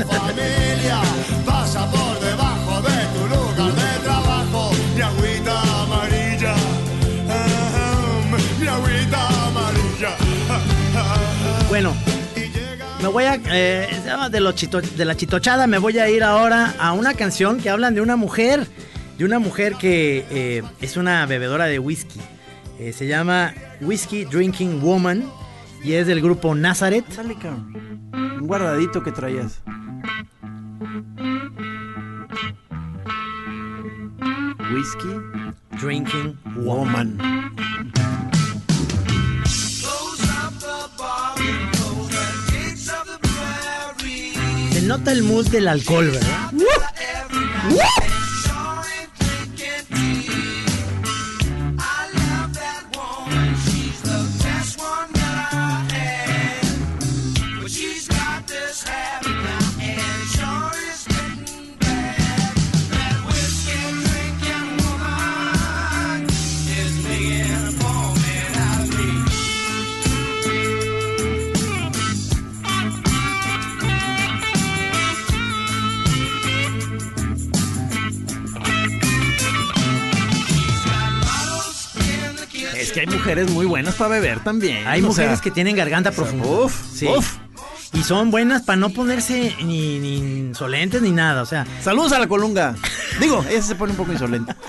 Bueno, 11.73 11.95
me 13.01 13.09
voy 13.09 13.25
a. 13.25 13.37
eh, 13.47 13.89
de, 14.31 14.41
lo 14.41 14.53
chito- 14.53 14.83
de 14.83 15.05
la 15.07 15.17
chitochada, 15.17 15.67
me 15.67 15.79
voy 15.79 15.99
a 15.99 16.11
ir 16.11 16.23
ahora 16.23 16.75
a 16.79 16.93
una 16.93 17.15
canción 17.15 17.57
que 17.61 17.71
hablan 17.71 17.95
de 17.95 18.03
una 18.03 18.15
mujer. 18.17 18.67
De 19.17 19.25
una 19.25 19.39
mujer 19.39 19.77
que 19.77 20.27
eh, 20.31 20.63
es 20.83 20.99
una 20.99 21.25
bebedora 21.25 21.65
de 21.65 21.79
whisky. 21.79 22.21
Eh, 22.79 22.93
se 22.93 23.07
llama 23.07 23.55
Whiskey 23.81 24.27
Drinking 24.27 24.83
Woman. 24.83 25.25
Y 25.83 25.95
es 25.95 26.07
del 26.07 26.21
grupo 26.21 26.55
Nazareth. 26.55 27.07
Un 28.13 28.47
guardadito 28.47 29.03
que 29.03 29.11
traías. 29.11 29.63
Whiskey 34.75 35.17
Drinking 35.81 36.39
Woman. 36.67 37.19
Nota 44.83 45.13
el 45.13 45.23
mood 45.23 45.47
del 45.49 45.69
alcohol, 45.69 46.11
¿verdad? 46.11 46.51
Mujeres 83.35 83.51
muy 83.55 83.67
buenas 83.67 83.95
para 83.95 84.11
beber 84.11 84.41
también. 84.41 84.87
Hay 84.87 85.01
o 85.03 85.07
mujeres 85.07 85.39
sea, 85.39 85.43
que 85.43 85.51
tienen 85.51 85.75
garganta 85.77 86.11
profunda. 86.11 86.47
uf, 86.47 86.75
Sí. 86.95 87.07
uf. 87.07 87.37
Y 87.95 88.03
son 88.05 88.31
buenas 88.31 88.63
para 88.63 88.77
no 88.77 88.89
ponerse 88.91 89.55
ni, 89.63 89.99
ni 89.99 90.17
insolentes 90.17 91.03
ni 91.03 91.11
nada. 91.11 91.43
O 91.43 91.47
sea, 91.47 91.67
Saludos 91.83 92.13
a 92.13 92.19
la 92.19 92.27
colunga. 92.27 92.75
Digo, 93.21 93.45
ella 93.51 93.61
se 93.63 93.75
pone 93.75 93.91
un 93.93 93.97
poco 93.99 94.13
insolente. 94.13 94.55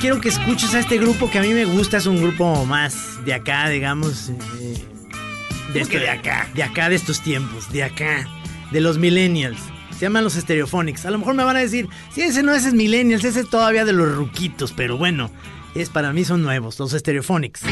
quiero 0.00 0.20
que 0.20 0.28
escuches 0.28 0.74
a 0.74 0.80
este 0.80 0.98
grupo 0.98 1.30
que 1.30 1.38
a 1.38 1.42
mí 1.42 1.48
me 1.52 1.64
gusta. 1.64 1.96
Es 1.96 2.06
un 2.06 2.20
grupo 2.20 2.64
más 2.64 3.24
de 3.24 3.34
acá, 3.34 3.68
digamos. 3.68 4.30
eh, 4.30 4.74
de, 5.72 5.80
este- 5.80 5.98
de 5.98 6.08
acá. 6.10 6.48
De 6.54 6.62
acá 6.62 6.88
de 6.88 6.96
estos 6.96 7.20
tiempos. 7.22 7.70
De 7.72 7.82
acá. 7.84 8.26
De 8.70 8.80
los 8.80 8.98
millennials. 8.98 9.60
Se 9.92 10.00
llaman 10.06 10.24
los 10.24 10.34
Stereophonics. 10.34 11.06
A 11.06 11.10
lo 11.10 11.18
mejor 11.18 11.34
me 11.34 11.42
van 11.44 11.56
a 11.56 11.60
decir, 11.60 11.88
si 12.14 12.22
ese 12.22 12.42
no 12.42 12.54
ese 12.54 12.68
es 12.68 12.74
millennials, 12.74 13.24
ese 13.24 13.40
es 13.40 13.50
todavía 13.50 13.84
de 13.84 13.92
los 13.92 14.14
ruquitos. 14.14 14.72
Pero 14.72 14.96
bueno, 14.96 15.30
es 15.74 15.90
para 15.90 16.12
mí 16.12 16.24
son 16.24 16.42
nuevos, 16.42 16.78
los 16.78 16.92
Stereophonics. 16.92 17.62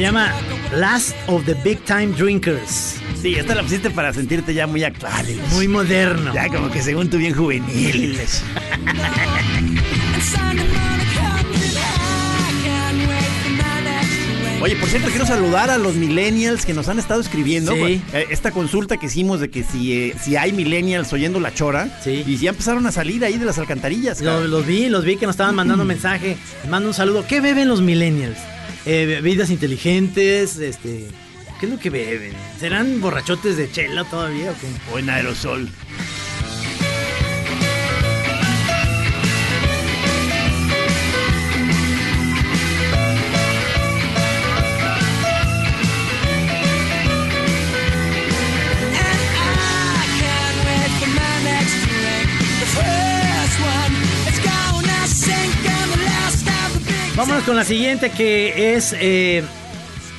Llama 0.00 0.32
Last 0.74 1.14
of 1.26 1.44
the 1.46 1.54
Big 1.64 1.78
Time 1.84 2.08
Drinkers. 2.08 2.96
Sí, 3.20 3.34
esta 3.34 3.54
la 3.54 3.62
pusiste 3.62 3.90
para 3.90 4.12
sentirte 4.12 4.54
ya 4.54 4.66
muy 4.66 4.82
actual. 4.84 5.26
Muy 5.52 5.68
moderno. 5.68 6.32
Ya 6.34 6.48
como 6.48 6.70
que 6.70 6.82
según 6.82 7.10
tú 7.10 7.18
bien 7.18 7.34
juvenil. 7.34 8.18
Oye, 14.62 14.76
por 14.76 14.90
cierto, 14.90 15.08
quiero 15.08 15.24
saludar 15.24 15.70
a 15.70 15.78
los 15.78 15.94
millennials 15.94 16.66
que 16.66 16.74
nos 16.74 16.88
han 16.90 16.98
estado 16.98 17.22
escribiendo. 17.22 17.72
Sí. 17.72 18.02
Eh, 18.12 18.26
Esta 18.28 18.50
consulta 18.50 18.98
que 18.98 19.06
hicimos 19.06 19.40
de 19.40 19.48
que 19.50 19.64
si, 19.64 19.92
eh, 19.94 20.14
si 20.22 20.36
hay 20.36 20.52
millennials 20.52 21.10
oyendo 21.14 21.40
la 21.40 21.54
chora. 21.54 21.88
Y 22.04 22.36
ya 22.36 22.50
empezaron 22.50 22.86
a 22.86 22.92
salir 22.92 23.24
ahí 23.24 23.38
de 23.38 23.46
las 23.46 23.58
alcantarillas. 23.58 24.20
Lo- 24.20 24.46
Los, 24.46 24.66
vi, 24.66 24.90
los 24.90 25.02
vi 25.06 25.16
que 25.16 25.24
nos 25.24 25.32
estaban 25.34 25.54
mandando 25.54 25.86
mensaje. 25.86 26.36
Les 26.62 26.70
mando 26.70 26.88
un 26.90 26.94
saludo. 26.94 27.24
¿Qué 27.26 27.40
beben 27.40 27.68
los 27.68 27.80
millennials? 27.80 28.36
Eh, 28.86 29.06
bebidas 29.06 29.50
inteligentes, 29.50 30.58
este... 30.58 31.08
¿Qué 31.58 31.66
es 31.66 31.72
lo 31.72 31.78
que 31.78 31.90
beben? 31.90 32.32
¿Serán 32.58 33.02
borrachotes 33.02 33.58
de 33.58 33.70
chela 33.70 34.04
todavía 34.04 34.50
o 34.50 34.54
qué? 34.54 34.94
O 34.94 34.98
en 34.98 35.10
aerosol. 35.10 35.68
Vámonos 57.40 57.46
con 57.46 57.56
la 57.56 57.64
siguiente 57.64 58.10
que 58.10 58.74
es 58.74 58.92
eh, 58.92 59.42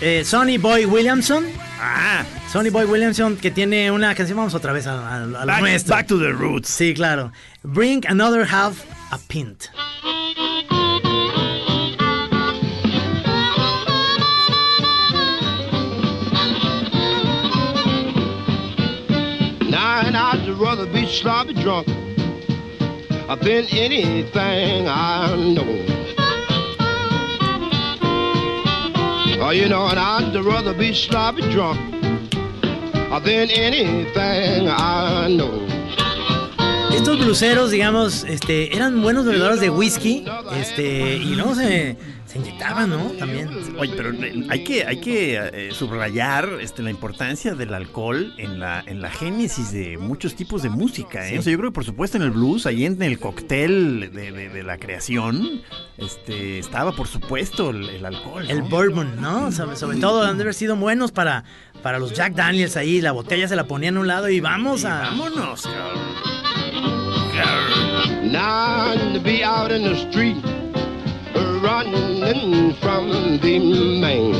eh, 0.02 0.24
Sonny 0.26 0.58
Boy 0.58 0.86
Williamson. 0.86 1.46
Ah, 1.80 2.24
Sonny 2.52 2.72
Boy 2.72 2.86
Williamson 2.86 3.38
que 3.38 3.52
tiene 3.52 3.92
una 3.92 4.16
canción. 4.16 4.38
Vamos 4.38 4.56
otra 4.56 4.74
vez 4.74 4.88
a, 4.88 4.94
a- 5.08 5.16
a 5.24 5.28
lo 5.28 5.46
Back- 5.46 5.60
nuestro. 5.60 5.96
back 5.96 6.08
to 6.08 6.18
the 6.18 6.32
roots. 6.32 6.68
Sí, 6.70 6.96
claro. 6.96 7.32
Bring 7.62 8.04
another 8.08 8.44
half 8.44 8.84
a 9.12 9.20
pint. 9.28 9.70
Now 19.70 20.02
and 20.06 20.18
I'd 20.18 20.48
rather 20.60 20.86
be 20.86 21.08
sloppy 21.08 21.54
drunk 21.54 21.88
than 21.88 23.66
anything 23.72 24.88
I 24.88 25.36
know. 25.36 26.01
Oh, 29.52 29.54
you 29.54 29.68
know, 29.68 29.86
and 29.88 29.99
I'd 29.99 30.34
rather 30.45 30.74
be 30.74 30.93
sloppy 30.93 31.41
drunk 31.52 31.78
than 33.26 33.49
anything 33.52 34.70
I 34.70 35.28
know. 35.28 35.68
Estos 36.93 37.20
bluseros, 37.20 37.70
digamos, 37.70 38.24
este, 38.24 38.74
eran 38.74 39.02
buenos 39.02 39.26
bebedores 39.26 39.60
de 39.60 39.70
whisky, 39.70 40.24
este, 40.56 41.18
y 41.18 41.36
no 41.36 41.54
se, 41.54 41.97
se 42.32 42.40
inyectaban, 42.40 42.90
¿no? 42.90 43.12
También. 43.20 43.50
Oye, 43.78 43.94
pero 43.98 44.12
eh, 44.14 44.46
hay 44.50 44.64
que, 44.64 44.86
hay 44.86 45.02
que 45.02 45.36
eh, 45.38 45.70
subrayar 45.72 46.48
este, 46.62 46.82
la 46.82 46.90
importancia 46.90 47.56
del 47.56 47.74
alcohol 47.74 48.34
en 48.38 48.60
la, 48.60 48.84
en 48.88 49.02
la 49.02 49.10
génesis 49.12 49.72
de 49.72 49.98
muchos 49.98 50.36
tipos 50.36 50.62
de 50.64 50.70
música. 50.70 51.28
¿eh? 51.28 51.32
Sí. 51.34 51.38
O 51.40 51.42
sea, 51.42 51.52
yo 51.52 51.58
creo 51.60 51.72
que 51.72 51.76
por 51.76 51.86
supuesto 51.86 52.18
en 52.18 52.24
el 52.24 52.32
blues, 52.32 52.66
ahí 52.66 52.86
en 52.86 53.02
el 53.02 53.20
cóctel 53.20 54.12
de, 54.14 54.32
de- 54.32 54.50
de 54.50 54.64
la 54.64 54.78
creación, 54.78 55.62
este, 55.98 56.60
estaba 56.60 56.94
por 56.94 57.08
supuesto 57.08 57.72
el, 57.72 57.90
el 57.90 58.06
alcohol. 58.06 58.46
El 58.50 58.62
bourbon, 58.64 59.20
¿no? 59.22 59.52
Sobre, 59.52 59.76
sobre 59.76 59.98
todo 59.98 60.24
han 60.24 60.38
de 60.38 60.44
haber 60.44 60.54
sido 60.54 60.76
buenos 60.76 61.12
para, 61.12 61.44
para 61.84 62.00
los 62.00 62.14
Jack 62.14 62.34
Daniels 62.36 62.78
ahí. 62.78 63.02
La 63.02 63.12
botella 63.12 63.48
se 63.48 63.56
la 63.56 63.66
ponían 63.66 63.98
a 63.98 64.00
un 64.00 64.08
lado 64.08 64.30
y 64.30 64.40
vamos 64.40 64.86
a. 64.86 65.00
vámonos, 65.02 65.68
Now 68.24 68.94
to 69.14 69.20
be 69.20 69.44
out 69.44 69.72
in 69.72 69.84
the 69.84 69.96
street, 69.96 70.38
running 71.86 72.74
from 72.76 73.40
the 73.40 73.60
man. 74.00 74.32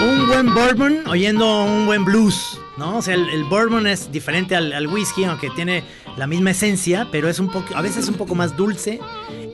Un 0.00 0.26
buen 0.26 0.54
bourbon 0.54 1.06
oyendo 1.06 1.64
un 1.64 1.86
buen 1.86 2.04
blues, 2.04 2.60
¿no? 2.76 2.98
O 2.98 3.02
sea, 3.02 3.14
el, 3.14 3.28
el 3.30 3.44
bourbon 3.44 3.86
es 3.86 4.10
diferente 4.10 4.56
al, 4.56 4.72
al 4.72 4.86
whisky, 4.86 5.24
aunque 5.24 5.50
tiene 5.50 5.82
la 6.16 6.26
misma 6.26 6.50
esencia, 6.52 7.08
pero 7.10 7.28
es 7.28 7.38
un 7.38 7.48
poco, 7.48 7.76
a 7.76 7.82
veces 7.82 8.08
un 8.08 8.14
poco 8.14 8.34
más 8.34 8.56
dulce. 8.56 9.00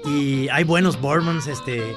Y 0.05 0.49
hay 0.51 0.65
buenos 0.65 1.01
bourbons, 1.01 1.47
este. 1.47 1.97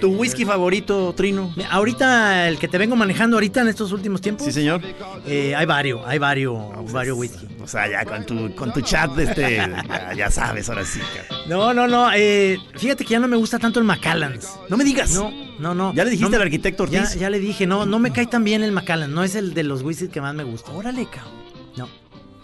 ¿Tu 0.00 0.08
whisky 0.08 0.44
favorito, 0.44 1.12
Trino? 1.14 1.54
Ahorita, 1.70 2.48
el 2.48 2.58
que 2.58 2.68
te 2.68 2.78
vengo 2.78 2.96
manejando 2.96 3.36
ahorita 3.36 3.60
en 3.62 3.68
estos 3.68 3.92
últimos 3.92 4.20
tiempos. 4.20 4.46
Sí, 4.46 4.52
señor. 4.52 4.80
eh, 5.26 5.54
hay 5.54 5.66
varios, 5.66 6.00
hay 6.06 6.18
varios, 6.18 6.58
varios 6.92 7.18
whisky. 7.18 7.46
O 7.62 7.66
sea, 7.66 7.88
ya 7.90 8.04
con 8.04 8.24
tu, 8.24 8.54
con 8.54 8.72
tu 8.72 8.80
chat, 8.80 9.16
este, 9.18 9.56
ya, 9.56 10.12
ya 10.16 10.30
sabes, 10.30 10.68
ahora 10.68 10.84
sí. 10.84 11.00
No, 11.48 11.74
no, 11.74 11.86
no. 11.86 12.10
eh, 12.14 12.58
fíjate 12.76 13.04
que 13.04 13.10
ya 13.12 13.20
no 13.20 13.28
me 13.28 13.36
gusta 13.36 13.58
tanto 13.58 13.78
el 13.78 13.84
Macallans. 13.84 14.48
No 14.68 14.76
me 14.76 14.84
digas. 14.84 15.12
No, 15.14 15.30
no, 15.58 15.74
no. 15.74 15.92
¿Ya 15.94 16.04
le 16.04 16.10
dijiste 16.10 16.30
No, 16.30 16.36
al 16.36 16.42
arquitecto 16.42 16.84
Ortiz? 16.84 17.14
ya 17.16 17.28
le 17.30 17.38
dije, 17.38 17.66
no, 17.66 17.84
no 17.86 17.98
me 17.98 18.12
cae 18.12 18.26
tan 18.26 18.42
bien 18.44 18.62
el 18.62 18.72
Macallan. 18.72 19.12
No 19.12 19.22
es 19.24 19.34
el 19.34 19.52
de 19.54 19.62
los 19.64 19.82
whiskies 19.82 20.10
que 20.10 20.20
más 20.20 20.34
me 20.34 20.44
gusta. 20.44 20.70
Órale, 20.72 21.04
cabrón. 21.06 21.34
No. 21.76 21.88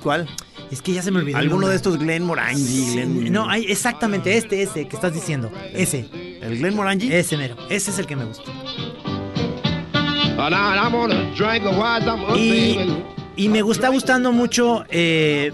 ¿Cuál? 0.03 0.29
Es 0.71 0.83
que 0.83 0.93
ya 0.93 1.03
se 1.03 1.11
me 1.11 1.21
olvidó. 1.21 1.39
¿Alguno 1.39 1.69
de 1.69 1.77
estos 1.77 1.99
Glen 1.99 2.23
Morangi? 2.25 2.61
Sí, 2.63 2.93
Glen... 2.93 3.33
No, 3.33 3.49
hay 3.49 3.65
exactamente 3.71 4.37
este, 4.37 4.63
ese 4.63 4.87
que 4.87 4.95
estás 4.97 5.15
diciendo. 5.15 5.51
Ese. 5.73 6.09
¿El 6.47 6.59
Glen 6.59 6.77
Morangi? 6.77 7.13
Ese 7.13 7.37
mero. 7.37 7.57
Ese 7.69 7.91
es 7.91 7.99
el 7.99 8.07
que 8.07 8.15
me 8.15 8.25
gusta. 8.25 8.45
Y, 12.37 12.79
y 13.35 13.49
me 13.49 13.59
está 13.69 13.89
gustando 13.89 14.31
mucho, 14.31 14.85
eh, 14.89 15.53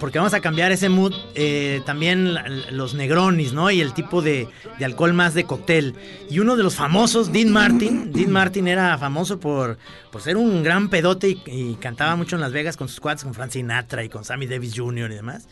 porque 0.00 0.18
vamos 0.18 0.34
a 0.34 0.40
cambiar 0.40 0.72
ese 0.72 0.88
mood, 0.88 1.14
eh, 1.36 1.82
también 1.86 2.36
los 2.72 2.94
negronis, 2.94 3.52
¿no? 3.52 3.70
Y 3.70 3.80
el 3.80 3.92
tipo 3.94 4.22
de, 4.22 4.48
de 4.78 4.84
alcohol 4.84 5.12
más 5.12 5.34
de 5.34 5.44
cóctel. 5.44 5.94
Y 6.28 6.40
uno 6.40 6.56
de 6.56 6.64
los 6.64 6.74
famosos, 6.74 7.32
Dean 7.32 7.52
Martin. 7.52 8.10
Dean 8.12 8.32
Martin 8.32 8.66
era 8.66 8.98
famoso 8.98 9.38
por, 9.38 9.78
por 10.10 10.20
ser 10.20 10.36
un 10.36 10.64
gran 10.64 10.88
pedote 10.88 11.28
y, 11.28 11.42
y 11.46 11.74
cantaba 11.76 12.16
mucho 12.16 12.34
en 12.34 12.42
Las 12.42 12.52
Vegas 12.52 12.76
con 12.76 12.88
sus 12.88 12.98
cuates, 12.98 13.22
con 13.22 13.34
Frank 13.34 13.50
Sinatra 13.50 14.02
y 14.02 14.08
con 14.08 14.24
Sammy 14.24 14.46
Davis 14.46 14.72
Jr. 14.74 15.12
y 15.12 15.14
demás. 15.14 15.46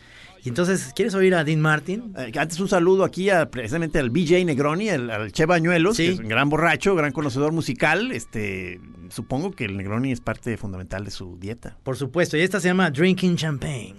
Y 0.45 0.49
entonces, 0.49 0.91
¿quieres 0.93 1.13
oír 1.15 1.35
a 1.35 1.45
Dean 1.45 1.61
Martin? 1.61 2.13
Eh, 2.17 2.31
antes 2.37 2.59
un 2.59 2.67
saludo 2.67 3.05
aquí 3.05 3.29
a, 3.29 3.49
precisamente 3.49 3.97
al 3.99 4.09
BJ 4.09 4.43
Negroni, 4.43 4.89
al, 4.89 5.09
al 5.09 5.31
Che 5.31 5.45
Bañuelos, 5.45 5.95
Sí. 5.95 6.07
que 6.07 6.11
es 6.13 6.19
un 6.19 6.27
gran 6.27 6.49
borracho, 6.49 6.95
gran 6.95 7.13
conocedor 7.13 7.53
musical. 7.53 8.11
Este, 8.11 8.81
supongo 9.09 9.51
que 9.51 9.63
el 9.65 9.77
Negroni 9.77 10.11
es 10.11 10.19
parte 10.19 10.57
fundamental 10.57 11.05
de 11.05 11.11
su 11.11 11.37
dieta. 11.39 11.77
Por 11.83 11.95
supuesto, 11.95 12.35
y 12.35 12.41
esta 12.41 12.59
se 12.59 12.67
llama 12.67 12.91
Drinking 12.91 13.37
Champagne. 13.37 13.95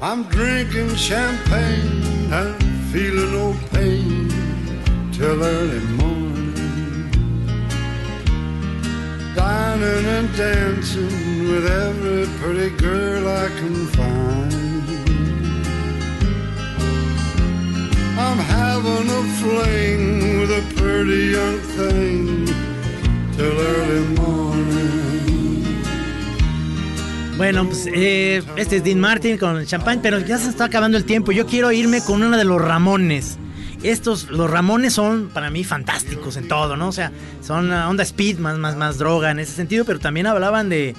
I'm 0.00 0.24
drinking 0.28 0.94
champagne 0.96 2.30
and 2.32 2.54
feeling 2.92 3.32
no 3.32 3.56
pain 3.72 4.28
till 5.12 5.42
early 5.42 5.80
morning. 5.96 6.23
Dining 9.36 10.06
and 10.06 10.36
dancing 10.36 11.50
with 11.50 11.66
every 11.66 12.26
pretty 12.38 12.70
girl 12.76 13.26
I 13.26 13.48
can 13.58 13.86
find. 13.88 14.54
I'm 18.16 18.38
having 18.38 19.08
a 19.10 19.22
fling 19.40 20.40
with 20.40 20.50
a 20.50 20.62
pretty 20.76 21.32
young 21.32 21.58
thing 21.76 22.46
till 23.36 23.58
early 23.58 24.06
morning. 24.16 25.04
Bueno, 27.36 27.66
pues 27.66 27.88
eh, 27.92 28.42
este 28.56 28.76
es 28.76 28.84
Dean 28.84 29.00
Martin 29.00 29.36
con 29.36 29.56
el 29.56 29.66
champán, 29.66 30.00
pero 30.00 30.20
ya 30.20 30.38
se 30.38 30.48
está 30.48 30.66
acabando 30.66 30.96
el 30.96 31.04
tiempo. 31.04 31.32
Yo 31.32 31.46
quiero 31.46 31.72
irme 31.72 32.00
con 32.00 32.22
uno 32.22 32.36
de 32.36 32.44
los 32.44 32.60
Ramones. 32.60 33.38
Estos, 33.84 34.30
los 34.30 34.50
Ramones 34.50 34.94
son 34.94 35.28
para 35.28 35.50
mí 35.50 35.62
fantásticos 35.62 36.36
en 36.36 36.48
todo, 36.48 36.76
¿no? 36.76 36.88
O 36.88 36.92
sea, 36.92 37.12
son 37.42 37.70
onda 37.70 38.02
speed, 38.02 38.38
más, 38.38 38.58
más, 38.58 38.76
más 38.76 38.98
droga 38.98 39.30
en 39.30 39.38
ese 39.38 39.52
sentido, 39.52 39.84
pero 39.84 39.98
también 39.98 40.26
hablaban 40.26 40.68
de 40.68 40.94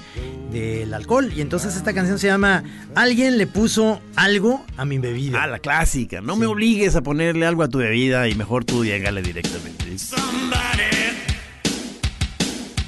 del 0.50 0.94
alcohol. 0.94 1.32
Y 1.34 1.40
entonces 1.40 1.76
esta 1.76 1.92
canción 1.92 2.18
se 2.18 2.28
llama 2.28 2.62
Alguien 2.94 3.38
le 3.38 3.46
puso 3.46 4.00
algo 4.14 4.64
a 4.76 4.84
mi 4.84 4.98
bebida. 4.98 5.42
Ah, 5.42 5.46
la 5.46 5.58
clásica. 5.58 6.20
No 6.20 6.36
me 6.36 6.46
obligues 6.46 6.96
a 6.96 7.02
ponerle 7.02 7.46
algo 7.46 7.62
a 7.62 7.68
tu 7.68 7.78
bebida 7.78 8.28
y 8.28 8.34
mejor 8.34 8.64
tú 8.64 8.84
llégale 8.84 9.22
directamente. 9.22 9.98
Somebody, 9.98 10.82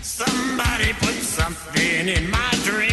somebody 0.03 0.93
put 1.01 1.21
something 1.23 2.09
in 2.09 2.31
my 2.31 2.39
drink. 2.65 2.88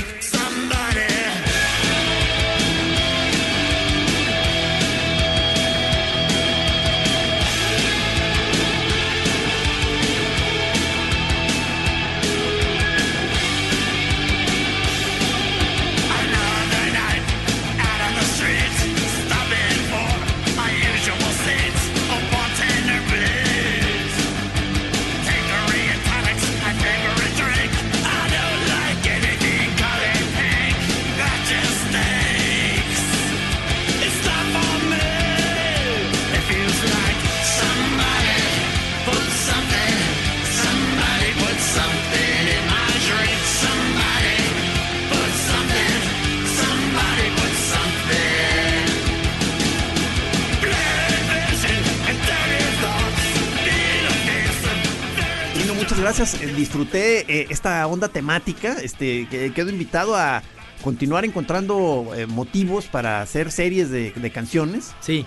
Gracias. 56.05 56.39
Eh, 56.39 56.53
Disfruté 56.55 57.21
eh, 57.27 57.47
esta 57.49 57.85
onda 57.87 58.07
temática. 58.09 58.73
Este, 58.73 59.27
que 59.27 59.51
quedo 59.53 59.71
invitado 59.71 60.15
a 60.15 60.43
continuar 60.83 61.25
encontrando 61.25 62.11
eh, 62.15 62.27
motivos 62.27 62.85
para 62.85 63.21
hacer 63.21 63.51
series 63.51 63.89
de, 63.89 64.11
de 64.11 64.29
canciones. 64.29 64.93
Sí. 64.99 65.25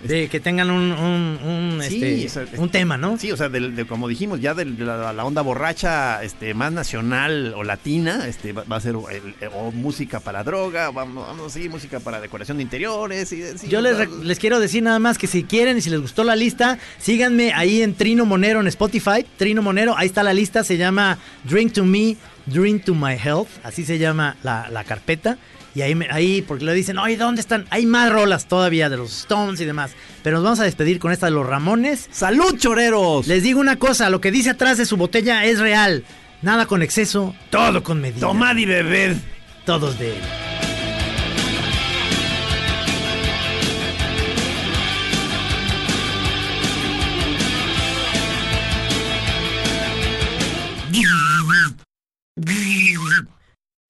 De 0.00 0.28
que 0.28 0.40
tengan 0.40 0.70
un, 0.70 0.92
un, 0.92 1.38
un, 1.42 1.80
Sí, 1.82 1.96
este, 1.96 2.26
o 2.26 2.28
sea, 2.28 2.42
es- 2.54 2.58
un 2.58 2.68
tema, 2.68 2.96
¿no? 2.98 3.16
Sí, 3.18 3.32
o 3.32 3.36
sea, 3.36 3.48
del- 3.48 3.74
de, 3.74 3.86
como 3.86 4.08
dijimos, 4.08 4.40
ya 4.40 4.52
de, 4.54 4.64
la, 4.66 5.12
la 5.12 5.24
onda 5.24 5.40
borracha 5.42 6.22
este, 6.22 6.52
más 6.54 6.70
nacional 6.72 7.54
o 7.56 7.64
latina, 7.64 8.26
este, 8.28 8.52
va, 8.52 8.64
va 8.64 8.76
a 8.76 8.80
ser 8.80 8.94
el- 9.10 9.34
o 9.54 9.72
música 9.72 10.20
para 10.20 10.44
droga, 10.44 10.90
vamos, 10.90 11.26
vamos 11.26 11.52
sí, 11.52 11.68
música 11.68 11.98
para 12.00 12.20
decoración 12.20 12.58
de 12.58 12.62
interiores. 12.64 13.32
Y, 13.32 13.42
sí, 13.58 13.68
Yo 13.68 13.80
les, 13.80 14.08
les 14.22 14.38
quiero 14.38 14.60
decir 14.60 14.82
nada 14.82 14.98
más 14.98 15.16
que 15.18 15.26
si 15.26 15.44
quieren 15.44 15.78
y 15.78 15.80
si 15.80 15.90
les 15.90 16.00
gustó 16.00 16.24
la 16.24 16.36
lista, 16.36 16.78
síganme 16.98 17.52
ahí 17.54 17.82
en 17.82 17.94
Trino 17.94 18.26
Monero 18.26 18.60
en 18.60 18.66
Spotify. 18.66 19.24
Trino 19.38 19.62
Monero, 19.62 19.96
ahí 19.96 20.06
está 20.06 20.22
la 20.22 20.34
lista, 20.34 20.62
se 20.62 20.76
llama 20.76 21.18
Drink 21.44 21.72
to 21.72 21.84
Me, 21.84 22.16
Drink 22.46 22.84
to 22.84 22.94
My 22.94 23.14
Health, 23.14 23.48
así 23.64 23.84
se 23.84 23.98
llama 23.98 24.36
la, 24.42 24.68
la 24.70 24.84
carpeta. 24.84 25.38
Y 25.76 25.82
ahí, 25.82 25.94
me- 25.94 26.08
ahí, 26.10 26.40
porque 26.40 26.64
le 26.64 26.72
dicen, 26.72 26.96
oye, 26.96 27.18
¿dónde 27.18 27.42
están? 27.42 27.66
Hay 27.68 27.84
más 27.84 28.10
rolas 28.10 28.48
todavía 28.48 28.88
de 28.88 28.96
los 28.96 29.12
Stones 29.20 29.60
y 29.60 29.66
demás. 29.66 29.90
Pero 30.22 30.36
nos 30.38 30.44
vamos 30.44 30.60
a 30.60 30.64
despedir 30.64 30.98
con 30.98 31.12
esta 31.12 31.26
de 31.26 31.32
los 31.32 31.44
Ramones. 31.46 32.08
¡Salud, 32.10 32.56
choreros! 32.56 33.26
Les 33.26 33.42
digo 33.42 33.60
una 33.60 33.76
cosa, 33.76 34.08
lo 34.08 34.22
que 34.22 34.30
dice 34.30 34.48
atrás 34.48 34.78
de 34.78 34.86
su 34.86 34.96
botella 34.96 35.44
es 35.44 35.58
real. 35.58 36.02
Nada 36.40 36.64
con 36.64 36.80
exceso, 36.80 37.34
todo 37.50 37.82
con 37.82 38.00
medida. 38.00 38.20
Tomad 38.20 38.56
y 38.56 38.64
bebed. 38.64 39.18
Todos 39.66 39.98
de 39.98 40.16
él. 40.16 40.22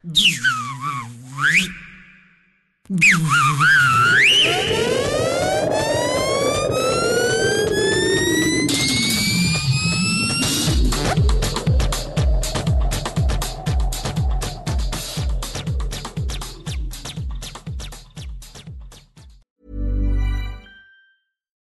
Brrrr. 1.36 1.76